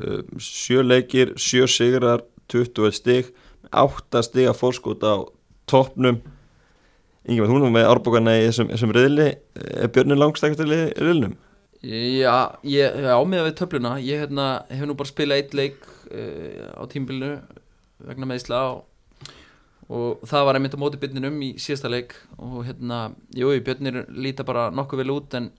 uh, 0.00 0.22
Sjö 0.38 0.82
leikir, 0.82 1.34
sjö 1.36 1.66
sigrar 1.66 2.22
21 2.48 2.92
stig 2.92 3.34
8 3.72 4.22
stig 4.22 4.48
að 4.48 4.56
fórskot 4.56 5.02
á 5.04 5.24
toppnum 5.66 6.22
Ingimar, 7.28 7.50
hún 7.52 7.66
er 7.66 7.72
með 7.74 7.86
árbókarna 7.90 8.32
í 8.38 8.46
þessum, 8.46 8.70
þessum 8.72 8.92
riðli? 8.96 9.28
Er 9.84 9.90
Björnin 9.92 10.16
langstækast 10.20 10.62
í 10.64 10.68
riðlinum? 10.68 11.34
Já, 11.84 12.36
ég, 12.66 12.96
á 13.06 13.20
með 13.28 13.44
við 13.50 13.56
töfluna. 13.60 13.90
Ég 14.02 14.24
hérna, 14.24 14.46
hef 14.72 14.86
nú 14.88 14.96
bara 14.98 15.10
spilað 15.12 15.42
eitt 15.42 15.52
leik 15.54 15.76
uh, 16.08 16.72
á 16.74 16.82
tímbilinu 16.90 17.36
vegna 18.08 18.28
meðsla 18.30 18.62
og, 18.72 19.28
og 19.92 20.24
það 20.26 20.46
var 20.48 20.58
einmitt 20.58 20.74
á 20.74 20.82
móti 20.82 20.98
byrninum 21.02 21.36
í 21.44 21.52
síðasta 21.60 21.92
leik 21.92 22.16
og 22.40 22.64
hérna, 22.66 23.02
jú, 23.36 23.52
björnir 23.66 24.06
líta 24.08 24.46
bara 24.48 24.70
nokkuð 24.74 25.04
vel 25.04 25.14
út 25.18 25.36
en 25.38 25.52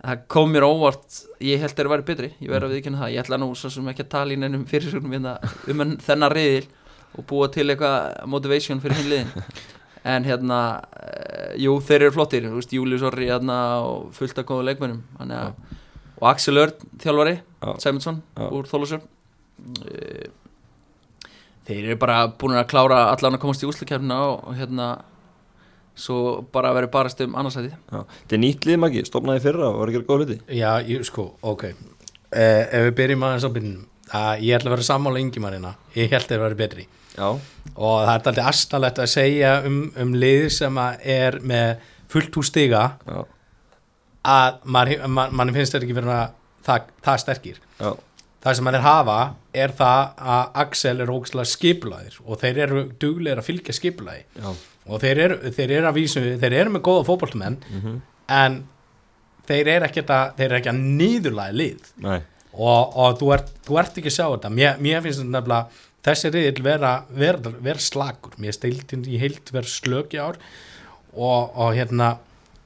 það 0.00 0.26
kom 0.32 0.50
mér 0.56 0.66
óvart. 0.66 1.22
Ég 1.44 1.60
held 1.62 1.76
þeir 1.78 1.92
væri 1.92 2.08
betri, 2.10 2.32
ég 2.40 2.50
verði 2.50 2.70
að 2.72 2.76
viðkynna 2.78 3.04
það. 3.04 3.14
Ég 3.14 3.22
ætla 3.26 3.42
nú 3.44 3.52
svo 3.52 3.70
sem 3.76 3.92
ekki 3.92 4.06
að 4.08 4.12
tala 4.16 4.34
í 4.34 4.40
neinum 4.40 4.66
fyrirsögnum 4.70 5.14
hérna, 5.18 5.36
um 5.70 5.84
en- 5.86 5.98
þennan 6.08 6.34
riðil 6.34 6.66
og 7.16 7.24
búa 7.28 7.52
til 7.52 7.68
eitthvað 7.68 8.26
motivation 8.32 8.80
fyrir 8.82 8.98
hinn 9.02 9.12
liðin 9.12 9.34
en 10.06 10.26
hérna 10.26 10.60
uh, 10.78 11.52
jú, 11.58 11.76
þeir 11.82 12.06
eru 12.06 12.14
flottir, 12.14 12.46
þú 12.46 12.60
veist, 12.60 12.74
Július 12.76 13.04
Orri 13.06 13.28
hérna, 13.30 13.58
og 13.86 14.12
fullt 14.16 14.38
af 14.38 14.46
góða 14.48 14.70
leikmennum 14.70 15.02
þannig 15.18 15.42
að 15.42 15.76
og 16.16 16.28
Axel 16.30 16.56
Örn, 16.62 16.86
þjálfari 17.02 17.34
Já. 17.36 17.70
Sæmundsson 17.82 18.22
Já. 18.36 18.46
úr 18.48 18.68
Þólusjörn 18.70 19.02
uh, 19.04 20.30
þeir 21.66 21.82
eru 21.82 21.98
bara 22.00 22.22
búin 22.38 22.56
að 22.56 22.70
klára 22.70 23.02
allan 23.10 23.36
að 23.36 23.42
komast 23.42 23.64
í 23.64 23.68
úslikefnina 23.68 24.20
og, 24.30 24.48
hérna 24.56 24.94
svo 25.96 26.42
bara 26.52 26.74
verið 26.76 26.92
barast 26.92 27.20
um 27.24 27.36
annarsæti 27.40 27.72
Já. 27.72 28.00
Þetta 28.04 28.38
er 28.38 28.42
nýtt 28.44 28.68
lið 28.68 28.80
magi, 28.80 29.04
stopnaði 29.08 29.42
í 29.42 29.46
fyrra 29.48 29.70
og 29.72 29.82
var 29.82 29.92
að 29.92 29.98
gera 29.98 30.08
góð 30.08 30.22
hluti? 30.22 30.38
Já, 30.52 30.70
ég, 30.84 31.04
sko, 31.08 31.30
ok. 31.42 31.68
Eh, 32.36 32.64
ef 32.64 32.88
við 32.88 32.96
byrjum 33.00 33.24
aðeins 33.24 33.46
á 33.48 33.50
byrjunum. 33.54 33.84
Að 34.16 34.42
ég 34.46 34.58
ætla 34.58 34.70
að 34.70 34.74
vera 34.76 34.86
sammála 34.86 35.22
yngimarina 35.22 35.72
ég 35.96 36.12
held 36.12 36.28
þeir 36.30 36.42
verið 36.44 36.60
betri 36.60 36.84
Já, 37.16 37.28
og 37.76 37.94
það 38.04 38.10
er 38.10 38.14
alltaf 38.14 38.50
astanlegt 38.50 39.00
að 39.02 39.12
segja 39.12 39.52
um, 39.68 39.78
um 40.02 40.12
lið 40.16 40.48
sem 40.56 40.80
er 41.00 41.38
með 41.44 41.86
fullt 42.12 42.36
úr 42.38 42.46
stiga 42.46 42.82
já, 43.06 43.22
að 44.36 44.60
mann 44.64 44.92
man, 45.08 45.32
man 45.36 45.54
finnst 45.56 45.74
þetta 45.74 45.88
ekki 45.88 45.96
vera 45.96 46.20
það, 46.66 46.92
það 47.06 47.22
sterkir. 47.24 47.58
Já, 47.80 47.90
það 48.44 48.58
sem 48.58 48.70
hann 48.70 48.78
er 48.78 48.86
hafa 48.86 49.18
er 49.56 49.74
það 49.80 50.22
að 50.36 50.62
Axel 50.62 50.96
er 51.02 51.12
ógæslega 51.12 51.52
skipulaðir 51.54 52.20
og 52.24 52.40
þeir 52.44 52.62
eru 52.66 52.86
duglegir 53.00 53.42
að 53.42 53.48
fylgja 53.48 53.76
skipulaði 53.76 54.24
já, 54.36 54.48
og 54.86 55.02
þeir 55.02 55.24
eru, 55.24 55.52
þeir 55.56 55.76
eru 55.80 55.90
að 55.90 55.98
vísu 55.98 56.24
þeir 56.42 56.60
eru 56.62 56.76
með 56.76 56.86
góða 56.86 57.06
fótboltmenn 57.08 57.60
mhm, 57.72 58.00
en 58.36 58.62
þeir 59.46 59.72
eru 59.76 59.88
ekki 59.88 60.04
að 60.10 60.42
ekki 60.46 60.72
að 60.72 60.80
nýðurlæði 60.82 61.60
lið. 61.60 61.92
Nei. 62.04 62.18
Og, 62.56 62.94
og 62.96 63.18
þú, 63.20 63.32
ert, 63.36 63.50
þú 63.66 63.78
ert 63.82 63.98
ekki 64.00 64.10
að 64.10 64.14
sjá 64.16 64.24
þetta. 64.24 64.50
Mér, 64.56 64.78
mér 64.80 65.02
finnst 65.04 65.20
þetta 65.20 65.32
nefnilega 65.34 65.82
þessi 66.06 66.32
riðil 66.34 66.62
vera, 66.64 66.92
vera, 67.10 67.52
vera 67.62 67.82
slagur 67.82 68.38
mér 68.42 68.56
steildin 68.56 69.04
í 69.10 69.18
heilt 69.20 69.52
vera 69.54 69.68
slök 69.70 70.16
í 70.16 70.22
ár. 70.22 70.40
Og, 71.16 71.52
og 71.56 71.72
hérna 71.76 72.16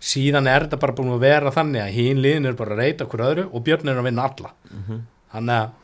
síðan 0.01 0.49
er 0.51 0.67
þetta 0.67 0.81
bara 0.83 0.97
búin 0.97 1.13
að 1.15 1.25
vera 1.27 1.53
þannig 1.55 1.85
að 1.85 1.97
hín 1.97 2.23
liðin 2.25 2.51
er 2.51 2.59
bara 2.59 2.75
að 2.77 2.83
reyta 2.85 3.07
okkur 3.07 3.27
öðru 3.27 3.47
og 3.51 3.65
björn 3.67 3.93
er 3.93 4.01
að 4.01 4.09
vinna 4.09 4.27
alla. 4.31 4.53
Þannig 5.31 5.57
að 5.59 5.77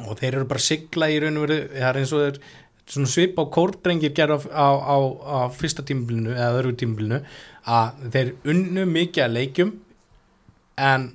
og 0.00 0.18
þeir 0.18 0.38
eru 0.38 0.48
bara 0.48 0.64
sigla 0.64 1.08
í 1.12 1.18
raun 1.20 1.38
og 1.38 1.46
veru 1.46 1.58
það 1.68 1.88
er 1.88 1.98
eins 2.00 2.12
og 2.16 2.22
þeir 2.24 3.08
svip 3.12 3.38
á 3.38 3.44
kórdrengir 3.52 4.14
gerða 4.16 4.38
á, 4.48 4.68
á, 4.72 4.96
á 5.22 5.38
fyrsta 5.54 5.84
tímbilinu 5.86 6.32
eða 6.32 6.60
öðru 6.60 6.72
tímbilinu 6.80 7.20
að 7.72 8.06
þeir 8.14 8.32
unnu 8.52 8.86
mikið 8.90 9.24
að 9.26 9.36
leikjum 9.36 9.74
en 10.82 11.10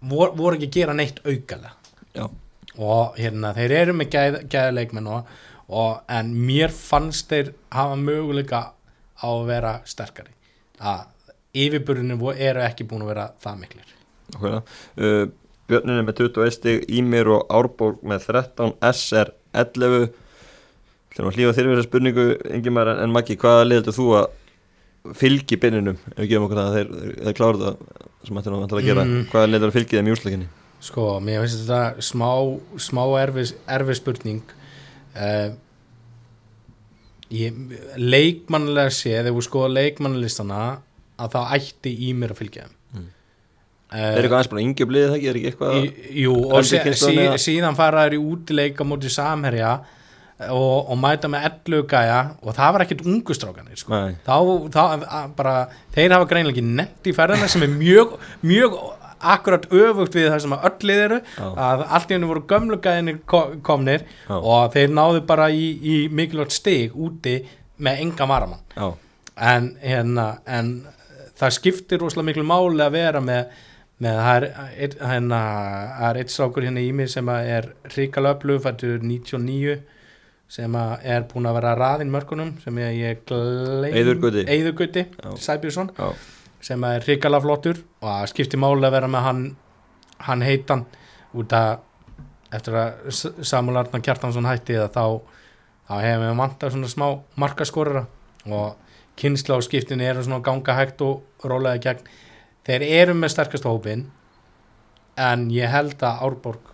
vor, 0.00 0.32
voru 0.36 0.56
ekki 0.56 0.70
að 0.70 0.78
gera 0.78 0.96
neitt 0.96 1.20
aukalega. 1.24 1.74
Já, 2.16 2.26
og 2.78 3.18
hérna 3.20 3.52
þeir 3.56 3.76
eru 3.80 3.96
með 3.98 4.10
gæð, 4.14 4.38
gæða 4.50 4.74
leikmenn 4.78 5.10
og, 5.14 5.28
og 5.68 6.00
en 6.10 6.32
mér 6.34 6.74
fannst 6.74 7.30
þeir 7.30 7.52
hafa 7.74 7.98
möguleika 8.00 8.62
á 8.74 9.28
að 9.28 9.46
vera 9.48 9.74
sterkari. 9.88 10.34
Að 10.80 11.06
yfirburðinu 11.54 12.34
eru 12.34 12.64
ekki 12.66 12.86
búin 12.88 13.04
að 13.06 13.12
vera 13.14 13.30
það 13.42 13.62
miklir. 13.62 13.96
Okkur 14.34 14.58
uh, 14.58 15.24
Björnin 15.64 15.96
er 15.96 16.04
með 16.04 16.18
21 16.26 16.52
stig, 16.52 16.82
Ímir 16.92 17.30
og 17.32 17.46
Árborg 17.52 18.02
með 18.04 18.26
13, 18.28 18.74
SR 18.84 19.30
11 19.56 20.10
Þegar 21.14 21.28
að 21.28 21.36
hlýfa 21.38 21.54
þér 21.54 21.68
við 21.68 21.76
þessa 21.76 21.86
spurningu 21.86 22.24
Ingimar 22.56 22.90
en, 22.90 23.00
en 23.04 23.14
Maggi, 23.14 23.36
hvaða 23.38 23.68
liðeldur 23.68 23.94
þú 23.94 24.08
að 24.18 25.14
fylgi 25.20 25.58
byrninum 25.60 25.96
ef 26.10 26.18
við 26.18 26.30
gefum 26.32 26.46
okkur 26.48 26.60
það 26.60 26.68
að 26.68 26.76
þeir, 26.76 27.14
þeir 27.20 27.38
klára 27.38 27.60
það 27.62 27.78
sem 28.24 28.40
ættir 28.40 28.56
að, 28.56 28.84
gera. 28.88 29.04
Mm. 29.06 29.24
hvaða 29.30 29.50
liðeldur 29.50 29.70
að 29.70 29.76
fylgi 29.78 29.98
þeim 29.98 30.10
í 30.10 30.14
úrslækinni 30.14 30.48
Sko, 30.84 31.04
mér 31.24 31.44
finnst 31.44 31.62
þetta 31.62 32.04
smá, 32.04 32.30
smá 32.82 33.02
erfis, 33.22 33.54
erfis 33.72 34.02
spurning. 34.02 34.42
Uh, 35.14 35.54
ég, 37.32 37.56
leikmannilega 38.00 38.92
sé 38.92 39.14
þegar 39.16 39.36
við 39.38 39.46
skoða 39.48 39.72
leikmannalistana 39.78 40.62
að 41.24 41.36
það 41.36 41.58
ætti 41.58 41.94
í 42.08 42.12
mér 42.18 42.34
að 42.34 42.40
fylgja 42.42 42.66
þeim. 42.66 42.78
Mm. 42.94 43.10
Eh, 43.94 44.04
Er 44.04 44.20
eitthvað 44.20 44.38
aðeins 44.40 44.52
bara 44.52 44.64
yngi 44.64 44.88
bliðið 44.90 45.10
það 45.12 45.18
ekki, 45.18 45.28
er 45.30 45.38
ekki 45.40 45.50
eitthvað 45.52 45.76
í, 45.78 45.90
Jú, 46.24 46.38
og 46.50 46.66
sí, 46.66 46.80
sí, 46.98 47.18
síðan 47.46 47.78
fara 47.78 48.06
þær 48.06 48.16
í 48.16 48.22
útileika 48.32 48.86
mútið 48.88 49.14
samherja 49.14 49.70
og, 50.50 50.90
og 50.90 50.98
mæta 50.98 51.30
með 51.30 51.46
ellu 51.50 51.84
gæja 51.88 52.18
og 52.42 52.56
það 52.56 52.74
var 52.74 52.84
ekkert 52.84 53.06
ungustrákanir 53.06 53.78
sko. 53.78 54.00
Þá, 54.26 54.34
þá 54.74 54.82
að 54.82 55.30
bara, 55.38 55.54
þeir 55.94 56.16
hafa 56.16 56.28
greinlega 56.32 56.58
ekki 56.58 56.74
nett 56.82 57.06
í 57.10 57.14
ferðina 57.14 57.50
sem 57.52 57.64
er 57.68 57.72
mjög, 57.76 58.16
mjög 58.42 58.76
akkurat 59.32 59.66
öfugt 59.72 60.16
við 60.18 60.28
það 60.30 60.42
sem 60.44 60.54
að 60.56 60.66
öll 60.68 60.88
lið 60.90 61.02
eru 61.04 61.18
Já. 61.24 61.46
að 61.66 61.84
allt 61.98 62.10
í 62.10 62.16
hennu 62.16 62.30
voru 62.30 62.42
gömlu 62.50 62.78
gæðinir 62.84 63.20
komnir 63.66 64.04
Já. 64.28 64.36
og 64.36 64.74
þeir 64.74 64.92
náðu 64.96 65.22
bara 65.28 65.48
í, 65.50 65.64
í 65.80 65.96
mikilvægt 66.12 66.56
stig 66.56 66.96
úti 66.96 67.38
með 67.84 68.02
enga 68.04 68.28
varamann 68.30 68.92
en, 69.34 69.70
hérna, 69.82 70.26
en 70.46 70.74
það 71.38 71.56
skiptir 71.56 72.02
rosalega 72.02 72.30
miklu 72.30 72.44
máli 72.46 72.84
að 72.84 72.94
vera 72.94 73.22
með, 73.24 73.56
með 74.04 74.20
það 74.26 74.46
er, 74.86 74.98
hérna, 75.00 75.40
er 76.10 76.20
eitt 76.20 76.34
strákur 76.34 76.68
hérna 76.68 76.84
í 76.84 76.92
mig 76.94 77.10
sem 77.10 77.32
að 77.32 77.50
er 77.56 77.72
hrikalega 77.90 78.38
öflug 78.38 78.62
fættur 78.62 79.02
99 79.02 79.80
sem 80.54 80.76
að 80.78 81.08
er 81.16 81.24
búin 81.30 81.48
að 81.48 81.56
vera 81.58 81.74
raðinn 81.78 82.12
mörkunum 82.12 82.54
sem 82.62 82.78
ég, 82.78 83.24
Gauti, 84.78 85.04
Já. 85.18 85.30
Sæbjörnsson 85.48 85.90
já, 85.96 86.10
sem 86.64 86.84
er 86.88 87.04
hrikalega 87.04 87.44
flottur 87.44 87.80
og 88.00 88.08
það 88.08 88.30
skiptir 88.32 88.60
máli 88.62 88.88
að 88.88 88.96
vera 88.96 89.10
með 89.10 89.26
hann 89.28 89.44
hann 90.24 90.44
heitan. 90.46 90.84
Út 91.34 91.52
að 91.52 91.72
eftir 92.54 92.76
að 92.78 93.44
Samuel 93.44 93.80
Arnar 93.82 94.02
Kjartansson 94.04 94.48
hætti 94.48 94.78
það 94.78 94.92
þá, 94.94 95.06
þá 95.88 95.94
hefum 96.06 96.26
við 96.26 96.36
vantað 96.40 96.74
svona 96.76 96.92
smá 96.92 97.06
markaskorara 97.42 98.04
og 98.46 98.92
kynsla 99.20 99.58
á 99.58 99.66
skiptinu 99.66 100.06
eru 100.06 100.22
svona 100.24 100.42
ganga 100.44 100.76
hægt 100.78 101.02
og 101.04 101.48
rólega 101.48 101.82
gegn. 101.88 102.06
Þeir 102.64 102.86
eru 103.02 103.16
með 103.18 103.34
sterkast 103.34 103.66
hópin 103.68 104.06
en 105.20 105.48
ég 105.52 105.70
held 105.70 106.00
að 106.02 106.22
Árborg 106.26 106.70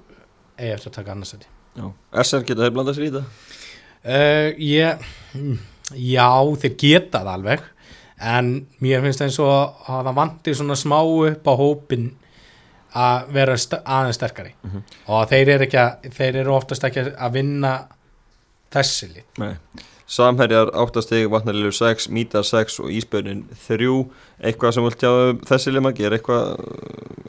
eigi 0.60 0.74
eftir 0.76 0.92
að 0.92 1.00
taka 1.00 1.16
annars 1.16 1.34
þetta 1.34 1.50
já. 1.80 1.86
SR 2.22 2.46
geta 2.46 2.66
þeir 2.66 2.76
blandað 2.76 2.98
sér 2.98 3.08
í 3.08 3.10
þetta 3.14 3.58
Uh, 4.00 4.54
ég, 4.64 5.02
já, 5.92 6.28
þeir 6.62 6.76
geta 6.80 7.20
það 7.20 7.26
alveg 7.34 7.64
en 8.20 8.66
mér 8.82 9.00
finnst 9.02 9.20
eins 9.24 9.38
og 9.40 9.50
að 9.88 10.04
það 10.08 10.14
vantir 10.14 10.54
svona 10.58 10.76
smá 10.76 10.98
upp 11.02 11.46
á 11.48 11.54
hópin 11.56 12.10
að 12.94 13.28
vera 13.32 13.56
st 13.56 13.78
aðeins 13.84 14.18
sterkari 14.18 14.54
Mhm. 14.64 14.82
og 15.08 15.28
þeir 15.30 15.48
eru, 15.48 15.64
ekki 15.64 15.78
að, 15.78 16.10
þeir 16.16 16.36
eru 16.42 16.54
oftast 16.56 16.84
ekki 16.84 17.04
að 17.16 17.32
vinna 17.32 17.74
þessi 18.72 19.08
lið 19.14 19.24
Nei. 19.38 19.54
Samherjar 20.10 20.72
8 20.74 21.02
stig, 21.04 21.28
Vatnarlilu 21.30 21.70
6, 21.70 22.08
Mítar 22.10 22.42
6 22.42 22.80
og 22.82 22.90
Ísbjörnin 22.90 23.44
3 23.68 23.90
eitthvað 24.48 24.72
sem 24.74 24.86
vilt 24.88 25.04
hjá 25.04 25.12
þessi 25.46 25.74
limagi 25.74 26.06
er 26.08 26.16
eitthvað 26.16 26.56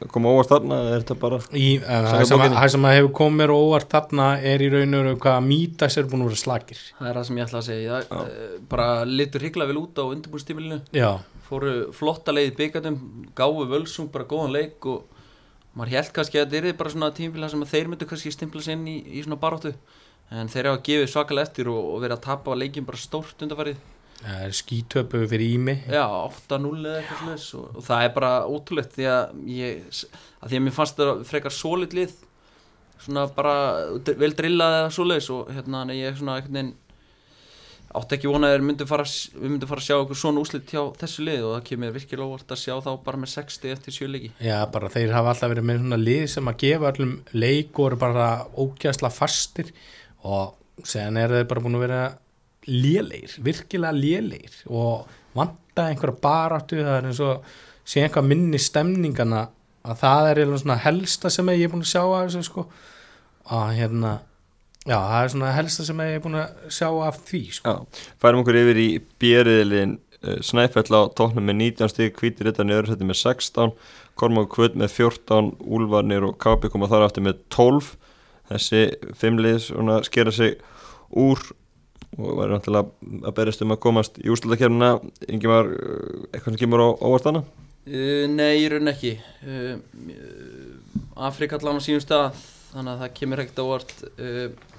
að 0.02 0.08
koma 0.16 0.32
óvart 0.34 0.50
þarna 0.50 0.80
eða 0.82 0.96
er 0.96 1.04
þetta 1.04 1.18
bara 1.22 1.40
í, 1.54 1.68
Samkvæmt 1.84 2.56
það, 2.58 2.66
sem 2.74 2.88
að, 2.90 2.96
hefur 2.98 3.14
komið 3.22 3.38
mér 3.44 3.54
óvart 3.54 3.94
þarna 3.94 4.28
er 4.50 4.66
í 4.66 4.72
raun 4.74 4.98
og 4.98 5.06
veru 5.06 5.22
hvað 5.28 5.40
mítas 5.52 6.00
er 6.02 6.10
búin 6.10 6.26
að 6.26 6.32
vera 6.32 6.42
slakir. 6.42 6.82
Það 6.98 7.12
er 7.12 7.20
það 7.20 7.30
sem 7.30 7.40
ég 7.40 7.48
ætla 7.48 7.62
að 7.62 7.70
segja. 7.70 8.02
Það, 8.10 8.34
uh, 8.34 8.60
Bara 8.74 8.90
litur 9.06 9.46
hyggla 9.46 9.70
vel 9.70 9.80
út 9.84 10.02
á 10.02 10.04
undirbúrstímilinu 10.08 10.82
já, 10.98 11.10
Fóru 11.46 11.78
flotta 11.94 12.34
leið 12.34 12.50
í 12.50 12.58
byggandum 12.64 13.02
Gáfu 13.38 13.70
völsung, 13.70 14.10
bara 14.14 14.26
góðan 14.26 14.56
leik 14.58 14.90
Og 14.90 15.06
maður 15.78 16.00
held 16.00 16.16
kannski 16.16 16.42
að 16.42 16.56
þetta 16.56 16.74
er 16.74 16.80
bara 16.82 16.92
svona 16.98 17.14
tímbil 17.16 17.46
þar 17.46 17.54
sem 17.54 17.68
þeir 17.76 17.92
myndu 17.92 18.08
kannski 18.10 18.34
stimpla 18.34 18.64
sig 18.66 18.76
inn 18.76 18.90
í, 18.90 18.98
í 19.06 19.22
svona 19.22 19.40
baróttu 19.40 19.76
En 20.32 20.52
þeir 20.52 20.70
hafa 20.72 20.84
gefið 20.88 21.10
svakalega 21.12 21.50
eftir 21.50 21.72
og, 21.72 21.80
og 21.96 22.04
verið 22.04 22.18
að 22.18 22.26
tapa 22.30 22.56
leikin 22.56 22.88
bara 22.88 23.00
stórt 23.02 23.44
undarfarið 23.44 23.80
það 24.22 24.44
er 24.46 24.54
skítöpu 24.54 25.22
fyrir 25.30 25.56
ími. 25.56 25.74
Já, 25.90 26.06
8-0 26.06 26.84
eða 26.86 27.00
eitthvað 27.00 27.24
slags 27.24 27.48
og, 27.58 27.72
og 27.74 27.86
það 27.88 28.04
er 28.06 28.12
bara 28.18 28.34
ótrúlegt 28.46 28.94
því 28.98 29.08
að 29.10 29.40
ég, 29.50 30.04
að 30.42 30.52
því 30.52 30.60
að 30.60 30.68
mér 30.68 30.76
fannst 30.76 31.02
það 31.02 31.24
frekar 31.32 31.56
solid 31.56 31.96
lið. 31.98 32.14
Svona 33.02 33.26
bara 33.34 33.56
vel 34.22 34.36
drillað 34.38 34.78
eða 34.78 34.94
svoleiðis 34.94 35.32
og 35.34 35.50
hérna 35.56 35.84
ég 35.98 36.20
svona 36.20 36.38
einhvern 36.38 36.60
veginn 36.60 36.74
átti 37.92 38.16
ekki 38.16 38.30
vonað 38.32 38.52
að 38.52 38.54
þeir 38.56 38.66
myndu 38.68 38.86
fara, 38.88 39.06
við 39.36 39.50
myndum 39.52 39.68
fara 39.68 39.82
að 39.82 39.88
sjá 39.88 39.96
eitthvað 39.98 40.20
svona 40.22 40.44
úslit 40.46 40.70
hjá 40.72 40.82
þessu 41.02 41.26
lið 41.28 41.42
og 41.48 41.56
það 41.56 41.66
kemur 41.68 41.96
virkilega 41.98 42.28
óvart 42.30 42.54
að 42.56 42.62
sjá 42.62 42.76
þá 42.86 42.92
bara 43.08 43.20
með 43.20 43.32
60 43.34 43.74
eftir 43.76 43.96
sjöleiki 43.98 44.30
Já, 44.40 44.56
bara 44.72 44.92
þeir 44.94 45.12
hafa 45.16 45.34
alltaf 45.34 45.52
verið 45.52 45.68
með 45.68 45.82
svona 45.82 46.00
lið 46.00 46.24
sem 46.32 46.52
að 46.52 46.62
gefa 46.64 46.92
öllum 46.94 47.12
leik 47.36 47.82
og 47.82 47.90
eru 47.90 48.00
bara 48.06 48.30
ógæsla 48.56 49.12
fastir 49.12 49.74
og 50.28 50.86
sen 50.88 51.18
eru 51.20 51.40
þeir 51.40 51.50
bara 51.50 51.64
búin 51.64 51.78
að 51.78 51.86
vera 51.86 52.02
lélegir, 52.68 53.36
virkilega 53.44 53.94
lélegir. 53.96 54.58
Og 54.70 55.08
vanta 55.38 55.88
einhverja 55.90 56.22
baráttu 56.22 56.82
það 56.82 56.98
er 56.98 57.10
eins 57.10 57.22
og 57.26 57.46
sé 57.88 58.04
einhvað 58.06 58.30
minni 58.30 58.62
stemningana 58.62 59.48
að 59.82 60.02
það 60.04 60.32
er 60.32 60.44
helsta 60.86 61.32
sem 61.34 61.50
ég 61.56 61.66
er 61.66 61.72
búin 61.72 61.86
að 61.86 61.94
sjá 61.94 62.04
af 62.04 62.28
þessu 62.28 62.44
sko. 62.50 62.68
Að 63.52 63.74
hérna 63.80 64.12
já, 64.86 64.98
það 64.98 65.24
er 65.24 65.34
svona 65.34 65.56
helsta 65.56 65.88
sem 65.88 66.04
ég 66.06 66.20
er 66.20 66.24
búin 66.24 66.40
að 66.42 66.70
sjá 66.78 66.88
af 67.08 67.20
því 67.28 67.42
sko. 67.58 67.74
Já, 67.74 68.06
færum 68.22 68.44
okkur 68.44 68.62
yfir 68.62 68.82
í 68.82 68.90
bjeriðilin 69.22 69.98
uh, 69.98 70.38
Snæfell 70.46 70.86
á 70.94 71.02
tóknum 71.18 71.50
með 71.50 71.60
19 71.64 71.94
stig, 71.94 72.14
Hvítir 72.20 72.50
Rittar 72.50 72.70
niður 72.70 72.94
þetta 72.94 73.10
með 73.10 73.22
16, 73.24 73.74
Kormák 74.20 74.52
Kvöld 74.54 74.78
með 74.78 74.94
14, 75.00 75.56
Úlfarnir 75.66 76.28
og 76.28 76.38
Kápi 76.42 76.70
koma 76.70 76.90
þar 76.92 77.08
aftur 77.08 77.26
með 77.26 77.42
12 77.54 77.96
þessi 78.52 79.16
fimmlið 79.22 79.68
skera 80.08 80.34
sig 80.36 80.58
úr 81.12 81.42
og 82.18 82.32
væri 82.42 82.56
náttúrulega 82.56 83.28
að 83.30 83.36
berjast 83.38 83.64
um 83.64 83.74
að 83.76 83.84
komast 83.86 84.18
í 84.20 84.30
úrslutakefnina 84.32 84.94
var 85.48 85.70
eitthvað 86.32 86.50
sem 86.50 86.60
kemur 86.60 86.84
á 86.84 86.88
óvart 87.00 87.30
hana 87.30 87.44
uh, 87.46 88.26
Nei, 88.32 88.64
í 88.64 88.68
raun 88.72 88.92
ekki. 88.92 89.16
Uh, 89.48 89.80
Afrika 91.16 91.58
allan 91.58 91.80
á 91.80 91.86
sínum 91.86 92.04
stað 92.04 92.36
þannig 92.74 92.92
að 92.94 93.02
það 93.06 93.16
kemur 93.20 93.44
ekkert 93.44 93.64
á 93.64 93.68
óvart. 93.68 93.96
Uh, 94.20 94.72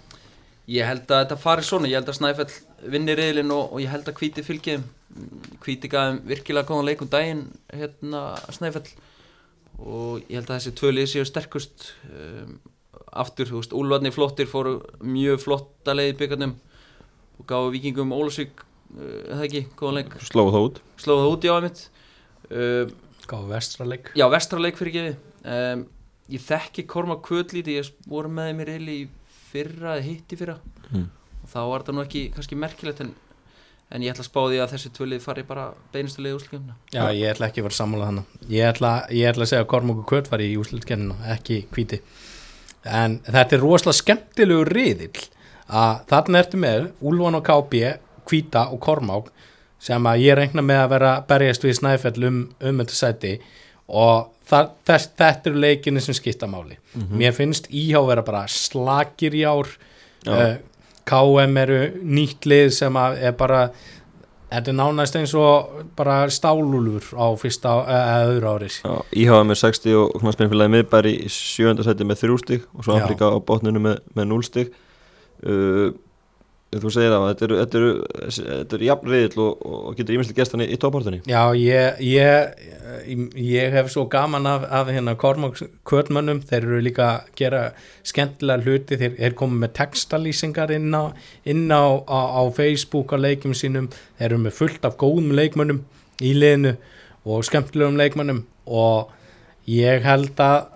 Ég 0.71 0.87
held 0.87 1.09
að 1.11 1.25
þetta 1.25 1.39
fari 1.43 1.65
svona. 1.67 1.89
Ég 1.91 1.99
held 1.99 2.11
að 2.11 2.19
Snæfell 2.21 2.91
vinni 2.93 3.15
reyðlinn 3.19 3.51
og, 3.55 3.73
og 3.75 3.81
ég 3.83 3.91
held 3.91 4.07
að 4.09 4.19
Hvíti 4.21 4.45
fylgi 4.47 4.77
þeim. 4.77 4.85
Hvíti 5.63 5.91
gæðum 5.91 6.21
virkilega 6.31 6.69
góðan 6.69 6.87
leik 6.89 7.03
um 7.03 7.11
daginn 7.11 7.43
hérna 7.73 8.23
Snæfell. 8.55 8.87
Og 9.83 10.23
ég 10.29 10.39
held 10.39 10.53
að 10.53 10.61
þessi 10.61 10.75
tvö 10.79 10.93
lið 10.95 11.09
séu 11.11 11.27
sterkust. 11.27 11.89
Um, 12.13 12.61
aftur, 13.13 13.49
þú 13.51 13.61
veist, 13.61 13.73
Úlfarni 13.77 14.13
flottir 14.15 14.49
fóru 14.51 14.79
mjög 15.05 15.41
flotta 15.45 15.95
leið 15.97 16.13
í 16.15 16.19
byggarnum 16.23 16.55
og 17.39 17.47
gáðu 17.51 17.73
vikingum 17.77 18.13
Ólasvík 18.17 18.63
uh, 18.63 19.17
eða 19.35 19.47
ekki, 19.49 19.65
góðan 19.79 19.99
leik? 20.01 20.15
Slóðu 20.29 20.55
það 20.55 20.69
út. 20.69 20.81
Slóðu 21.03 21.25
það 21.25 21.33
út 21.37 21.47
í 21.49 21.53
ámitt 21.57 21.83
uh, 22.53 22.95
gáðu 23.31 23.51
vestraleik 23.53 24.13
Já, 24.19 24.27
vestraleik 24.33 24.79
fyrir 24.81 24.97
gefi 24.99 25.17
um, 25.49 25.85
Ég 26.33 26.41
þekki 26.47 26.87
Korma 26.89 27.17
Kvöldlíti 27.21 27.75
Ég 27.77 27.91
voru 28.09 28.31
með 28.33 28.49
þeim 28.53 28.63
í 28.63 28.67
reyli 28.71 28.95
í 29.03 29.09
fyrra 29.53 29.97
eða 29.99 30.07
hitt 30.07 30.33
í 30.33 30.39
fyrra. 30.41 30.55
Mm. 30.93 31.09
og 31.43 31.51
þá 31.53 31.59
var 31.69 31.83
þetta 31.83 31.95
nú 31.97 32.03
ekki 32.07 32.21
kannski 32.33 32.57
merkilegt 32.57 33.01
en, 33.05 33.11
en 33.93 34.05
ég 34.05 34.13
ætla 34.15 34.25
að 34.25 34.29
spá 34.31 34.39
því 34.47 34.61
að 34.63 34.71
þessi 34.73 34.93
tvölið 34.97 35.25
fari 35.25 35.43
bara 35.49 35.67
beinustu 35.93 36.23
leið 36.25 36.39
úrslutkefna 36.39 36.77
Já, 36.95 37.03
ég 37.13 37.33
ætla 37.35 37.49
ekki 37.51 37.61
að 37.61 37.67
vera 37.69 37.77
sammála 37.83 38.09
þannig 38.09 38.53
ég 38.55 38.69
ætla, 38.71 38.93
ég 39.13 39.29
ætla 39.33 39.45
að 39.45 39.51
segja 39.53 39.65
að 39.67 39.71
Kormóku 39.75 40.05
Kvöt 40.09 40.31
var 40.33 40.45
í 40.45 40.49
úslutkennina, 40.63 41.19
ekki 41.35 41.59
hvíti 41.75 42.01
en 42.85 43.21
þetta 43.27 43.57
er 43.57 43.63
rosalega 43.63 43.99
skemmtilegu 44.01 44.67
riðill 44.69 45.29
að 45.73 46.03
þarna 46.11 46.43
ertu 46.43 46.61
með 46.61 46.89
Úlfan 47.01 47.39
og 47.39 47.47
KB, 47.47 47.83
hvíta 48.29 48.67
og 48.75 48.81
Kormák 48.83 49.31
sem 49.83 50.07
að 50.07 50.23
ég 50.23 50.39
reikna 50.39 50.63
með 50.65 50.83
að 50.85 50.93
vera 50.95 51.13
berjast 51.27 51.65
við 51.67 51.79
snæfell 51.81 52.27
um, 52.29 52.43
um 52.63 52.83
þetta 52.83 52.99
sæti. 52.99 53.33
Og 53.93 54.29
það, 54.49 54.69
þess, 54.87 55.09
þetta 55.19 55.51
eru 55.51 55.63
leikinni 55.65 56.03
sem 56.05 56.17
skipta 56.17 56.49
máli. 56.51 56.77
Mér 57.19 57.35
finnst 57.35 57.67
íhá 57.71 57.99
vera 58.07 58.23
bara 58.27 58.45
slakir 58.51 59.35
í 59.35 59.43
ár. 59.49 59.71
Uh, 60.27 60.61
KM 61.09 61.59
eru 61.59 61.81
nýtt 62.07 62.47
lið 62.47 62.69
sem 62.77 62.99
að 62.99 63.19
er 63.27 63.35
bara 63.35 63.65
þetta 64.53 64.73
er 64.73 64.79
nánæst 64.79 65.19
eins 65.19 65.35
og 65.39 65.83
bara 65.99 66.21
stálúlur 66.33 67.09
á 67.17 67.27
fyrsta 67.41 67.75
eða 67.89 68.31
öðru 68.31 68.53
ári 68.53 68.71
Já, 68.75 68.95
Íháða 69.25 69.49
með 69.49 69.61
60 69.63 69.99
og 69.99 70.23
knaspinfélagi 70.23 70.75
miðbæri 70.77 71.13
í 71.27 71.33
sjönda 71.33 71.87
seti 71.87 72.07
með 72.09 72.23
þrjú 72.23 72.39
stig 72.43 72.67
og 72.77 72.87
svo. 72.87 72.97
Afrika 72.99 73.33
á 73.33 73.37
botninu 73.41 73.83
með, 73.83 74.01
með 74.17 74.29
0 74.35 74.49
stig 74.49 74.73
uh, 75.47 75.93
þú 76.73 76.93
segir 76.95 77.13
það 77.13 77.27
þetta 77.27 77.47
eru, 77.47 77.57
þetta 77.61 77.79
eru, 77.81 77.91
þetta 78.37 78.77
eru 78.79 78.87
jafn 78.89 79.13
reyðil 79.13 79.43
og, 79.45 79.65
og 79.67 79.97
getur 79.99 80.17
ímyndslega 80.17 80.41
gestan 80.41 80.65
í, 80.65 80.69
í 80.73 80.79
toppartunni 80.81 81.21
Já, 81.29 81.43
ég, 81.59 82.01
ég, 82.07 82.63
ég 83.37 83.77
hef 83.77 83.91
svo 83.93 84.07
gaman 84.13 84.49
af, 84.49 84.65
af 84.81 84.93
hérna 84.93 85.17
Kormáks 85.21 85.67
kvötmönnum, 85.89 86.41
þeir 86.49 86.63
eru 86.63 86.81
líka 86.87 87.09
að 87.09 87.33
gera 87.43 87.63
skemmtilega 88.09 88.65
hluti, 88.65 89.01
þeir 89.01 89.19
er 89.19 89.37
komið 89.39 89.65
með 89.65 89.75
textalýsingar 89.81 90.73
inn 90.77 90.93
á, 90.97 91.13
inn 91.45 91.67
á, 91.69 91.85
á, 92.09 92.21
á 92.41 92.43
Facebook 92.57 93.13
á 93.13 93.21
leikjum 93.21 93.57
sínum, 93.57 93.91
þeir 94.17 94.31
eru 94.31 94.43
með 94.47 94.57
fullt 94.63 94.89
af 94.89 94.97
góðum 95.01 95.35
leikmönnum 95.37 95.85
í 96.23 96.33
liðinu 96.37 96.77
og 97.25 97.45
skemmtilegum 97.47 97.99
leikmönnum. 98.01 98.45
Og 98.67 99.13
ég 99.71 100.03
held 100.07 100.41
að, 100.43 100.67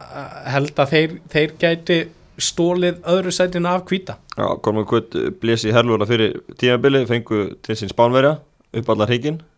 held 0.53 0.83
að 0.83 0.93
þeir, 0.93 1.17
þeir 1.33 1.57
gæti 1.63 1.99
stólið 2.39 3.03
öðru 3.09 3.33
sætinu 3.35 3.71
af 3.73 3.85
kvíta 3.89 4.19
Já, 4.37 4.47
Kormur 4.63 4.87
Kvöt 4.89 5.17
blési 5.41 5.73
herlúra 5.73 6.07
fyrir 6.09 6.41
tímabili, 6.61 7.07
fengu 7.09 7.45
til 7.65 7.77
sín 7.79 7.93
spánverja 7.93 8.37
upp 8.77 8.91
allar 8.93 9.11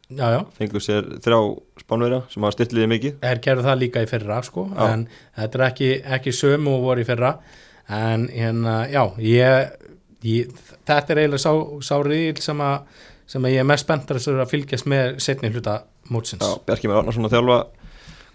já, 0.09 0.45
fengu 0.57 0.81
sér 0.81 1.09
þrjá 1.23 1.39
spánverja 1.83 2.23
sem 2.33 2.45
hafa 2.45 2.57
styrliði 2.57 2.91
mikið. 2.95 3.19
Er 3.29 3.41
gerðu 3.45 3.67
það 3.67 3.81
líka 3.83 4.05
í 4.05 4.09
fyrra 4.09 4.41
sko, 4.47 4.69
Já. 4.73 4.87
en 4.93 5.05
þetta 5.37 5.59
er 5.59 5.65
ekki, 5.69 5.91
ekki 6.19 6.35
sömu 6.37 6.77
og 6.79 6.87
voru 6.87 7.05
í 7.05 7.09
fyrra. 7.09 7.35
En 7.89 8.27
hérna, 8.33 8.79
já 8.93 9.03
ég, 9.25 9.71
ég, 10.29 10.51
þetta 10.89 11.15
er 11.15 11.23
eiginlega 11.25 11.45
sá, 11.45 11.53
sá 11.85 11.95
riðil 12.05 12.43
sem 12.45 12.65
sem 13.29 13.45
að 13.45 13.53
ég 13.53 13.61
er 13.61 13.69
mest 13.69 13.85
spenntar 13.85 14.17
að 14.17 14.49
fylgjast 14.49 14.87
með 14.89 15.19
setni 15.21 15.51
hluta 15.53 15.83
mótsins. 16.09 16.41
Já, 16.41 16.61
Bjarki 16.65 16.89
Mér 16.89 17.03
Arnarsson 17.03 17.29
að 17.29 17.35
þjálfa 17.37 17.59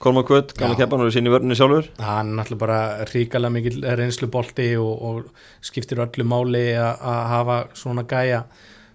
Kvöt, 0.04 0.52
gamla 0.60 0.76
Já. 0.76 0.84
keppan 0.84 1.00
og 1.00 1.08
er 1.08 1.16
sín 1.16 1.30
í 1.30 1.32
vörninni 1.32 1.56
sjálfur. 1.56 1.86
Hann 2.04 2.34
er 2.34 2.42
náttúrulega 2.42 2.60
bara 2.60 2.80
ríkalega 3.08 3.54
mikil 3.56 3.78
reynslu 3.96 4.28
bolti 4.28 4.66
og, 4.76 4.94
og 5.00 5.64
skiptir 5.64 6.02
öllu 6.04 6.26
máli 6.28 6.66
að 6.76 7.06
að 7.08 7.22
hafa 7.32 7.60
svona 7.80 8.04
gæja 8.04 8.42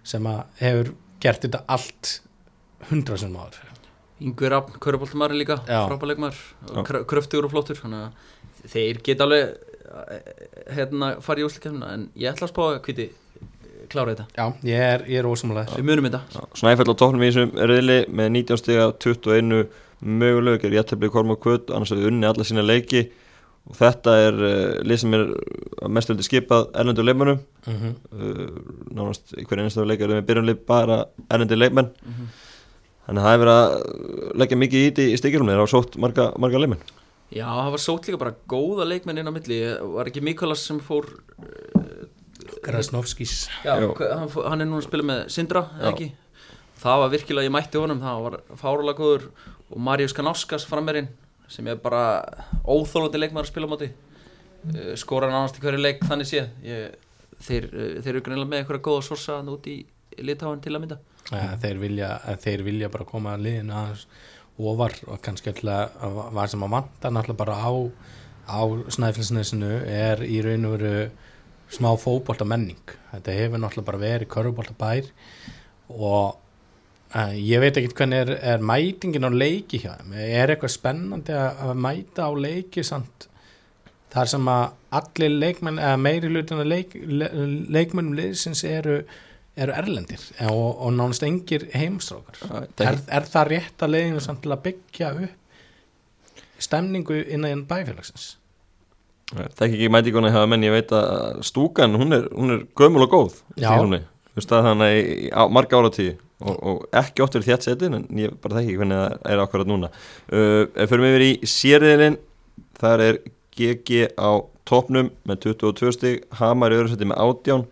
sem 0.04 0.26
að 0.28 0.42
hefur 0.61 0.90
gert 1.22 1.46
þetta 1.46 1.62
allt 1.68 2.18
hundra 2.90 3.16
sem 3.20 3.32
áður 3.32 3.64
Yngvi 4.18 4.50
Raffn, 4.50 4.76
Köruboltumar 4.82 5.32
líka, 5.34 5.61
frábæleikmar 5.64 6.36
kröftugur 6.84 7.46
og 7.46 7.54
flottur 7.54 7.78
þannig 7.78 8.09
að 8.09 8.68
þeir 8.72 9.00
geta 9.06 9.26
alveg 9.28 9.44
eh, 10.11 10.30
hérna 10.74 11.12
farið 11.22 11.44
í 11.44 11.48
úslikefna 11.48 11.90
en 11.94 12.06
ég 12.18 12.32
ætla 12.32 12.48
að 12.48 12.52
spá 12.52 12.62
að 12.66 12.80
hviti 12.88 13.09
klára 13.88 14.12
þetta, 14.12 14.26
já, 14.34 14.46
ég 14.68 14.82
er, 14.84 15.04
ég 15.09 15.22
er 15.22 15.28
ósamlega 15.30 15.78
við 15.78 15.86
munum 15.86 16.09
þetta. 16.09 16.20
Já, 16.34 16.59
Snæfell 16.61 16.90
á 16.90 16.94
toppnum 16.98 17.22
í 17.22 17.30
þessum 17.30 17.54
riðli 17.70 17.98
með 18.11 18.32
19 18.34 18.61
stiga 18.61 18.88
21 19.06 19.62
mögulegu 20.03 20.61
gerði 20.62 20.78
jættefli 20.80 21.11
Kormur 21.11 21.38
Kvöt 21.42 21.70
annars 21.74 21.90
hefur 21.94 22.07
unni 22.12 22.26
alla 22.28 22.44
sína 22.46 22.62
leiki 22.62 23.09
og 23.68 23.74
þetta 23.76 24.12
er 24.28 24.34
uh, 24.34 24.82
lið 24.86 25.01
sem 25.03 25.14
er 25.14 25.24
heldur 25.84 26.24
skipað 26.24 26.68
erlendu 26.78 27.03
leikmennum 27.05 27.40
mm 27.66 27.74
-hmm. 27.74 27.94
uh, 28.12 28.94
nánast 28.94 29.34
í 29.36 29.44
hverju 29.44 29.64
einasta 29.64 29.84
leikar 29.84 30.09
með 30.09 30.26
byrjunlið 30.30 30.61
bara 30.66 31.05
erlendi 31.30 31.57
leikmenn 31.59 31.90
Mhm. 32.07 32.28
þannig 33.09 33.20
að 33.20 33.24
það 33.24 33.32
hefur 33.32 33.44
verið 33.44 33.59
að 33.59 34.38
leggja 34.38 34.57
mikið 34.62 34.78
í 34.78 34.88
þetta 34.90 35.03
í 35.12 35.16
stíkjum 35.18 35.46
þeir 35.49 35.61
hafa 35.61 35.72
sótt 35.76 35.96
marga, 35.99 36.32
marga 36.38 36.59
leikmenn 36.59 36.80
Já, 37.30 37.44
það 37.44 37.70
var 37.70 37.78
sótt 37.78 38.07
líka 38.09 38.18
bara 38.18 38.34
góða 38.49 38.84
leikmenn 38.88 39.18
inn 39.18 39.28
á 39.28 39.32
milli 39.32 39.59
var 39.94 40.07
ekki 40.09 40.20
Mikolas 40.22 40.64
sem 40.66 40.80
fór 40.80 41.05
Krasnovskis 42.62 43.49
já, 43.64 43.76
Jú. 43.82 43.92
hva- 43.94 44.14
hann, 44.18 44.28
fór, 44.28 44.49
hann 44.49 44.61
er 44.61 44.66
núna 44.66 44.78
að 44.80 44.88
spila 44.88 45.03
með 45.03 45.28
Sindra, 45.28 45.62
eða 45.78 45.84
Já. 45.84 45.92
ekki 45.92 46.12
það 46.82 46.99
var 47.03 47.11
virkilega, 47.11 47.44
ég 47.49 47.53
mætti 47.53 47.78
honum, 47.78 48.01
það 48.01 48.22
var 48.22 48.40
fárulega 48.57 48.99
góður 48.99 49.22
og 49.71 49.83
Marius 49.83 50.16
Kanáskas 50.16 50.66
frammerinn 50.69 51.11
sem 51.49 51.66
er 51.69 51.81
bara 51.81 52.23
óþólandi 52.69 53.21
leikmaður 53.23 53.47
að 53.47 53.53
spila 53.53 53.69
á 53.69 53.73
móti. 53.73 53.91
Uh, 54.69 54.95
skora 55.01 55.31
nánast 55.31 55.59
í 55.59 55.62
hverju 55.64 55.81
leik 55.81 56.03
þannig 56.05 56.29
séð. 56.29 56.51
Ég, 56.66 56.97
þeir, 57.45 57.69
uh, 57.73 57.93
þeir 58.03 58.14
eru 58.14 58.25
greinlega 58.27 58.53
með 58.53 58.62
einhverja 58.62 58.87
góða 58.89 59.07
sorsa 59.09 59.39
út 59.45 59.69
í 59.71 59.79
litáin 60.19 60.61
til 60.64 60.75
að 60.75 60.85
mynda. 60.85 60.99
Ja, 61.29 61.55
þeir, 61.61 61.81
vilja, 61.83 62.11
þeir 62.43 62.64
vilja 62.66 62.91
bara 62.93 63.07
koma 63.09 63.37
að 63.37 63.47
liðinu 63.47 63.77
aðeins 63.77 64.07
ofar 64.59 64.95
og 65.07 65.21
kannski 65.23 65.53
alltaf 65.53 65.99
að 66.03 66.21
hvað 66.33 66.53
sem 66.53 66.64
að 66.66 66.73
vanta 66.75 67.11
náttúrulega 67.12 67.39
bara 67.39 67.59
á, 67.62 67.71
á 68.51 68.61
snæfilsnesinu 68.97 69.71
er 69.87 70.25
í 70.27 70.41
raun 70.43 70.66
og 70.66 70.75
veru 70.75 70.95
smá 71.71 71.93
fótbolta 72.01 72.47
menning 72.49 72.95
þetta 73.12 73.37
hefur 73.37 73.62
náttúrulega 73.62 73.91
bara 73.91 74.03
verið 74.03 74.33
körfubolta 74.33 74.75
bær 74.79 75.11
og 75.95 76.41
ég 77.16 77.62
veit 77.62 77.78
ekki 77.80 77.94
hvernig 77.96 78.20
er, 78.26 78.34
er 78.54 78.64
mætingin 78.64 79.24
á 79.24 79.32
leiki 79.32 79.80
hjá 79.80 79.94
þeim, 79.96 80.16
er 80.20 80.52
eitthvað 80.52 80.74
spennandi 80.74 81.32
að, 81.32 81.62
að 81.64 81.80
mæta 81.86 82.28
á 82.28 82.32
leiki 82.36 82.84
samt? 82.84 83.28
Þar 84.12 84.30
sem 84.32 84.48
að 84.48 84.64
allir 84.98 85.34
leikmenn, 85.36 85.80
eða 85.80 86.00
meiri 86.00 86.30
hlutin 86.32 86.62
að 86.62 86.70
leik, 86.72 86.94
le, 86.96 87.28
leikmennum 87.68 88.16
liðsins 88.16 88.62
eru, 88.64 89.02
eru 89.56 89.74
erlendir 89.76 90.22
og, 90.48 90.68
og 90.84 90.94
nánast 90.96 91.24
engir 91.28 91.66
heimstrákar. 91.76 92.68
Er, 92.80 93.00
er 93.04 93.28
það 93.28 93.50
rétt 93.52 93.84
að 93.84 93.94
leiðinu 93.94 94.22
samt 94.24 94.44
til 94.44 94.54
að 94.56 94.64
byggja 94.68 95.12
upp 95.24 96.44
stemningu 96.59 97.20
innan 97.28 97.66
bæfélagsins? 97.68 98.36
Það 99.28 99.66
ekki 99.66 99.76
ekki 99.76 99.90
mætinguna 99.92 100.32
hjá 100.32 100.40
menn, 100.48 100.64
ég 100.64 100.72
veit 100.72 100.92
að 100.96 101.42
stúkan, 101.44 101.96
hún 102.00 102.16
er, 102.16 102.30
hún 102.32 102.54
er 102.54 102.64
gömul 102.76 103.04
og 103.04 103.12
góð 103.12 103.34
í 103.59 103.61
Já. 103.61 103.68
Stígholmi. 103.74 104.00
Þú 104.28 104.40
veist 104.40 104.54
að 104.56 104.66
þannig 104.70 105.12
á, 105.36 105.42
marga 105.52 105.82
áratíði 105.82 106.14
og, 106.39 106.55
og 106.55 106.84
ekki 106.97 107.24
oft 107.24 107.34
verið 107.36 107.51
þétt 107.53 107.66
setin 107.66 107.99
en 107.99 108.07
ég 108.18 108.36
bara 108.43 108.59
þekki 108.59 108.72
ekki 108.72 108.80
hvernig 108.82 109.01
það 109.03 109.32
er 109.32 109.43
akkurat 109.43 109.70
núna. 109.70 109.91
Uh, 110.30 110.62
Ef 110.74 110.93
fyrir 110.93 111.05
mig 111.05 111.14
yfir 111.16 111.26
í 111.26 111.51
sérriðilinn 111.55 112.18
þar 112.78 113.05
er 113.09 113.20
GG 113.59 114.14
á 114.14 114.30
topnum 114.68 115.11
með 115.26 115.45
22 115.49 115.95
stig 115.97 116.26
Hamar 116.39 116.74
í 116.74 116.78
öðru 116.78 116.93
seti 116.93 117.09
með 117.09 117.22
18 117.24 117.66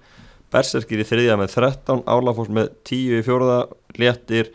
Berserkir 0.55 1.03
í 1.03 1.07
þriðja 1.07 1.37
með 1.39 1.53
13 1.59 2.05
Álafors 2.07 2.51
með 2.55 2.71
10 2.89 3.19
í 3.19 3.27
fjóraða 3.27 3.61
Léttir 4.01 4.51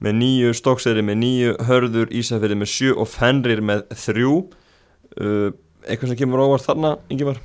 með 0.00 0.16
9 0.20 0.54
Stokkseri 0.56 1.04
með 1.04 1.20
9 1.24 1.56
Hörður 1.68 2.14
Ísafirði 2.16 2.60
með 2.60 2.72
7 2.72 2.94
og 3.00 3.10
Fenrir 3.10 3.64
með 3.64 3.84
3 3.92 4.24
uh, 4.30 5.50
eitthvað 5.88 6.12
sem 6.12 6.20
kemur 6.20 6.44
óvart 6.44 6.64
þarna, 6.64 6.94
Ingimar? 7.12 7.40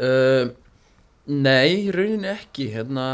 Uh, 0.00 0.52
Nei, 1.24 1.86
í 1.86 1.92
rauninni 1.94 2.28
ekki. 2.28 2.66
Hérna 2.74 3.06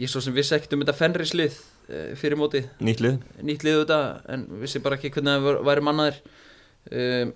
ég 0.00 0.10
svo 0.10 0.22
sem 0.24 0.34
vissi 0.36 0.54
ekkert 0.56 0.76
um 0.76 0.84
þetta 0.84 0.96
fennrislið 0.96 1.56
uh, 1.56 2.12
fyrir 2.18 2.38
móti 2.40 2.62
nýtt 2.84 3.02
lið. 3.04 3.18
Nýtt 3.46 3.66
liðu 3.66 3.84
þetta 3.84 4.00
en 4.34 4.46
vissi 4.62 4.82
bara 4.84 4.98
ekki 4.98 5.12
hvernig 5.14 5.46
það 5.46 5.62
væri 5.68 5.86
mannaðir. 5.86 6.20
Um, 6.92 7.34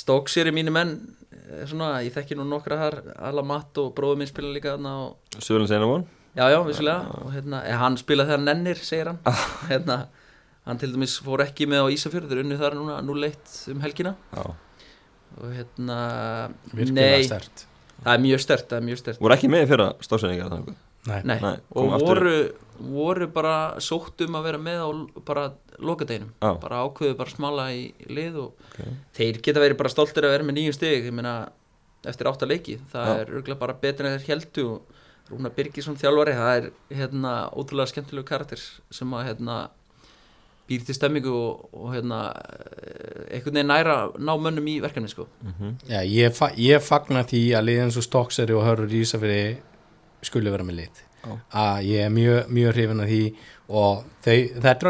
Stokes 0.00 0.36
er 0.38 0.46
í 0.46 0.54
mínu 0.54 0.70
menn 0.70 0.94
eh, 1.34 1.64
svona, 1.66 1.96
ég 2.04 2.14
þekki 2.14 2.36
nú 2.38 2.44
nokkra 2.46 2.76
þar 2.78 2.96
Alla 3.26 3.42
Matt 3.42 3.80
og 3.82 3.88
bróður 3.96 4.20
minn 4.20 4.30
spila 4.30 4.52
líka 4.54 4.76
þarna 4.76 4.92
og 5.02 5.34
Söðurlands 5.42 5.74
einu 5.74 5.88
von 5.90 6.04
Já, 6.38 6.44
já, 6.46 6.60
vissulega. 6.62 7.16
Og 7.26 7.32
hérna, 7.34 7.64
eh, 7.66 7.74
hann 7.74 7.96
spila 7.98 8.22
þegar 8.28 8.44
nennir, 8.44 8.78
segir 8.86 9.10
hann. 9.10 9.18
Hérna, 9.66 9.96
hann 10.68 10.78
til 10.78 10.92
dæmis 10.94 11.16
fór 11.26 11.42
ekki 11.42 11.66
með 11.66 11.90
á 11.90 11.92
Ísafjörður 11.96 12.44
unnu 12.44 12.58
þar 12.60 12.78
núna 12.78 13.00
0-1 13.02 13.56
um 13.74 13.82
helgina. 13.82 14.14
Já. 14.30 14.54
og 15.38 15.50
hérna 15.54 15.96
virkilega 16.74 17.18
nei, 17.18 17.26
stert 17.26 17.66
það 18.00 18.12
er 18.12 18.22
mjög 18.24 18.44
stert, 18.44 18.68
það 18.70 18.78
er 18.80 18.86
mjög 18.88 19.02
stert 19.02 19.22
voru 19.22 19.36
ekki 19.36 19.50
með 19.52 19.66
fyrir 19.70 19.92
stofsendingar 20.06 20.54
Nei. 21.08 21.22
Nei, 21.24 21.38
Nei, 21.40 21.54
og 21.70 21.76
kom 21.76 21.92
aftur. 21.96 22.06
voru, 22.20 22.52
voru 22.92 23.26
bara 23.32 23.54
sótt 23.80 24.20
um 24.26 24.34
að 24.36 24.42
vera 24.50 24.58
með 24.58 24.80
á 24.84 24.88
bara 25.24 25.46
lokadeginum, 25.80 26.30
Já. 26.42 26.50
bara 26.60 26.82
ákveðu 26.84 27.16
bara 27.16 27.30
smala 27.30 27.68
í 27.72 27.94
lið 28.08 28.36
og 28.36 28.52
Ok. 28.74 28.84
þeir 29.16 29.40
geta 29.42 29.60
verið 29.60 29.78
bara 29.78 29.88
stoltir 29.88 30.24
að 30.24 30.34
vera 30.36 30.44
með 30.44 30.58
nýjum 30.58 30.74
stig 30.76 31.04
ég 31.08 31.12
meina, 31.12 31.48
eftir 32.04 32.26
átta 32.28 32.46
leiki 32.48 32.78
það 32.92 33.06
Já. 33.06 33.20
er 33.20 33.26
örgulega 33.40 33.58
bara 33.58 33.72
betur 33.80 34.06
en 34.06 34.18
þeir 34.18 34.28
heldu 34.34 34.66
og 34.74 34.82
Rúna 35.30 35.48
Birgisson 35.54 35.96
þjálfari 35.96 36.34
það 36.34 36.56
er 36.58 36.70
hérna 36.98 37.34
ótrúlega 37.54 37.88
skemmtilegu 37.94 38.24
karakter 38.26 38.58
sem 38.90 39.10
að 39.14 39.26
hérna 39.30 39.58
býr 40.68 40.84
til 40.86 40.94
stemmingu 40.94 41.30
og, 41.32 41.68
og 41.74 41.94
hérna 41.94 42.18
eh, 42.30 43.36
einhvern 43.38 43.56
veginn 43.56 43.70
næra 43.72 43.96
ná 44.18 44.32
mönnum 44.38 44.68
í 44.70 44.80
verkefni 44.82 45.08
sko 45.10 45.26
Mhm. 45.42 45.78
Já, 45.88 46.00
ég, 46.04 46.34
fa 46.34 46.50
ég 46.56 46.80
fagna 46.82 47.24
því 47.24 47.42
að 47.56 47.64
liðin 47.68 47.90
svo 47.94 48.02
Stokkseri 48.04 48.52
og 48.54 48.64
Hörur 48.68 48.90
Ísafiri 48.90 49.58
skuli 50.22 50.50
vera 50.50 50.64
með 50.64 50.80
Já. 51.20 51.34
að 51.52 51.82
ég 51.84 52.04
er 52.06 52.10
mjög, 52.10 52.46
mjög 52.48 52.72
hrifin 52.74 53.00
af 53.04 53.08
því 53.10 53.22
og 53.70 54.04
þau, 54.24 54.36
þetta 54.64 54.70
er, 54.72 54.86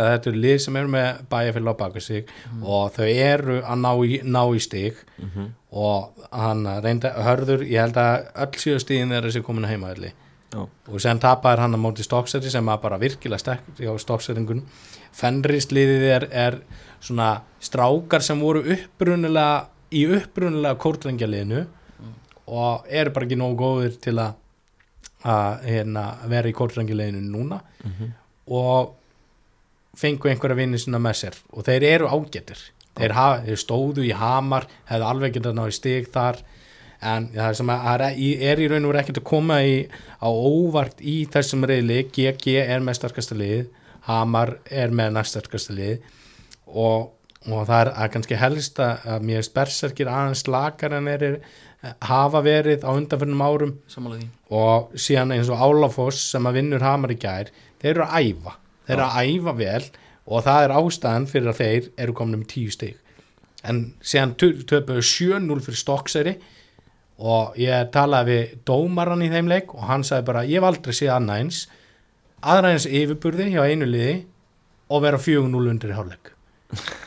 að 0.00 0.06
þetta 0.12 0.30
er 0.30 0.38
lið 0.42 0.58
sem 0.64 0.76
eru 0.80 0.88
með 0.88 1.18
bæjarfélag 1.30 1.76
á 1.76 1.80
baka 1.82 2.00
sig 2.00 2.30
og 2.62 2.92
þau 2.96 3.04
eru 3.12 3.58
að 3.60 3.82
ná 3.82 3.90
í, 4.08 4.20
ná 4.24 4.40
í 4.56 4.62
stig 4.64 4.94
Mhm. 5.20 5.50
og 5.72 6.12
hann 6.32 6.64
reynda, 6.82 7.12
Hörður, 7.26 7.62
ég 7.68 7.80
held 7.80 7.94
að 8.00 8.26
öll 8.34 8.56
síðu 8.56 8.80
stigin 8.80 9.12
er 9.12 9.22
þessi 9.22 9.42
komin 9.44 9.64
að 9.64 9.74
heimaðli 9.76 10.12
Já. 10.54 10.64
og 10.88 11.00
sem 11.00 11.18
tapaði 11.20 11.58
hann 11.60 11.74
á 11.76 11.78
móti 11.78 12.02
Stokkseri 12.06 12.50
sem 12.50 12.64
var 12.66 12.78
bara 12.78 12.98
virkilega 12.98 13.38
sterk 13.38 13.60
á 13.76 13.92
Stokkseringun 14.00 14.62
Fenrisliðið 15.12 16.02
er, 16.12 16.26
er 16.32 16.58
svona 17.00 17.42
strákar 17.60 18.22
sem 18.24 18.40
voru 18.40 18.62
upprunulega 18.64 19.66
í 19.92 20.04
upprunulega 20.18 20.76
kórdrengjaliðinu 20.82 21.66
og 22.46 22.84
eru 22.88 23.10
bara 23.14 23.26
ekki 23.26 23.38
nógu 23.40 23.56
góðir 23.60 23.96
til 24.00 24.16
að 24.22 24.34
að 25.26 25.64
hérna, 25.66 26.04
vera 26.30 26.48
í 26.48 26.54
kórdrengjaliðinu 26.54 27.22
núna 27.32 27.60
Mhm. 27.84 28.10
og 28.46 28.94
fengu 29.96 30.28
einhverja 30.30 30.56
vinni 30.58 30.78
sinna 30.78 30.98
með 31.02 31.16
sér 31.22 31.38
og 31.52 31.64
þeir 31.66 31.82
eru 31.88 32.08
ágættir 32.12 32.58
þeir, 32.96 33.12
hafa, 33.16 33.40
þeir 33.46 33.60
stóðu 33.62 34.04
í 34.06 34.12
hamar 34.16 34.66
hefðu 34.90 35.08
alveg 35.10 35.34
getað 35.38 35.56
ná 35.58 35.64
í 35.68 35.72
stig 35.76 36.10
þar 36.12 36.38
en 37.02 37.28
það 37.34 37.54
sem 37.58 37.66
að, 37.72 37.86
að 37.92 38.04
er, 38.06 38.16
í- 38.16 38.42
er 38.42 38.56
í 38.64 38.68
raun 38.70 38.84
og 38.84 38.92
veru 38.92 39.02
ekkert 39.02 39.18
að 39.20 39.24
koma 39.30 39.58
í, 39.64 39.74
á 40.20 40.28
óvart 40.28 41.00
í 41.00 41.16
þessum 41.32 41.64
reyðli 41.68 41.98
GG 42.12 42.56
er 42.66 42.80
með 42.80 42.98
sterkasta 43.00 43.36
lið 43.36 43.66
Hamar 44.06 44.58
er 44.70 44.92
með 44.94 45.12
næst 45.16 45.34
sterkasta 45.34 45.74
lið 45.74 45.98
og, 46.68 47.10
og 47.46 47.66
það 47.68 47.78
er 47.78 47.90
að 47.92 48.10
kannski 48.14 48.40
helst 48.40 48.80
að, 48.82 49.06
mér 49.26 49.44
sperserkir 49.46 50.10
aðeins 50.10 50.46
lakar 50.50 50.96
en 50.96 51.10
er, 51.10 51.26
hafa 52.02 52.42
verið 52.42 52.86
á 52.86 52.90
undanförnum 52.96 53.44
árum. 53.44 53.76
Samanlega 53.90 54.30
og 54.56 54.92
síðan 54.98 55.34
eins 55.36 55.50
og 55.52 55.62
Álafoss 55.62 56.30
sem 56.32 56.46
að 56.46 56.60
vinnur 56.60 56.84
Hamar 56.84 57.14
í 57.14 57.18
gær 57.20 57.52
þeir 57.82 57.92
eru 57.92 58.06
að 58.06 58.28
æfa. 58.30 58.56
Þeir 58.86 58.96
eru 58.96 59.06
að 59.06 59.30
æfa 59.30 59.56
vel 59.60 59.84
og 60.26 60.44
það 60.46 60.64
er 60.64 60.76
ástæðan 60.80 61.30
fyrir 61.30 61.52
að 61.52 61.60
þeir 61.62 61.88
eru 62.04 62.16
komin 62.18 62.42
með 62.42 62.52
10 62.54 62.76
stig. 62.76 63.00
En 63.66 63.80
síðan 64.02 64.36
töpuðu 64.38 65.02
7-0 65.02 65.64
fyrir 65.66 65.80
Stokkseri 65.80 66.36
og 67.16 67.56
ég 67.58 67.90
talaði 67.94 68.36
við 68.36 68.54
dómaran 68.68 69.24
í 69.24 69.30
þeim 69.32 69.48
leik 69.50 69.72
og 69.74 69.86
hann 69.88 70.04
sagði 70.04 70.28
bara 70.28 70.44
ég 70.44 70.60
hef 70.60 70.68
aldrei 70.68 70.94
séð 70.94 71.14
annað 71.16 71.42
eins 71.42 71.60
aðra 72.44 72.74
eins 72.74 72.86
yfirburði 72.86 73.48
hjá 73.54 73.62
einu 73.64 73.88
liði 73.88 74.16
og 74.92 75.02
vera 75.02 75.20
4-0 75.20 75.70
undir 75.72 75.94
í 75.94 75.96
hálfleik 75.96 76.34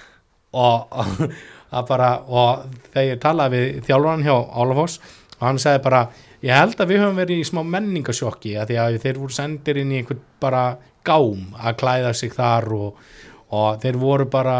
og, 0.57 0.99
bara, 1.91 2.09
og 2.25 2.65
þegar 2.89 3.07
ég 3.09 3.21
talaði 3.23 3.61
við 3.61 3.87
þjálfran 3.89 4.25
hjá 4.25 4.35
Álafoss 4.35 4.99
og 5.39 5.45
hann 5.47 5.61
sagði 5.61 5.83
bara 5.85 6.03
ég 6.45 6.55
held 6.55 6.79
að 6.79 6.91
við 6.91 7.03
höfum 7.03 7.19
verið 7.19 7.41
í 7.41 7.47
smá 7.47 7.61
menningasjokki 7.67 8.55
að 8.59 8.71
því 8.71 8.79
að 8.83 8.99
þeir 9.05 9.21
voru 9.21 9.35
sendir 9.35 9.81
inn 9.81 9.93
í 9.93 10.01
einhvern 10.01 10.23
bara 10.41 10.63
gám 11.07 11.53
að 11.59 11.77
klæða 11.79 12.13
sig 12.17 12.33
þar 12.35 12.69
og, 12.75 12.99
og 13.55 13.79
þeir 13.83 13.99
voru 14.01 14.27
bara 14.31 14.57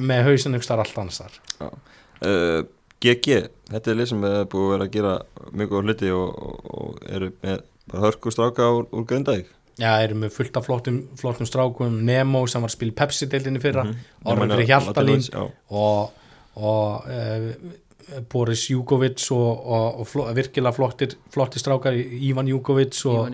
með 0.00 0.26
hausin 0.28 0.56
ykkur 0.56 0.68
starf 0.68 0.84
allt 0.84 1.00
annars 1.00 1.22
þar 1.22 1.38
uh, 1.64 2.60
GG, 3.00 3.36
þetta 3.70 3.90
er 3.90 3.96
lið 3.96 4.10
sem 4.10 4.24
er 4.28 4.42
búið 4.52 4.66
að 4.66 4.72
vera 4.74 4.86
að 4.86 4.94
gera 4.96 5.14
mjög 5.56 5.70
góð 5.70 5.86
hluti 5.86 6.10
og, 6.12 6.42
og, 6.68 6.98
eru 7.08 7.30
með 7.40 7.62
bara 7.90 8.02
hörku 8.04 8.32
stráka 8.34 8.68
úr, 8.76 8.90
úr 8.92 9.06
Grindavík 9.08 9.48
Já, 9.80 9.92
eru 10.04 10.16
með 10.20 10.32
fullt 10.36 10.56
af 10.60 10.66
flottum, 10.68 10.96
flottum 11.16 11.48
strákum. 11.48 12.00
Nemo 12.04 12.42
sem 12.50 12.60
var 12.60 12.68
að 12.68 12.74
spila 12.76 12.92
Pepsi-deildinni 13.02 13.60
fyrra. 13.62 13.84
Mm 13.88 13.94
Mhm. 13.94 14.32
Orður 14.34 14.66
Hjaltalín. 14.68 15.22
og, 15.70 16.12
og 16.56 17.06
uh, 17.08 18.20
Boris 18.28 18.64
Júkovic 18.70 19.22
og, 19.32 19.66
og, 19.70 20.00
og 20.16 20.34
virkilega 20.36 20.72
flottir, 20.74 21.14
flottir 21.32 21.62
strákar. 21.62 21.94
Ívan 21.94 22.48
Júkovic 22.50 22.98
og 23.06 23.30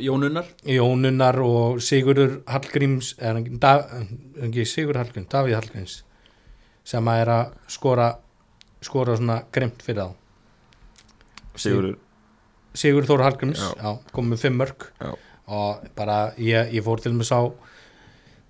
Jónunnar 0.00 0.46
Jónunnar 0.64 1.38
og 1.44 1.80
Sigurður 1.84 2.38
Hallgríms 2.48 3.14
er 3.20 3.34
hann 3.34 3.42
ekki, 3.44 3.58
da, 3.60 3.74
ekki 4.48 4.64
Sigurður 4.66 5.02
Hallgríms, 5.04 5.28
Davíð 5.34 5.58
Hallgríms 5.60 5.98
sem 6.86 7.08
að 7.12 7.20
er 7.20 7.28
að 7.34 7.52
skora 7.68 8.08
skora 8.86 9.16
svona 9.18 9.40
gremt 9.52 9.82
fyrir 9.82 10.02
þá. 10.06 10.14
Sigurður. 11.56 11.96
Sigurður 12.76 13.08
Þór 13.10 13.22
Hallgríms, 13.24 13.60
Já. 13.62 13.70
já, 13.80 13.92
kom 14.12 14.28
með 14.32 14.42
fimm 14.44 14.58
mörg 14.60 14.88
Já. 15.00 15.12
Og 15.46 15.86
bara 15.98 16.32
ég, 16.38 16.72
ég 16.74 16.84
fór 16.84 17.02
til 17.02 17.14
með 17.16 17.30
sá 17.30 17.40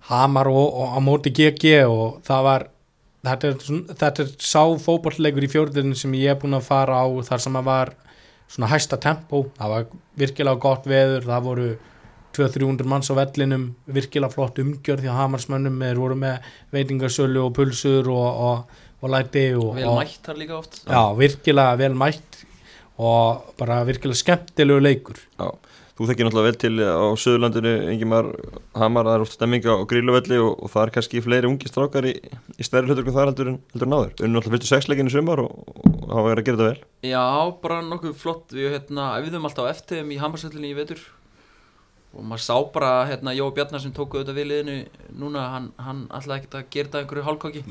Hamar 0.07 0.49
og, 0.49 0.67
og 0.71 0.97
á 0.97 0.99
móti 1.03 1.33
GG 1.35 1.83
og 1.91 2.21
það 2.27 2.47
var 2.47 2.69
þetta 3.27 3.51
er, 3.51 3.83
þetta 3.91 4.25
er 4.25 4.33
sá 4.39 4.63
fótballleikur 4.85 5.47
í 5.47 5.51
fjórðinu 5.51 5.99
sem 5.99 6.15
ég 6.17 6.35
er 6.35 6.41
búin 6.41 6.57
að 6.57 6.69
fara 6.69 7.03
á 7.03 7.07
þar 7.27 7.43
sem 7.43 7.59
að 7.59 7.69
var 7.69 7.93
svona 8.47 8.71
hæsta 8.71 9.01
tempó 9.03 9.49
það 9.59 9.73
var 9.75 9.87
virkilega 10.17 10.63
gott 10.63 10.87
veður 10.87 11.27
það 11.27 11.47
voru 11.51 11.69
200-300 12.37 12.89
manns 12.89 13.11
á 13.11 13.15
vellinum 13.17 13.69
virkilega 13.89 14.33
flott 14.33 14.59
umgjörð 14.61 15.05
því 15.05 15.13
að 15.13 15.21
Hamarsmönnum. 15.21 15.79
Er 15.87 16.01
voru 16.01 16.17
með 16.21 16.51
veitingasölu 16.75 17.45
og 17.47 17.55
pulsur 17.57 18.11
og, 18.13 18.41
og, 18.49 18.83
og 19.01 19.13
læti 19.13 19.47
og, 19.57 19.71
vel 19.79 19.89
og, 19.91 20.01
mætt 20.03 20.29
þar 20.29 20.41
líka 20.43 20.59
oft. 20.59 20.83
Já, 20.85 21.03
virkilega 21.19 21.79
vel 21.81 21.97
mætt 21.99 22.43
og 22.97 23.55
bara 23.61 23.83
virkilega 23.89 24.21
skemmtilegu 24.21 24.85
leikur. 24.85 25.21
Já, 25.39 25.49
þú 25.97 26.09
þekkir 26.11 26.29
náttúrulega 26.29 26.51
vel 26.51 26.59
til 26.61 26.75
á 26.85 27.07
Suðurlandinu, 27.17 27.73
Ingimar 27.95 28.29
Hamar, 28.77 29.09
það 29.09 29.15
er 29.17 29.25
oft 29.25 29.37
stemming 29.37 29.65
á 29.65 29.75
gríluvelli 29.89 30.39
og, 30.43 30.53
og 30.61 30.73
það 30.73 30.83
er 30.83 30.93
kannski 30.97 31.23
fleiri 31.25 31.49
ungi 31.49 31.71
strákar 31.71 32.09
í, 32.11 32.13
í 32.21 32.67
stærri 32.67 32.91
hlutur 32.91 33.09
þar 33.09 33.31
heldur 33.31 33.53
en, 33.55 33.59
heldur 33.73 33.89
en 33.89 33.97
áður. 33.97 34.13
Unnu 34.21 34.37
náttúrulega 34.37 34.57
fyrstu 34.59 34.71
sexleikin 34.73 35.09
í 35.09 35.15
sumar 35.15 35.43
og, 35.47 35.55
hafa 36.11 36.27
verið 36.29 36.43
að 36.43 36.49
gera 36.49 36.61
þetta 36.61 36.69
vel. 36.69 37.11
Já, 37.11 37.25
bara 37.65 37.81
nokkuð 37.87 38.17
flott. 38.21 38.53
Við 38.53 38.77
hérna, 38.77 39.09
æfðum 39.17 39.49
alltaf 39.49 39.69
á 39.69 39.73
eftir 39.73 40.13
í 40.13 40.21
Hammarsöllinni 40.21 40.73
í 40.73 40.77
vetur. 40.77 41.03
Og 42.17 42.25
maður 42.25 42.45
sá 42.45 42.57
bara 42.73 42.93
hérna 43.09 43.35
Jói 43.37 43.51
Bjarnar 43.57 43.83
sem 43.83 43.93
tóku 43.97 44.21
auðvitað 44.21 44.39
við 44.39 44.51
liðinu 44.53 44.77
núna, 45.21 45.49
hann, 45.53 45.73
hann 45.81 46.07
alltaf 46.09 46.39
ekkert 46.39 46.59
að 46.61 46.71
gera 46.73 46.89
þetta 46.89 47.03
einhverju 47.03 47.27
hálfkóki 47.27 47.65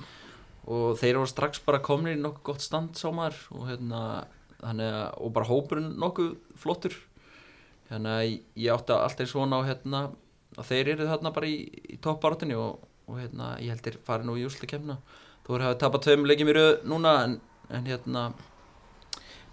og 0.66 0.98
þeir 0.98 1.20
voru 1.20 1.30
strax 1.30 1.62
bara 1.66 1.82
komnir 1.86 2.18
í 2.18 2.22
nokkuð 2.22 2.46
gott 2.50 2.66
stand 2.66 2.98
sá 2.98 3.10
maður. 3.14 3.40
Og 3.54 3.68
hérna 3.70 4.02
að, 4.66 4.86
og 5.22 5.34
bara 5.34 5.50
hópurinn 5.50 5.94
nokkuð 6.02 6.36
flottur 6.62 6.98
þannig 7.90 8.16
að 8.16 8.64
ég 8.66 8.74
átti 8.74 8.96
alltaf 8.96 9.30
svona 9.32 9.62
á 9.62 9.68
hérna 9.68 10.02
að 10.56 10.68
þeir 10.72 10.92
eru 10.96 11.08
þarna 11.12 11.36
bara 11.36 11.52
í, 11.52 11.58
í 11.94 12.00
toppbaratunni 12.02 12.58
og, 12.60 12.84
og 13.10 13.22
hérna 13.22 13.54
ég 13.62 13.74
held 13.74 13.86
þeir 13.86 14.02
fari 14.08 14.28
nú 14.28 14.38
í 14.40 14.46
úsli 14.48 14.70
kemna 14.70 14.98
þú 15.46 15.56
voru 15.56 15.68
hafið 15.68 15.82
tapað 15.84 16.06
tveim 16.08 16.28
leikjum 16.30 16.52
í 16.52 16.58
röð 16.58 16.74
núna 16.90 17.16
en, 17.26 17.40
en 17.70 17.90
hérna 17.90 18.30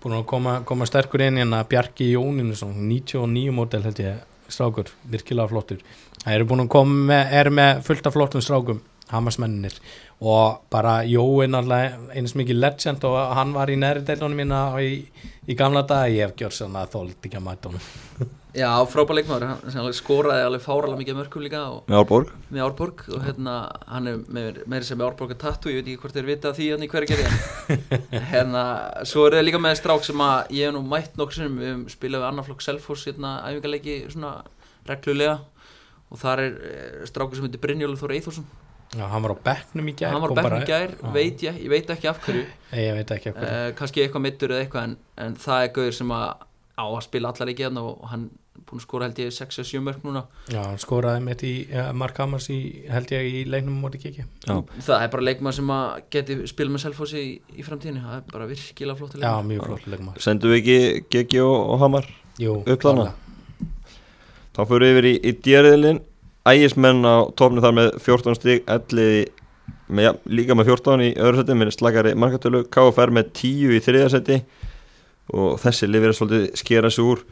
búin 0.02 0.18
að 0.18 0.28
koma, 0.32 0.54
koma 0.66 0.86
sterkur 0.88 1.22
inn 1.22 1.38
hérna 1.38 1.62
Bjarki 1.68 2.10
Jóninu, 2.12 2.56
99 2.56 3.54
mótel 3.54 3.84
held 3.86 4.00
ég, 4.02 4.22
strákur, 4.50 4.90
virkilega 5.08 5.50
flottur. 5.52 5.82
Það 6.22 6.34
eru 6.34 6.48
búin 6.50 6.64
að 6.64 6.72
koma 6.74 6.96
með, 7.10 7.36
er 7.38 7.50
með 7.54 7.84
fullt 7.86 8.08
af 8.08 8.16
flottum 8.16 8.42
strákum, 8.44 8.80
Hamarsmenninir 9.12 9.78
og 10.22 10.60
bara 10.72 11.00
Jóin 11.08 11.56
alltaf 11.58 12.12
eins 12.14 12.36
mikið 12.38 12.60
legend 12.62 13.04
og 13.08 13.16
hann 13.36 13.54
var 13.56 13.70
í 13.72 13.78
næri 13.78 14.04
deilunum 14.06 14.38
mína 14.42 14.60
í, 14.82 15.02
í 15.48 15.56
gamla 15.58 15.82
dag 15.88 16.10
ég 16.12 16.28
hef 16.28 16.36
gjörð 16.38 16.60
svona 16.60 16.86
þóld 16.90 17.18
ekki 17.18 17.38
að 17.40 17.44
mæta 17.48 17.72
honum. 17.72 18.30
Já, 18.52 18.68
frábær 18.84 19.16
leikmaður, 19.16 19.46
hann 19.48 19.72
sem 19.72 19.80
alveg 19.80 19.94
skoraði 19.96 20.42
alveg 20.44 20.60
fáralega 20.60 20.98
mikið 21.00 21.14
af 21.14 21.18
mörkum 21.22 21.44
líka 21.46 21.60
og, 21.72 21.78
Með 21.88 21.96
Árborg. 22.02 22.32
með 22.52 22.64
Árborg 22.66 22.98
og 23.08 23.22
hérna, 23.24 23.54
hann 23.88 24.10
er 24.10 24.18
með, 24.28 24.58
meiri 24.68 24.84
sem 24.84 24.98
með 25.00 25.06
Árborg 25.06 25.32
að 25.32 25.38
tattu, 25.40 25.70
ég 25.72 25.78
veit 25.78 25.86
ekki 25.88 26.02
hvort 26.02 26.18
þeir 26.18 26.28
vita 26.28 26.50
af 26.50 26.58
því 26.58 26.66
hann 26.74 26.84
í 26.84 26.88
hverja 26.92 27.14
gerði. 27.14 27.78
Hérna, 28.34 28.64
svo 29.08 29.24
er 29.24 29.38
það 29.38 29.46
líka 29.46 29.62
með 29.64 29.78
strák 29.80 30.04
sem 30.04 30.20
að 30.26 30.52
ég 30.58 30.68
hef 30.68 30.76
nú 30.76 30.82
mætt 30.84 31.16
nokkur 31.16 31.38
sem 31.38 31.56
við 31.62 31.70
höfum 31.70 31.86
spilað 31.96 32.20
við 32.20 32.28
annarflokk 32.28 32.66
Selfoss 32.66 33.08
hérna, 33.08 33.30
æfingarleiki 33.48 33.96
svona 34.12 34.34
reglulega. 34.92 35.38
Og 36.12 36.20
þar 36.20 36.44
er 36.44 36.60
eh, 36.68 37.06
strákur 37.08 37.40
sem 37.40 37.48
heitir 37.48 37.64
Brynjólu 37.64 37.96
Þór 37.96 38.12
Eithússon 38.18 38.44
Já, 38.92 39.06
hann 39.08 39.24
var 39.24 39.32
á 39.32 39.38
bekknum 39.48 39.88
í 39.88 39.94
gær 39.96 40.12
hann 40.12 40.20
var 40.20 40.34
bekknum 40.36 40.50
bara- 40.50 40.62
í 40.62 40.68
gær, 40.68 40.94
veit 41.14 41.42
ég, 41.46 41.58
ég 41.64 41.72
veit 41.72 41.90
ekki 41.94 42.08
af 42.10 42.20
hverju. 42.26 42.44
Nei, 42.72 42.80
ég 42.84 42.94
veit 42.98 43.10
ekki 43.16 43.32
hvað 43.32 43.48
uh, 43.48 43.72
kannski 43.78 44.02
eitthvað 44.04 44.24
mittur 44.26 44.52
eða 44.52 44.66
eitthvað 44.66 44.84
en, 44.90 44.96
en 45.16 45.36
það 45.40 45.64
er 45.64 45.72
gauður 45.78 45.96
sem 46.02 46.12
að 46.18 46.26
á 46.72 46.84
að 46.88 47.02
spila 47.06 47.32
allar 47.32 47.48
leikið 47.48 47.66
hérna 47.68 47.84
og 47.88 48.04
hann 48.10 48.30
búin 48.68 48.80
að 48.80 48.84
skora 48.84 49.06
held 49.08 49.18
ég 49.20 49.32
6-7 49.32 49.80
mörg 49.84 50.04
núna. 50.04 50.22
Já, 50.52 50.60
hann 50.64 50.78
skoraði 50.80 51.24
mitt 51.24 51.42
í 51.44 51.52
ja, 51.72 51.86
Mark 51.96 52.20
Hammars 52.20 52.50
í, 52.52 52.58
held 52.92 53.10
ég 53.12 53.26
í 53.28 53.42
leiknum 53.48 53.80
móti 53.80 54.00
kiki. 54.00 54.24
Já. 54.46 54.54
það 54.76 55.06
er 55.06 55.10
bara 55.16 55.26
leikmaður 55.28 55.58
sem 55.58 55.72
að 55.72 55.88
geti 56.12 56.36
spila 56.52 56.74
með 56.74 56.84
Selfossi 56.84 57.22
í, 57.22 57.32
í 57.56 57.66
framtíðinu, 57.66 58.04
það 58.04 58.18
er 58.20 58.30
bara 58.32 58.48
virkilega 58.52 58.98
flott 59.00 59.18
Já, 59.20 59.32
mjög 59.48 59.66
flott 59.70 59.88
leikmar 59.92 60.20
Sendum 60.22 60.52
við 60.52 60.60
ekki 60.62 60.78
GG 61.16 61.42
og, 61.44 61.58
og 61.74 61.82
Hamar? 61.86 62.08
Jú. 62.40 62.60
Þá 64.52 64.64
fyrir 64.68 64.82
við 64.84 64.92
yfir 64.92 65.08
í, 65.08 65.12
í 65.16 65.32
djeriðlinn. 65.46 66.00
Ægismenn 66.48 67.06
á 67.06 67.30
topnu 67.38 67.62
þar 67.62 67.76
með 67.76 67.88
14 68.02 68.38
stík, 68.38 68.64
elliði 68.70 69.22
með, 69.92 70.06
ja, 70.08 70.12
líka 70.26 70.56
með 70.58 70.72
14 70.72 71.04
í 71.06 71.10
öðru 71.14 71.42
seti, 71.42 71.56
með 71.58 71.70
slagari 71.76 72.14
markatölu, 72.18 72.64
KFR 72.72 73.12
með 73.14 73.30
10 73.38 73.76
í 73.76 73.82
þriða 73.84 74.08
seti 74.16 74.40
og 75.32 75.60
þessi 75.62 75.88
lifir 75.88 76.10
er 76.10 76.18
svolítið 76.18 76.58
skera 76.58 76.90
sig 76.90 77.06
úr. 77.06 77.22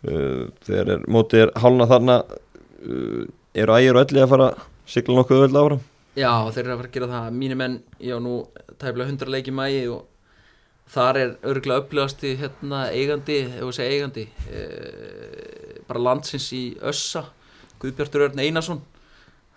Uh, 0.00 0.48
þegar 0.64 0.94
er, 0.96 1.06
mótið 1.12 1.44
er 1.44 1.54
hálna 1.60 1.86
þarna, 1.88 2.18
uh, 2.88 3.24
eru 3.54 3.76
ægir 3.76 3.98
og 3.98 4.06
ellið 4.06 4.24
að 4.24 4.30
fara 4.32 4.50
að 4.50 4.62
sigla 4.90 5.18
nokkuð 5.18 5.46
öll 5.46 5.60
áfram? 5.60 5.82
Já, 6.18 6.32
þeir 6.50 6.62
eru 6.64 6.72
að 6.72 6.80
fara 6.80 6.88
að 6.88 6.94
gera 6.96 7.10
það 7.10 7.34
Mínu 7.36 7.58
menn, 7.60 7.76
ég 8.02 8.16
á 8.16 8.20
nú 8.24 8.38
tæfla 8.80 9.06
100 9.06 9.30
leiki 9.30 9.54
mægi 9.54 9.84
og 9.92 10.08
þar 10.90 11.18
er 11.20 11.34
örgulega 11.46 11.84
upplifasti 11.84 12.32
hérna 12.40 12.86
eigandi, 12.90 13.36
eigandi 13.62 14.24
e, 14.50 14.64
bara 15.86 16.02
landsins 16.02 16.48
í 16.56 16.64
Össa 16.82 17.28
Guðbjartur 17.80 18.28
Örn 18.28 18.42
Einarsson 18.42 18.82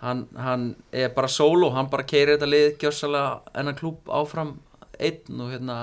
hann, 0.04 0.28
hann 0.36 0.76
er 0.92 1.12
bara 1.16 1.28
solo, 1.32 1.72
hann 1.76 1.90
bara 1.92 2.06
keirir 2.08 2.36
þetta 2.36 2.50
lið 2.50 2.70
gjössalega 2.82 3.60
enn 3.60 3.76
klúb 3.80 4.10
áfram 4.12 4.58
einn 5.00 5.42
og 5.42 5.54
hérna 5.54 5.78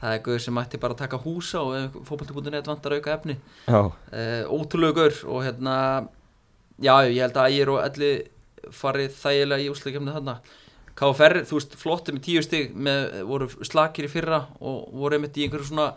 það 0.00 0.14
er 0.14 0.22
guður 0.24 0.44
sem 0.46 0.56
mætti 0.56 0.80
bara 0.80 0.96
taka 0.96 1.20
húsa 1.20 1.60
og 1.60 2.00
fótbolti.net 2.08 2.70
vantar 2.70 2.96
auka 2.96 3.12
efni. 3.18 3.36
Uh, 3.68 4.46
ótrúlega 4.48 4.96
gaur 4.96 5.18
og 5.34 5.44
hérna 5.44 5.74
já, 6.80 6.94
ég 7.10 7.20
held 7.20 7.36
að 7.36 7.56
ég 7.56 7.66
er 7.66 7.72
og 7.74 7.82
elli 7.84 8.12
farið 8.76 9.12
þægilega 9.18 9.66
í 9.66 9.68
úsleikefni 9.72 10.16
þarna. 10.16 10.38
KFR, 11.00 11.42
þú 11.48 11.58
veist, 11.58 11.76
flottir 11.80 12.16
með 12.16 12.24
tíu 12.26 12.40
stig 12.44 12.72
með, 12.76 13.20
voru 13.28 13.48
slakir 13.64 14.08
í 14.08 14.12
fyrra 14.12 14.42
og 14.60 14.90
voru 15.00 15.16
einmitt 15.16 15.38
í 15.40 15.46
einhverju 15.46 15.70
svona 15.70 15.92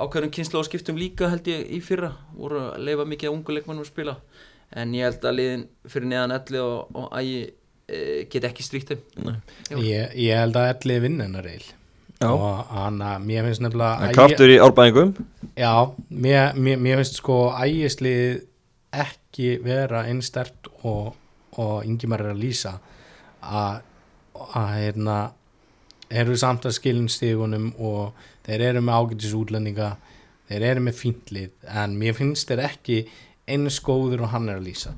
ákveðnum 0.00 0.32
kynslu 0.32 0.60
og 0.60 0.68
skiptum 0.68 1.00
líka 1.00 1.28
held 1.32 1.48
ég 1.50 1.66
í 1.76 1.80
fyrra. 1.84 2.14
Voru 2.36 2.60
að 2.70 2.86
leifa 2.86 3.08
mikið 3.08 3.30
að 3.30 3.36
ungu 3.36 3.56
leikmannum 3.56 3.84
að 3.84 3.90
spila 3.90 4.16
en 4.76 4.94
ég 4.94 5.08
held 5.08 5.26
að 5.26 5.36
liðin 5.40 5.66
fyrir 5.90 6.10
neðan 6.12 6.36
elli 6.36 6.62
og, 6.62 6.94
og 6.94 7.10
ægi 7.18 7.40
e, 7.90 8.00
get 8.30 8.46
ekki 8.50 8.66
stríkt 8.66 8.94
þeim 8.94 9.02
Já. 9.26 9.76
ég, 9.76 10.16
ég 10.26 10.40
held 10.42 10.58
að 10.60 10.72
ellið 10.74 11.04
vinn 11.06 11.20
hennar 11.24 11.46
reil 11.46 11.66
Já. 12.20 12.28
og 12.28 12.72
hann 12.76 13.00
að 13.00 13.24
mér 13.24 13.48
finnst 13.48 13.64
nefnilega 13.64 14.10
kraftur 14.12 14.50
í 14.52 14.58
árbæðingum. 14.60 15.14
Já, 15.56 15.72
mér, 16.12 16.52
mér, 16.52 16.80
mér 16.84 17.00
finnst 17.00 17.16
sko 17.16 17.38
ægislið 17.56 18.42
ekki 18.92 19.54
vera 19.64 20.04
einstert 20.10 20.68
og, 20.82 21.14
og 21.56 21.86
Ingimar 21.88 22.26
er 22.26 22.34
að 22.34 22.42
lýsa 22.42 22.74
að, 23.40 23.80
að 24.36 24.68
hérna 24.74 25.16
eru 26.10 26.36
samt 26.36 26.66
að 26.68 26.76
skilin 26.76 27.08
stígunum 27.08 27.70
og 27.78 28.12
þeir 28.44 28.66
eru 28.68 28.84
með 28.84 29.00
ágætis 29.00 29.34
útlendinga 29.38 29.90
þeir 30.50 30.66
eru 30.72 30.84
með 30.84 30.98
fíntlið 30.98 31.68
en 31.80 31.96
mér 31.98 32.16
finnst 32.18 32.50
þeir 32.50 32.64
ekki 32.66 33.00
eins 33.54 33.80
góður 33.84 34.24
og 34.26 34.32
hann 34.34 34.48
er 34.48 34.58
að 34.60 34.66
lýsa. 34.68 34.92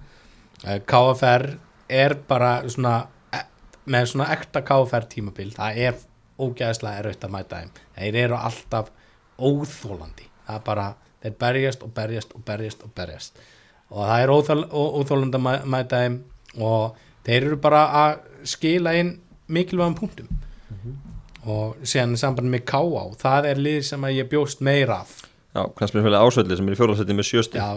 Eh, 0.65 0.81
KFR 0.87 1.47
er 1.93 2.15
bara 2.29 2.53
svona 2.71 3.07
e- 3.35 3.47
með 3.91 4.11
svona 4.13 4.29
ekta 4.37 4.63
KFR 4.67 5.09
tímabil 5.13 5.51
það 5.57 5.81
er 5.87 5.95
ógæðslega 6.43 7.03
erfitt 7.03 7.25
að 7.27 7.35
mæta 7.35 7.63
þeim. 7.63 7.73
Þeir 7.99 8.21
eru 8.25 8.37
alltaf 8.39 8.91
óþólandi 9.39 10.29
það 10.47 10.55
er 10.59 10.65
bara, 10.67 10.87
þeir 11.23 11.35
berjast 11.41 11.83
og 11.87 11.93
berjast 11.97 12.33
og 12.37 12.45
berjast 12.47 12.83
og 12.87 12.95
berjast. 12.97 13.43
Og 13.93 14.07
það 14.09 14.23
er 14.25 14.33
óþól, 14.33 14.63
ó, 14.73 14.83
óþólandi 15.01 15.39
að 15.39 15.45
mæ- 15.47 15.67
mæta 15.77 16.01
þeim 16.03 16.17
og 16.63 16.97
þeir 17.27 17.47
eru 17.51 17.57
bara 17.63 17.83
að 18.03 18.17
skila 18.49 18.95
inn 18.99 19.13
mikilvægum 19.53 19.95
punktum. 19.99 20.29
Og 21.47 21.77
síðan 21.83 22.17
samband 22.17 22.51
með 22.51 22.65
K.A. 22.71 23.03
það 23.19 23.47
er 23.51 23.57
lið 23.59 23.81
sem 23.89 24.05
að 24.07 24.17
ég 24.21 24.29
bjóst 24.31 24.61
meira 24.63 25.01
af 25.03 25.17
Já, 25.53 25.63
með 25.93 26.17
ásvelli 26.17 26.57
sem 26.57 26.69
er 26.69 26.75
í 26.75 26.79
fjórðarsætti 26.81 27.17
með 27.19 27.27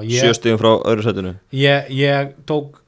ég- 0.07 0.21
Sjöstigum 0.23 0.59
frá 0.61 0.71
öðru 0.87 1.03
sættinu 1.03 1.33
ég, 1.51 1.89
ég 1.91 2.33
tók 2.47 2.81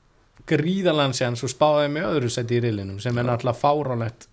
gríðalan 0.48 1.16
sér 1.18 1.36
svo 1.36 1.50
spáði 1.52 1.90
með 1.92 2.08
öðru 2.14 2.30
seti 2.32 2.56
í 2.56 2.62
rilinum 2.64 3.02
sem 3.04 3.18
er 3.20 3.28
náttúrulega 3.28 3.60
fáránlegt 3.60 4.28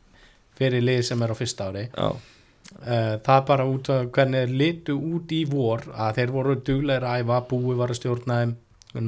fyrir 0.55 0.84
lið 0.86 1.02
sem 1.09 1.22
er 1.26 1.32
á 1.34 1.36
fyrsta 1.36 1.66
ári. 1.72 1.88
Já, 1.90 2.07
uh, 2.14 3.14
það 3.18 3.36
er 3.40 3.46
bara 3.48 3.66
út 3.66 3.90
af 3.90 4.05
hvernig 4.14 4.52
litu 4.55 4.94
út 4.94 5.32
í 5.34 5.42
vor 5.50 5.82
að 5.90 6.20
þeir 6.20 6.34
voru 6.36 6.55
duglegir 6.62 7.02
að 7.09 7.24
æfa 7.24 7.40
búi 7.50 7.74
var 7.80 7.90
að 7.90 7.98
stjórna 7.98 8.38
þeim 8.44 8.55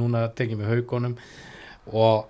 núna 0.01 0.25
tekjum 0.35 0.65
við 0.65 0.73
haugunum 0.75 1.15
og 1.95 2.27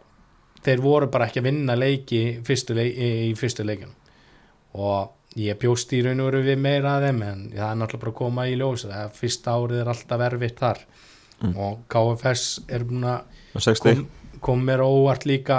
þeir 0.66 0.82
voru 0.84 1.08
bara 1.08 1.30
ekki 1.30 1.40
að 1.40 1.48
vinna 1.48 1.76
leiki 1.78 2.22
fyrstu 2.44 2.76
leik, 2.76 2.92
í 3.00 3.32
fyrstu 3.38 3.64
leikunum 3.64 3.94
og 4.76 5.15
ég 5.36 5.58
bjóst 5.60 5.92
í 5.92 6.00
raun 6.04 6.20
og 6.24 6.30
veru 6.30 6.42
við 6.46 6.58
meira 6.64 6.94
að 6.96 7.06
þeim 7.08 7.22
en 7.26 7.40
það 7.52 7.66
er 7.70 7.78
náttúrulega 7.80 8.02
bara 8.04 8.12
að 8.12 8.18
koma 8.20 8.46
í 8.48 8.54
ljós 8.56 8.86
það 8.88 9.10
fyrsta 9.18 9.56
árið 9.58 9.80
er 9.82 9.90
alltaf 9.92 10.24
erfitt 10.30 10.62
þar. 10.62 10.80
Og 11.52 11.82
KFS 11.92 12.44
er 12.72 12.84
búin 12.88 13.04
að 13.04 13.42
kom, 14.00 14.06
kom 14.46 14.62
mér 14.64 14.80
óvart 14.86 15.26
líka 15.28 15.58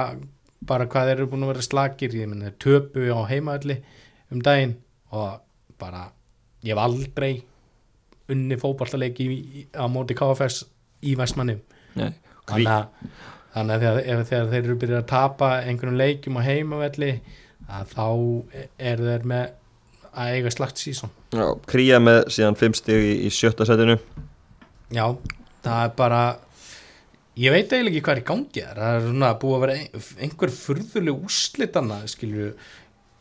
bara 0.68 0.88
hvað 0.90 1.12
þeir 1.12 1.18
eru 1.20 1.28
búin 1.34 1.46
að 1.46 1.52
vera 1.54 1.66
slagir 1.68 2.16
ég 2.18 2.32
menn 2.32 2.42
þeir 2.48 2.56
töpu 2.64 3.04
á 3.14 3.22
heimaðalli 3.30 3.76
um 4.34 4.42
daginn 4.44 4.74
og 5.14 5.38
bara 5.80 6.08
ég 6.66 6.74
hef 6.74 6.82
aldrei 6.82 7.44
unni 8.34 8.58
í- 9.62 9.68
á 9.78 9.86
móti 9.88 10.18
KFS 10.18 10.64
í 11.06 11.14
kví, 11.16 11.62
þannig 12.50 12.74
að, 12.74 12.88
þannig 13.54 13.76
að 13.76 13.86
þegar, 13.86 14.26
þegar 14.32 14.50
þeir 14.52 14.64
eru 14.64 14.76
byrjað 14.82 15.04
að 15.04 15.08
tapa 15.14 15.52
einhvernum 15.62 15.98
leikjum 16.02 16.40
á 16.42 16.48
heimavelli 16.50 17.12
að 17.78 17.94
þá 17.94 18.06
er 18.90 19.06
þeir 19.06 19.26
með 19.30 19.48
að 20.18 20.34
eiga 20.36 20.53
slagt 20.53 20.82
sísón 20.82 21.13
já, 21.36 21.45
kría 21.70 22.01
með 22.03 22.24
síðan 22.34 22.59
fimm 22.59 22.76
stig 22.78 23.05
í, 23.05 23.15
í 23.28 23.32
sjötta 23.34 23.68
sættinu 23.70 23.99
Já, 24.88 25.05
það 25.65 25.82
er 25.84 25.95
bara 25.97 26.22
ég 27.38 27.53
veit 27.53 27.72
eiginlega 27.72 27.93
ekki 27.93 28.05
hvað 28.05 28.15
er 28.15 28.22
í 28.22 28.28
gangi 28.32 28.68
það 28.68 28.91
er 28.91 29.07
svona 29.09 29.34
búið 29.41 29.57
að 29.57 29.65
vera 29.65 29.80
ein, 29.80 30.05
einhver 30.26 30.53
furðuleg 30.55 31.26
úrslitana 31.28 31.99
skilju 32.09 32.53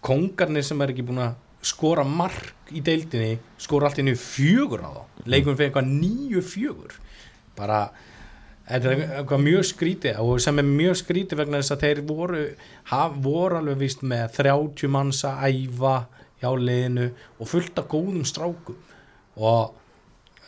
kongarnir 0.07 0.64
sem 0.64 0.80
er 0.82 0.92
ekki 0.94 1.05
búin 1.07 1.24
að 1.24 1.34
skora 1.66 2.05
mark 2.07 2.70
í 2.74 2.82
deildinni 2.84 3.36
skora 3.62 3.88
allt 3.88 4.01
inn 4.03 4.12
í 4.12 4.18
fjögur 4.18 4.84
á 4.86 4.90
þá. 4.90 5.03
Leikum 5.26 5.57
fyrir 5.57 5.70
eitthvað 5.70 5.88
nýju 5.90 6.42
fjögur. 6.47 6.99
Bara 7.59 7.80
þetta 8.66 8.92
er 8.92 9.03
eitthvað 9.20 9.44
mjög 9.47 9.66
skrítið 9.70 10.20
og 10.22 10.42
sem 10.42 10.62
er 10.62 10.68
mjög 10.68 11.01
skrítið 11.03 11.42
vegna 11.42 11.62
þess 11.62 11.74
að 11.74 11.84
þeir 11.86 12.03
voru, 12.09 12.42
haf, 12.90 13.16
voru 13.22 13.61
alveg 13.61 13.80
víst 13.82 14.05
með 14.07 14.38
30 14.40 14.92
manns 14.94 15.22
að 15.26 15.47
æfa 15.51 15.97
hjá 16.43 16.51
liðinu 16.53 17.09
og 17.39 17.51
fullt 17.51 17.80
af 17.80 17.89
góðum 17.91 18.26
strákum 18.28 18.78
og 19.37 19.74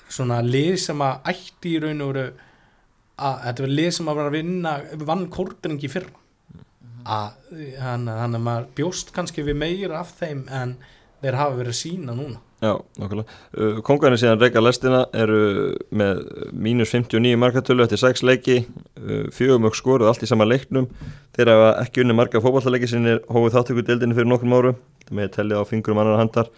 svona 0.09 0.41
lið 0.45 0.76
sem 0.82 1.03
að 1.05 1.32
ætti 1.32 1.74
í 1.74 1.82
raun 1.84 2.05
og 2.05 2.12
veru 2.12 2.26
að 3.18 3.41
þetta 3.45 3.64
var 3.64 3.74
lið 3.80 3.91
sem 3.97 4.11
að 4.11 4.18
vera 4.20 4.30
að 4.30 4.36
vinna 4.39 4.74
vann 5.11 5.24
kórdringi 5.34 5.91
fyrra 5.93 6.14
að 7.09 7.57
hann, 7.80 8.05
hann 8.09 8.36
að 8.36 8.45
maður 8.45 8.68
bjóst 8.76 9.14
kannski 9.16 9.45
við 9.47 9.59
meira 9.62 10.03
af 10.03 10.12
þeim 10.18 10.45
en 10.53 10.76
þeir 11.22 11.41
hafa 11.41 11.59
verið 11.59 11.74
að 11.74 11.80
sína 11.80 12.16
núna 12.16 12.43
Já, 12.59 12.72
nokkulega. 12.99 13.34
Uh, 13.55 13.76
Kongarnir 13.86 14.18
síðan 14.18 14.41
reyka 14.43 14.59
lestina 14.59 15.05
eru 15.14 15.76
með 15.95 16.24
mínus 16.51 16.91
59 16.91 17.39
markatölu 17.39 17.84
eftir 17.84 18.01
6 18.03 18.24
leiki, 18.26 18.57
uh, 18.99 19.28
fjögumök 19.34 19.78
skoruð 19.78 20.11
allt 20.11 20.24
í 20.26 20.30
sama 20.30 20.47
leiknum. 20.49 20.89
Þeir 21.39 21.53
hafa 21.53 21.68
ekki 21.84 22.03
unni 22.03 22.16
marga 22.18 22.43
fótballaleiki 22.43 22.91
sinni 22.91 23.14
hófið 23.30 23.55
þáttöku 23.55 23.84
deildinni 23.86 24.18
fyrir 24.18 24.30
nokkrum 24.32 24.57
árum. 24.59 24.80
Það 25.09 25.17
með 25.19 25.33
tellið 25.37 25.63
á 25.63 25.71
fingurum 25.71 26.03
annar 26.03 26.21
handar 26.21 26.53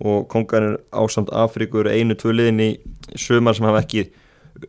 og 0.00 0.26
Kongarnir 0.30 0.78
ásamt 0.94 1.30
Afríku 1.34 1.82
eru 1.82 1.92
einu 1.92 2.16
tvö 2.18 2.34
liðin 2.34 2.62
í 2.62 2.70
sömar 3.18 3.56
sem 3.58 3.66
hafa 3.66 3.82
ekki 3.82 4.06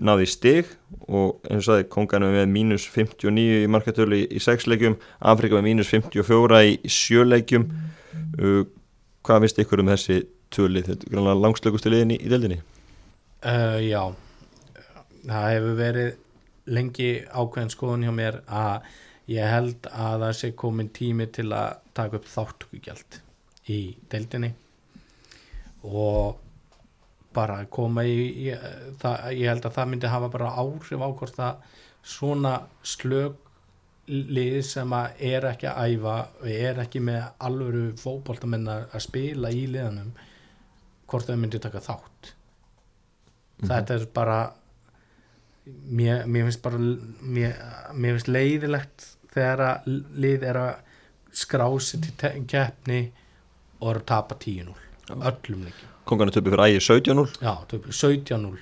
náði 0.02 0.28
stig 0.30 0.70
og 1.08 1.42
eins 1.50 1.66
og 1.66 1.68
sagði 1.68 1.88
Kongarnir 1.94 2.34
með 2.36 2.52
mínus 2.54 2.88
59 2.90 3.64
í 3.66 3.70
markatölu 3.72 4.22
í, 4.22 4.26
í 4.32 4.42
6 4.42 4.68
leikjum, 4.72 4.98
Afríka 5.20 5.58
með 5.60 5.68
mínus 5.70 5.92
54 5.92 6.62
í 6.70 6.78
7 6.90 7.28
leikjum. 7.28 7.68
Uh, 8.40 8.64
hvað 9.26 9.46
finnst 9.46 9.62
ykkur 9.62 9.84
um 9.84 9.92
þessi 9.92 10.22
tvölið, 10.52 10.90
þetta 10.90 11.08
er 11.08 11.14
grannlega 11.14 11.44
langslökustu 11.46 11.94
liðin 11.94 12.16
í, 12.16 12.20
deildinni. 12.32 12.60
Uh, 13.46 13.78
Já. 13.84 14.04
Það 15.22 15.48
hefur 15.52 15.78
verið 15.78 16.12
lengi 16.72 17.12
ákveðin 17.30 17.74
skoðun 17.74 18.06
hjá 18.08 18.14
mér 18.16 18.40
að 18.48 18.88
ég 19.30 19.51
held 19.53 19.88
að 19.91 20.24
það 20.26 20.38
sé 20.39 20.51
komin 20.57 20.89
tími 20.93 21.28
til 21.34 21.51
að 21.53 21.82
taka 21.97 22.17
upp 22.19 22.30
þáttökugjald 22.32 23.19
í 23.72 23.82
deildinni 24.11 24.51
og 25.86 26.39
bara 27.36 27.61
koma 27.72 28.03
í, 28.03 28.17
í 28.47 28.49
það, 28.99 29.30
ég 29.38 29.47
held 29.51 29.65
að 29.67 29.78
það 29.78 29.91
myndi 29.91 30.11
hafa 30.11 30.32
bara 30.34 30.55
áhrif 30.61 30.99
á 30.99 31.09
hvort 31.09 31.38
það 31.38 31.78
svona 32.01 32.53
slög 32.84 33.38
lið 34.11 34.57
sem 34.65 34.93
að 34.97 35.22
er 35.32 35.45
ekki 35.51 35.69
að 35.69 35.93
æfa 35.93 36.15
og 36.41 36.47
er 36.51 36.82
ekki 36.84 37.01
með 37.05 37.22
alvöru 37.47 37.84
fótboltamenn 38.01 38.67
að 38.74 38.88
að 38.97 39.05
spila 39.05 39.51
í 39.53 39.67
liðanum 39.72 40.11
hvort 41.11 41.30
þau 41.30 41.38
myndi 41.38 41.61
taka 41.61 41.84
þátt. 41.84 42.34
Þetta 43.61 43.95
er 43.95 44.07
bara 44.15 44.39
mér, 45.89 46.26
mér 46.26 46.47
finnst 46.49 46.63
bara 46.63 46.80
mér, 46.80 47.57
mér 47.93 48.17
finnst 48.17 48.32
leiðilegt 48.32 49.07
þegar 49.32 49.65
að 49.67 49.93
lið 50.26 50.47
er 50.51 50.61
að 50.61 50.74
skrási 51.41 52.01
til 52.03 52.34
keppni 52.49 53.03
og 53.80 53.93
eru 53.93 54.03
að 54.03 54.09
tapa 54.11 54.36
10-0 54.36 54.76
öllum 55.11 55.63
leikjum 55.67 55.88
Kongarnir 56.07 56.34
töpu 56.36 56.51
fyrir 56.51 56.65
ægi 56.67 56.84
17-0 56.89 57.39
já, 57.39 57.53
töpu 57.72 57.93
17-0 57.93 58.59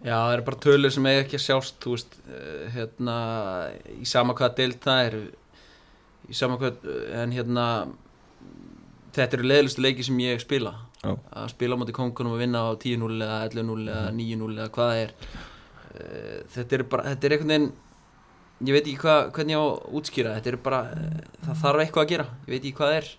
Já, 0.00 0.14
það 0.16 0.34
eru 0.34 0.44
bara 0.46 0.60
tölur 0.64 0.92
sem 0.94 1.06
eiga 1.10 1.24
ekki 1.26 1.36
að 1.36 1.42
sjást, 1.44 1.74
þú 1.82 1.90
veist, 1.92 2.14
eh, 2.32 2.68
hérna, 2.72 3.16
í 4.00 4.06
sama 4.08 4.32
hvað 4.32 4.54
deild 4.56 4.78
það 4.80 5.00
er, 5.08 5.16
í 6.24 6.36
sama 6.38 6.56
hvað, 6.56 6.86
en 7.20 7.34
hérna, 7.36 7.64
þetta 9.12 9.36
eru 9.36 9.50
leiðlustu 9.50 9.84
leiki 9.84 10.06
sem 10.06 10.22
ég 10.24 10.40
spila. 10.40 10.72
Já. 11.02 11.12
Að 11.36 11.50
spila 11.52 11.76
á 11.76 11.80
móti 11.80 11.96
kongunum 11.96 12.32
og 12.32 12.40
vinna 12.40 12.64
á 12.64 12.72
10-0 12.80 13.20
eða 13.20 13.36
11-0 13.50 13.84
eða 13.92 14.10
9-0 14.16 14.56
eða 14.56 14.72
hvað 14.72 14.92
það 14.92 15.02
er. 15.04 15.14
Eh, 15.94 16.42
Þetta 16.54 16.76
er 16.78 16.84
bara, 16.92 17.06
þetta 17.10 17.26
er 17.28 17.34
einhvern 17.36 17.50
veginn, 17.54 17.70
ég 18.68 18.76
veit 18.76 18.84
ekki 18.86 19.00
hvað, 19.02 19.32
hvernig 19.36 19.56
ég 19.56 19.60
á 19.60 19.66
að 19.66 19.98
útskýra, 20.00 20.34
þetta 20.38 20.52
er 20.52 20.58
bara, 20.68 20.80
eh, 20.94 21.24
það 21.46 21.58
þarf 21.64 21.82
eitthvað 21.84 22.04
að 22.04 22.12
gera, 22.14 22.26
ég 22.46 22.52
veit 22.54 22.60
ekki 22.60 22.76
hvað 22.78 22.92
það 22.92 23.00
er, 23.00 23.10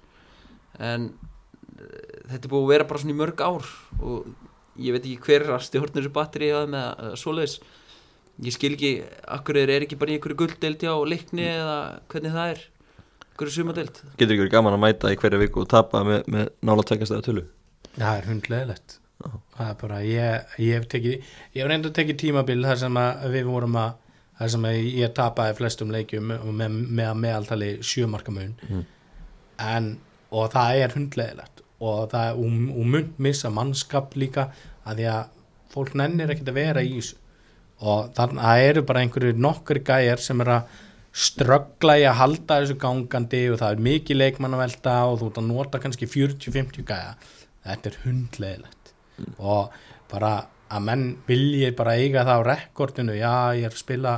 en 0.91 1.05
eh, 1.11 2.17
þetta 2.31 2.41
er 2.47 2.53
búið 2.53 2.63
að 2.65 2.71
vera 2.75 2.87
bara 2.91 3.03
svona 3.03 3.15
í 3.15 3.19
mörg 3.21 3.43
ár 3.43 3.69
og 3.99 4.31
ég 4.79 4.95
veit 4.95 5.05
ekki 5.05 5.25
hver 5.27 5.45
er 5.47 5.55
að 5.57 5.65
stjórna 5.67 5.97
þessu 5.99 6.13
batteri 6.15 6.51
eða 6.53 6.67
með 6.71 7.17
svoleiðis. 7.19 7.57
Ég 8.41 8.53
skil 8.55 8.71
ekki, 8.73 8.91
akkur 9.35 9.57
er, 9.59 9.69
er 9.69 9.83
ekki 9.85 9.97
bara 9.99 10.13
í 10.13 10.15
einhverju 10.17 10.37
gulddeldi 10.39 10.87
á 10.87 10.95
leikni 11.05 11.43
eða 11.51 11.75
hvernig 12.09 12.31
það 12.33 12.53
er. 12.55 12.61
Einhverju 13.31 13.53
sumadeld 13.57 13.99
Getur 14.17 14.33
ekki 14.33 14.43
verið 14.45 14.53
gaman 14.55 14.75
að 14.77 14.81
mæta 14.85 15.11
í 15.11 15.17
hverja 15.19 15.39
viku 15.41 15.61
og 15.63 15.69
tapa 15.69 16.01
með, 16.07 16.23
með 16.31 16.49
nála 16.65 16.85
tveggjastæða 16.87 17.25
tölu? 17.27 17.43
Það 17.97 18.17
er 18.17 18.27
hundleðilegt 18.31 18.95
það 19.57 19.69
er 19.69 19.75
bara, 19.81 19.99
ég, 20.05 20.55
ég 20.59 20.77
hef 20.79 20.87
tekið 20.91 21.13
ég 21.17 21.59
hef 21.61 21.69
reynda 21.71 21.89
að 21.91 21.97
tekið 21.99 22.19
tímabil 22.25 22.61
þar 22.65 22.79
sem 22.83 22.99
við 23.35 23.49
vorum 23.51 23.77
að 23.81 23.93
þar 24.41 24.51
sem 24.55 24.67
ég 24.71 25.13
tapaði 25.17 25.57
flestum 25.59 25.91
leikjum 25.93 26.31
með, 26.33 26.77
með 26.89 27.09
að 27.11 27.19
meðaltali 27.25 27.71
sjömarkamun 27.85 28.55
Mm. 28.69 28.85
en, 29.59 29.89
og 30.31 30.51
það 30.53 30.79
er 30.83 30.95
hundleðilegt 30.95 31.61
og 31.81 32.09
það 32.11 32.27
er, 32.29 32.39
og 32.77 32.85
mun 32.95 33.09
missa 33.17 33.49
mannskap 33.53 34.13
líka 34.15 34.47
að 34.85 35.01
því 35.01 35.07
að 35.13 35.23
fólk 35.73 35.93
nennir 35.97 36.29
ekkert 36.33 36.49
að 36.51 36.57
vera 36.59 36.81
í 36.83 36.91
þessu. 36.97 37.15
Og 37.81 38.11
þannig 38.13 38.41
að 38.41 38.47
það 38.51 38.65
eru 38.69 38.81
bara 38.89 39.01
einhverju 39.01 39.37
nokkri 39.41 39.81
gæjar 39.87 40.21
sem 40.21 40.41
er 40.43 40.51
að 40.57 40.75
ströggla 41.25 41.95
í 41.99 42.03
að 42.07 42.19
halda 42.19 42.59
þessu 42.61 42.75
gangandi 42.81 43.41
og 43.51 43.57
það 43.61 43.73
er 43.75 43.81
mikið 43.87 44.19
leikmann 44.21 44.53
að 44.57 44.61
velta 44.63 44.93
og 45.09 45.17
þú 45.21 45.29
ert 45.31 45.39
að 45.41 45.47
nota 45.49 45.81
kannski 45.83 46.09
40-50 46.13 46.85
gæja. 46.87 47.15
Þetta 47.65 47.89
er 47.91 47.97
hundleðilegt 49.21 49.39
og 49.39 49.75
bara 50.11 50.31
að 50.71 50.85
menn 50.87 51.03
vilji 51.27 51.71
bara 51.75 51.97
eiga 51.99 52.23
það 52.27 52.41
á 52.41 52.47
rekordinu. 52.47 53.17
Já 53.17 53.33
ég 53.57 53.67
er 53.67 53.75
að 53.75 53.81
spila 53.81 54.15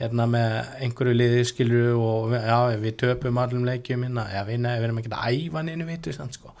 hérna 0.00 0.26
með 0.26 0.56
einhverju 0.82 1.14
liði 1.14 1.44
skilju 1.46 1.94
og 2.02 2.34
já 2.34 2.58
við 2.82 2.96
töpum 2.98 3.38
allum 3.38 3.66
leikjum 3.68 4.02
hérna, 4.02 4.26
já 4.32 4.42
við, 4.48 4.60
nei, 4.64 4.74
við 4.78 4.88
erum 4.88 5.00
ekki 5.00 5.12
að 5.14 5.34
æfa 5.36 5.62
neinu 5.62 5.86
vitu 5.88 6.14
þannig 6.14 6.38
sko. 6.38 6.54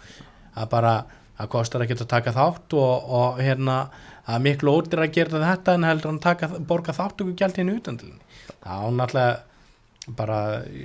Það 0.54 0.68
bara, 0.70 0.92
það 1.38 1.50
kostar 1.56 1.84
ekki 1.84 1.96
að 1.98 2.12
taka 2.12 2.34
þátt 2.36 2.76
og, 2.78 3.08
og 3.18 3.40
hérna 3.42 3.78
það 4.24 4.36
er 4.36 4.44
miklu 4.44 4.76
ótir 4.78 5.02
að 5.02 5.16
gera 5.16 5.42
þetta 5.42 5.74
en 5.74 5.88
heldur 5.88 6.12
hann 6.12 6.22
taka, 6.22 6.48
borga 6.68 6.94
þáttöku 6.96 7.34
gjald 7.36 7.58
hérna 7.58 7.74
utan 7.80 7.98
til 8.00 8.12
það 8.62 8.86
á 8.86 8.86
náttúrulega 8.94 10.14
bara, 10.16 10.38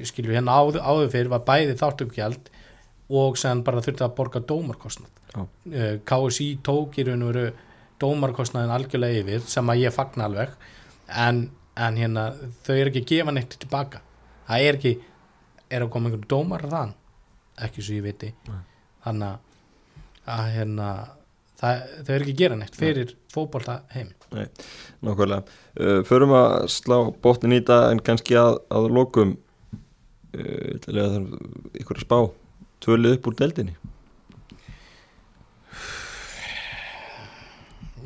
skilju 0.08 0.34
hérna 0.36 0.56
áður, 0.58 0.82
áður 0.82 1.12
fyrir 1.14 1.32
var 1.32 1.46
bæði 1.48 1.78
þáttökugjald 1.80 2.50
og 2.50 2.59
sem 3.40 3.64
bara 3.66 3.82
þurfti 3.86 4.06
að 4.06 4.16
borga 4.18 4.42
dómarkostnað. 4.52 5.12
Já. 5.34 5.42
uh, 5.42 5.96
KSI 6.10 6.50
tók 6.66 6.98
í 7.00 7.06
raun 7.08 7.26
og 7.26 7.34
veru 7.34 7.52
dómarkostnaðin 8.02 8.74
algjörlega 8.74 9.24
yfir 9.24 9.46
sem 9.50 9.70
að 9.70 9.84
ég 9.84 9.94
fagna 9.94 10.30
alveg 10.30 10.54
en, 11.10 11.44
en 11.76 12.00
hérna 12.00 12.30
þau 12.66 12.74
eru 12.76 12.90
ekki 12.94 13.04
að 13.04 13.12
gefa 13.14 13.36
neitt 13.36 13.60
tilbaka. 13.60 14.02
Það 14.48 14.66
er 14.66 14.80
ekki, 14.80 14.96
er 15.70 15.86
að 15.86 15.92
koma 15.94 16.10
einhvern 16.10 16.30
dómar 16.32 16.66
þann, 16.72 16.96
ekki 17.66 17.86
svo 17.86 18.00
ég 18.00 18.08
viti. 18.10 18.34
Nei. 18.50 18.64
þannig 19.04 19.28
að- 19.34 19.46
hérna 20.30 20.88
það, 21.60 21.84
þau 22.06 22.14
eru 22.16 22.26
ekki 22.26 22.34
að 22.36 22.42
gera 22.44 22.58
neitt 22.60 22.78
fyrir 22.80 23.14
fótbolta 23.34 23.82
heim 23.96 24.14
Nákvæmlega. 24.30 25.42
Uh, 25.80 26.02
förum 26.06 26.36
að 26.38 26.68
slá 26.70 26.98
botnin 27.24 27.56
í 27.56 27.62
þetta 27.62 27.80
en 27.94 28.02
kannski 28.06 28.38
að, 28.38 28.60
að 28.70 28.90
lokum 28.94 29.32
uh, 30.36 30.76
það 30.86 31.00
er 31.02 31.26
ykkur 31.82 31.98
að 31.98 32.06
spá 32.06 32.20
tvölið 32.86 33.18
upp 33.18 33.28
úr 33.32 33.36
deildinni. 33.42 33.76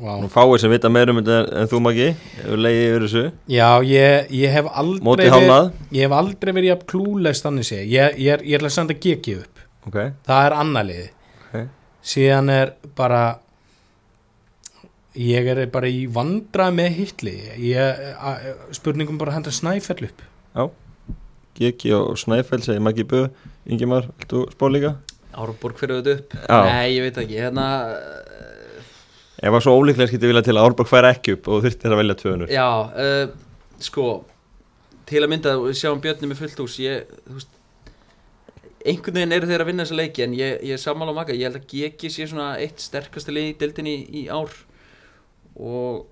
wow. 0.00 0.18
Nú 0.22 0.28
fáið 0.32 0.58
sem 0.64 0.72
vita 0.74 0.90
meira 0.92 1.12
um 1.14 1.20
þetta 1.20 1.36
en, 1.42 1.50
en 1.62 1.70
þú 1.70 1.80
maki, 1.84 2.08
hefur 2.40 2.60
leiðið 2.64 2.86
yfir 2.88 3.04
þessu. 3.06 3.22
Já, 3.54 3.68
ég, 3.88 4.32
ég 4.40 4.52
hef 4.56 4.68
aldrei 4.72 5.30
verið- 5.30 5.70
ég 5.94 6.06
hef 6.08 6.16
aldrei 6.18 6.52
verið 6.56 6.70
jafn 6.72 6.86
klúleist 6.90 7.46
þannig 7.46 7.68
sé 7.70 7.80
ég, 7.86 8.18
ég, 8.18 8.32
er, 8.34 8.44
ég 8.44 8.58
ætla 8.60 8.72
að 8.84 8.98
GG 9.04 9.38
upp 9.40 9.62
Ok, 9.86 9.96
það 10.26 10.46
er 10.48 10.54
annar 10.56 10.86
liði 10.88 11.08
ok. 11.44 11.66
síðan 12.02 12.50
er 12.50 12.74
bara 12.96 13.22
ég 15.14 15.46
er 15.52 15.66
bara 15.70 15.86
í 15.92 16.06
vandra 16.10 16.70
með 16.74 16.96
hitli 16.98 17.34
ég, 17.70 18.00
spurningum 18.74 19.18
bara 19.20 19.30
að 19.34 19.38
henda 19.40 19.52
snæfell 19.54 20.08
upp 20.08 20.24
Geki 21.54 21.92
og 21.96 22.16
Snæfell 22.18 22.62
segir 22.64 22.82
Maggi 22.82 23.04
Bö, 23.08 23.26
Ingemar, 23.70 24.08
viltu 24.18 24.44
spá 24.54 24.66
líka? 24.72 24.94
Árborg 25.34 25.78
fyrir 25.80 26.00
þetta 26.02 26.14
upp 26.18 26.34
Já. 26.48 26.58
Nei, 26.68 26.92
ég 26.96 27.02
veit 27.08 27.16
ekki 27.24 27.40
Hérna, 27.42 27.64
Ef 29.44 29.50
það 29.52 29.64
svo 29.66 29.72
ólíklega 29.80 30.08
skilti 30.10 30.28
vilja 30.30 30.44
til 30.46 30.54
að 30.56 30.68
Árborg 30.68 30.88
færa 30.88 31.10
ekki 31.14 31.34
upp 31.36 31.48
og 31.52 31.64
þurftir 31.64 31.92
að 31.94 32.00
velja 32.00 32.14
tvöðunur. 32.20 32.52
já, 32.54 32.68
uh, 32.94 33.26
sko 33.82 34.06
Til 35.04 35.20
að 35.20 35.30
mynda, 35.34 35.56
við 35.60 35.74
sjáum 35.82 36.00
Björni 36.00 36.30
með 36.30 36.38
fullt 36.42 36.62
hús 36.64 36.78
Ég, 36.80 37.10
þú 37.26 37.38
veist 37.40 37.50
Einhvern 38.84 39.16
veginn 39.18 39.32
eru 39.32 39.48
þeir 39.48 39.62
að 39.64 39.68
vinna 39.70 39.84
þessa 39.86 39.98
leiki 39.98 40.24
En 40.26 40.34
ég, 40.38 40.54
ég 40.64 40.76
er 40.78 40.80
sammála 40.80 41.12
á 41.12 41.18
maka, 41.18 41.34
ég 41.36 41.48
held 41.48 41.58
að 41.60 41.66
GG 41.72 42.10
sé 42.12 42.26
svona 42.30 42.54
Eitt 42.60 42.80
sterkasta 42.84 43.32
lið 43.34 43.50
í 43.50 43.56
deildinni 43.60 43.94
í, 43.96 44.22
í 44.22 44.28
ár 44.32 44.52
Og 45.56 46.04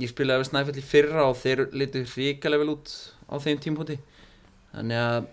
Ég 0.00 0.10
spilaði 0.10 0.42
við 0.42 0.48
Snæfell 0.50 0.80
í 0.80 0.84
fyrra 0.84 1.26
Og 1.30 1.36
þeir 1.38 1.64
litu 1.76 2.02
hrikalega 2.08 2.64
vel 2.64 2.72
út 2.74 2.92
Á 3.30 3.34
þeim 3.40 3.60
tímpúti 3.62 3.98
Þannig 4.74 5.00
að 5.00 5.26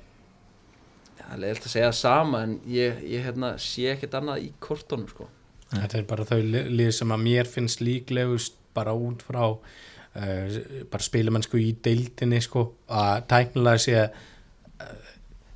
Það 1.21 1.43
er 1.47 1.59
að 1.61 1.69
segja 1.71 1.91
sama 1.95 2.41
En 2.43 2.57
ég, 2.67 2.97
ég 3.07 3.23
hérna, 3.23 3.53
sé 3.61 3.85
ekkert 3.93 4.17
annað 4.19 4.47
í 4.47 4.49
kortónum 4.63 5.07
sko. 5.07 5.27
þetta 5.71 5.99
er 6.01 6.07
bara 6.09 6.25
þau 6.27 6.41
li- 6.43 6.65
lið 6.81 6.89
sem 6.97 7.13
að 7.15 7.21
mér 7.23 7.47
finnst 7.47 7.79
líklegust 7.85 8.57
bara 8.75 8.91
út 8.91 9.21
frá 9.23 9.45
uh, 9.47 10.57
bara 10.91 11.05
spilumennsku 11.05 11.59
í 11.61 11.69
deildinni 11.83 12.41
sko, 12.43 12.65
að 12.91 13.21
tæknilega 13.31 13.79
sé 13.85 13.95
uh, 14.01 14.91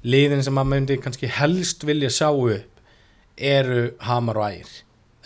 liðin 0.08 0.44
sem 0.48 0.62
að 0.62 0.70
myndi 0.72 0.98
kannski 1.04 1.28
helst 1.28 1.84
vilja 1.88 2.14
sjá 2.14 2.30
upp 2.32 2.80
eru 3.36 3.90
hamar 4.08 4.40
og 4.40 4.48
ægir. 4.54 4.72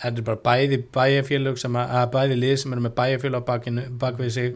Þetta 0.00 0.22
er 0.22 0.26
bara 0.26 0.42
bæði 0.48 0.80
bæjarfélög 0.96 1.58
sem 1.60 1.76
að, 1.78 1.94
að 2.00 2.10
bæði 2.16 2.40
lið 2.40 2.56
sem 2.64 2.74
eru 2.74 2.86
með 2.88 2.96
bæjarfélög 2.98 3.48
bakvið 4.00 4.30
sig 4.34 4.54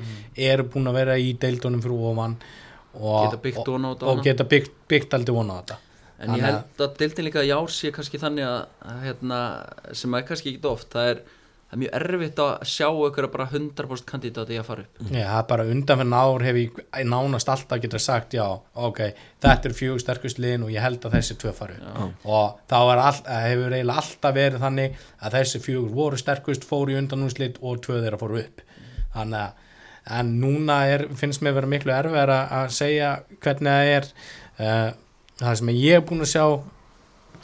eru 0.50 0.66
búin 0.72 0.90
að 0.90 0.98
vera 0.98 1.18
í 1.20 1.34
deildunum 1.38 1.84
fyrir 1.84 2.06
ofan 2.10 2.38
og, 2.94 3.24
Geta 3.26 3.42
byggt 3.42 3.68
og, 3.68 4.02
og 4.02 4.22
geta 4.24 4.44
byggt, 4.48 4.72
byggt 4.88 5.14
aldrei 5.18 5.34
vona 5.36 5.58
á 5.58 5.60
þetta 5.62 5.80
En 6.24 6.30
ég 6.30 6.38
Þannig 6.38 6.44
að- 6.44 6.52
held 6.54 6.82
að 6.84 6.98
deildin 7.00 7.26
líka 7.26 7.42
í 7.42 7.50
ár 7.52 7.70
sé 7.74 7.90
kannski 7.92 8.18
þannig 8.22 8.44
að, 8.46 8.60
að 8.86 9.00
hérna, 9.08 9.38
sem 9.98 10.14
er 10.14 10.22
kannski 10.28 10.52
ekki 10.54 10.68
oft, 10.70 10.86
það 10.94 11.08
er, 11.10 11.18
það 11.24 11.74
er 11.74 11.80
mjög 11.82 11.96
erfitt 11.98 12.38
að 12.44 12.52
sjá 12.70 12.86
ykkur 13.08 13.26
bara 13.32 13.46
100% 13.50 14.04
kandidati 14.06 14.58
að 14.60 14.64
fara 14.68 14.84
upp. 14.86 15.00
Já, 15.10 15.24
það 15.26 15.40
er 15.40 15.48
bara 15.50 15.66
undanfenn 15.74 16.14
ár 16.14 16.44
hef 16.46 16.60
ég 16.60 16.78
nánast 17.10 17.50
alltaf 17.50 17.82
getað 17.82 18.04
sagt 18.04 18.36
já, 18.38 18.46
ok, 18.78 19.00
þetta 19.42 19.68
er 19.72 19.76
fjögur 19.80 20.04
sterkust 20.04 20.38
liðin 20.38 20.64
og 20.68 20.70
ég 20.70 20.86
held 20.86 21.02
að 21.10 21.18
þessi 21.18 21.36
tvö 21.42 21.52
faru 21.58 21.80
Já. 21.82 22.06
og 22.24 22.62
þá 22.70 22.78
all, 22.94 23.20
hefur 23.48 23.74
eiginlega 23.74 23.98
alltaf 24.04 24.38
verið 24.38 24.64
þannig 24.68 24.96
að 25.20 25.36
þessi 25.40 25.62
fjögur 25.66 25.92
voru 25.98 26.22
sterkust 26.22 26.64
fóru 26.64 26.94
í 26.94 26.98
undanúslit 27.02 27.58
og 27.60 27.82
tvö 27.82 27.98
þeirra 28.06 28.22
fóru 28.22 28.38
upp 28.46 28.62
þannig 29.18 29.40
að 29.42 29.60
en 30.04 30.34
núna 30.40 30.82
er, 30.90 31.06
finnst 31.16 31.42
mér 31.44 31.56
vera 31.56 31.70
miklu 31.70 31.94
erfið 31.94 32.32
að 32.34 32.70
segja 32.76 33.10
hvernig 33.40 33.70
það 33.72 33.92
er. 33.94 34.08
Uh, 34.58 34.90
það 35.40 35.60
sem 35.60 35.70
ég 35.74 35.98
er 35.98 36.04
búin 36.06 36.24
að 36.24 36.32
sjá 36.34 36.44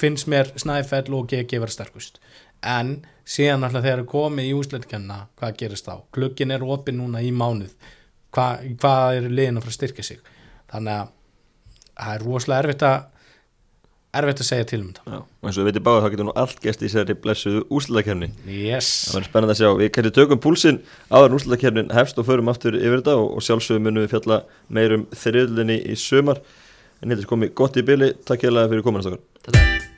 finnst 0.01 0.29
mér 0.31 0.53
Snæfell 0.61 1.15
og 1.17 1.29
GG 1.31 1.61
vera 1.61 1.73
sterkust. 1.73 2.21
En 2.65 3.01
síðan 3.29 3.65
alltaf 3.67 3.85
þegar 3.85 4.03
er 4.03 4.11
komið 4.11 4.51
í 4.51 4.57
úsleitkemna 4.57 5.23
hvað 5.41 5.57
gerist 5.63 5.89
þá, 5.89 6.03
glukkin 6.15 6.53
er 6.55 6.65
opið 6.65 6.99
núna 6.99 7.23
í 7.25 7.31
mánuð. 7.33 7.73
Hva, 8.35 8.61
hvað 8.81 9.17
er 9.19 9.31
liðin 9.31 9.59
að 9.59 9.67
fara 9.67 9.75
að 9.75 9.79
styrkja 9.79 10.07
sig? 10.07 10.21
Þannig 10.71 10.97
að 10.97 11.11
það 12.01 12.15
er 12.15 12.27
rosalega 12.27 12.65
erfitt 12.65 12.87
að 12.87 12.99
erfitt 14.17 14.41
að 14.43 14.49
segja 14.49 14.67
til 14.71 14.81
um 14.83 14.89
þetta 14.91 15.13
Já, 15.15 15.19
og 15.21 15.49
eins 15.49 15.59
og 15.59 15.63
við 15.63 15.69
veitum 15.71 15.85
báða 15.87 16.03
þá 16.05 16.09
getur 16.15 16.29
nú 16.29 16.35
allt 16.43 16.63
gæst 16.65 16.83
í 16.83 16.87
þessari 16.89 17.17
blessuðu 17.25 17.61
úslutakefni. 17.79 18.31
yes, 18.47 18.89
Það 19.11 19.19
verður 19.19 19.29
spennandi 19.31 19.55
að 19.57 19.61
sjá. 19.61 19.71
Við 19.81 19.93
kannski 19.97 20.15
tökum 20.19 20.43
púlsinn 20.47 20.81
áður 21.11 21.37
úslutakefnin 21.39 21.93
hefst 21.95 22.19
og 22.19 22.27
förum 22.31 22.51
aftur 22.53 22.79
yfir 22.81 22.99
þetta 23.03 23.19
og, 23.21 23.29
og 23.37 23.47
sjálfsögum 23.47 23.87
munum 23.87 24.07
við 24.07 24.17
fjalla 24.17 24.43
meirum 24.69 25.07
þriðlinni 25.15 25.79
í 25.87 25.99
sömar. 26.01 26.43
En 27.01 27.15
þetta 27.15 27.25
er 27.25 27.31
komið 27.31 27.55
gott 27.63 27.79
í 27.81 27.87
byli. 27.87 28.13
Takk 28.29 28.49
hérlega 28.49 28.75
fyrir 28.75 28.85
kominast 28.87 29.15
okkar. 29.15 29.90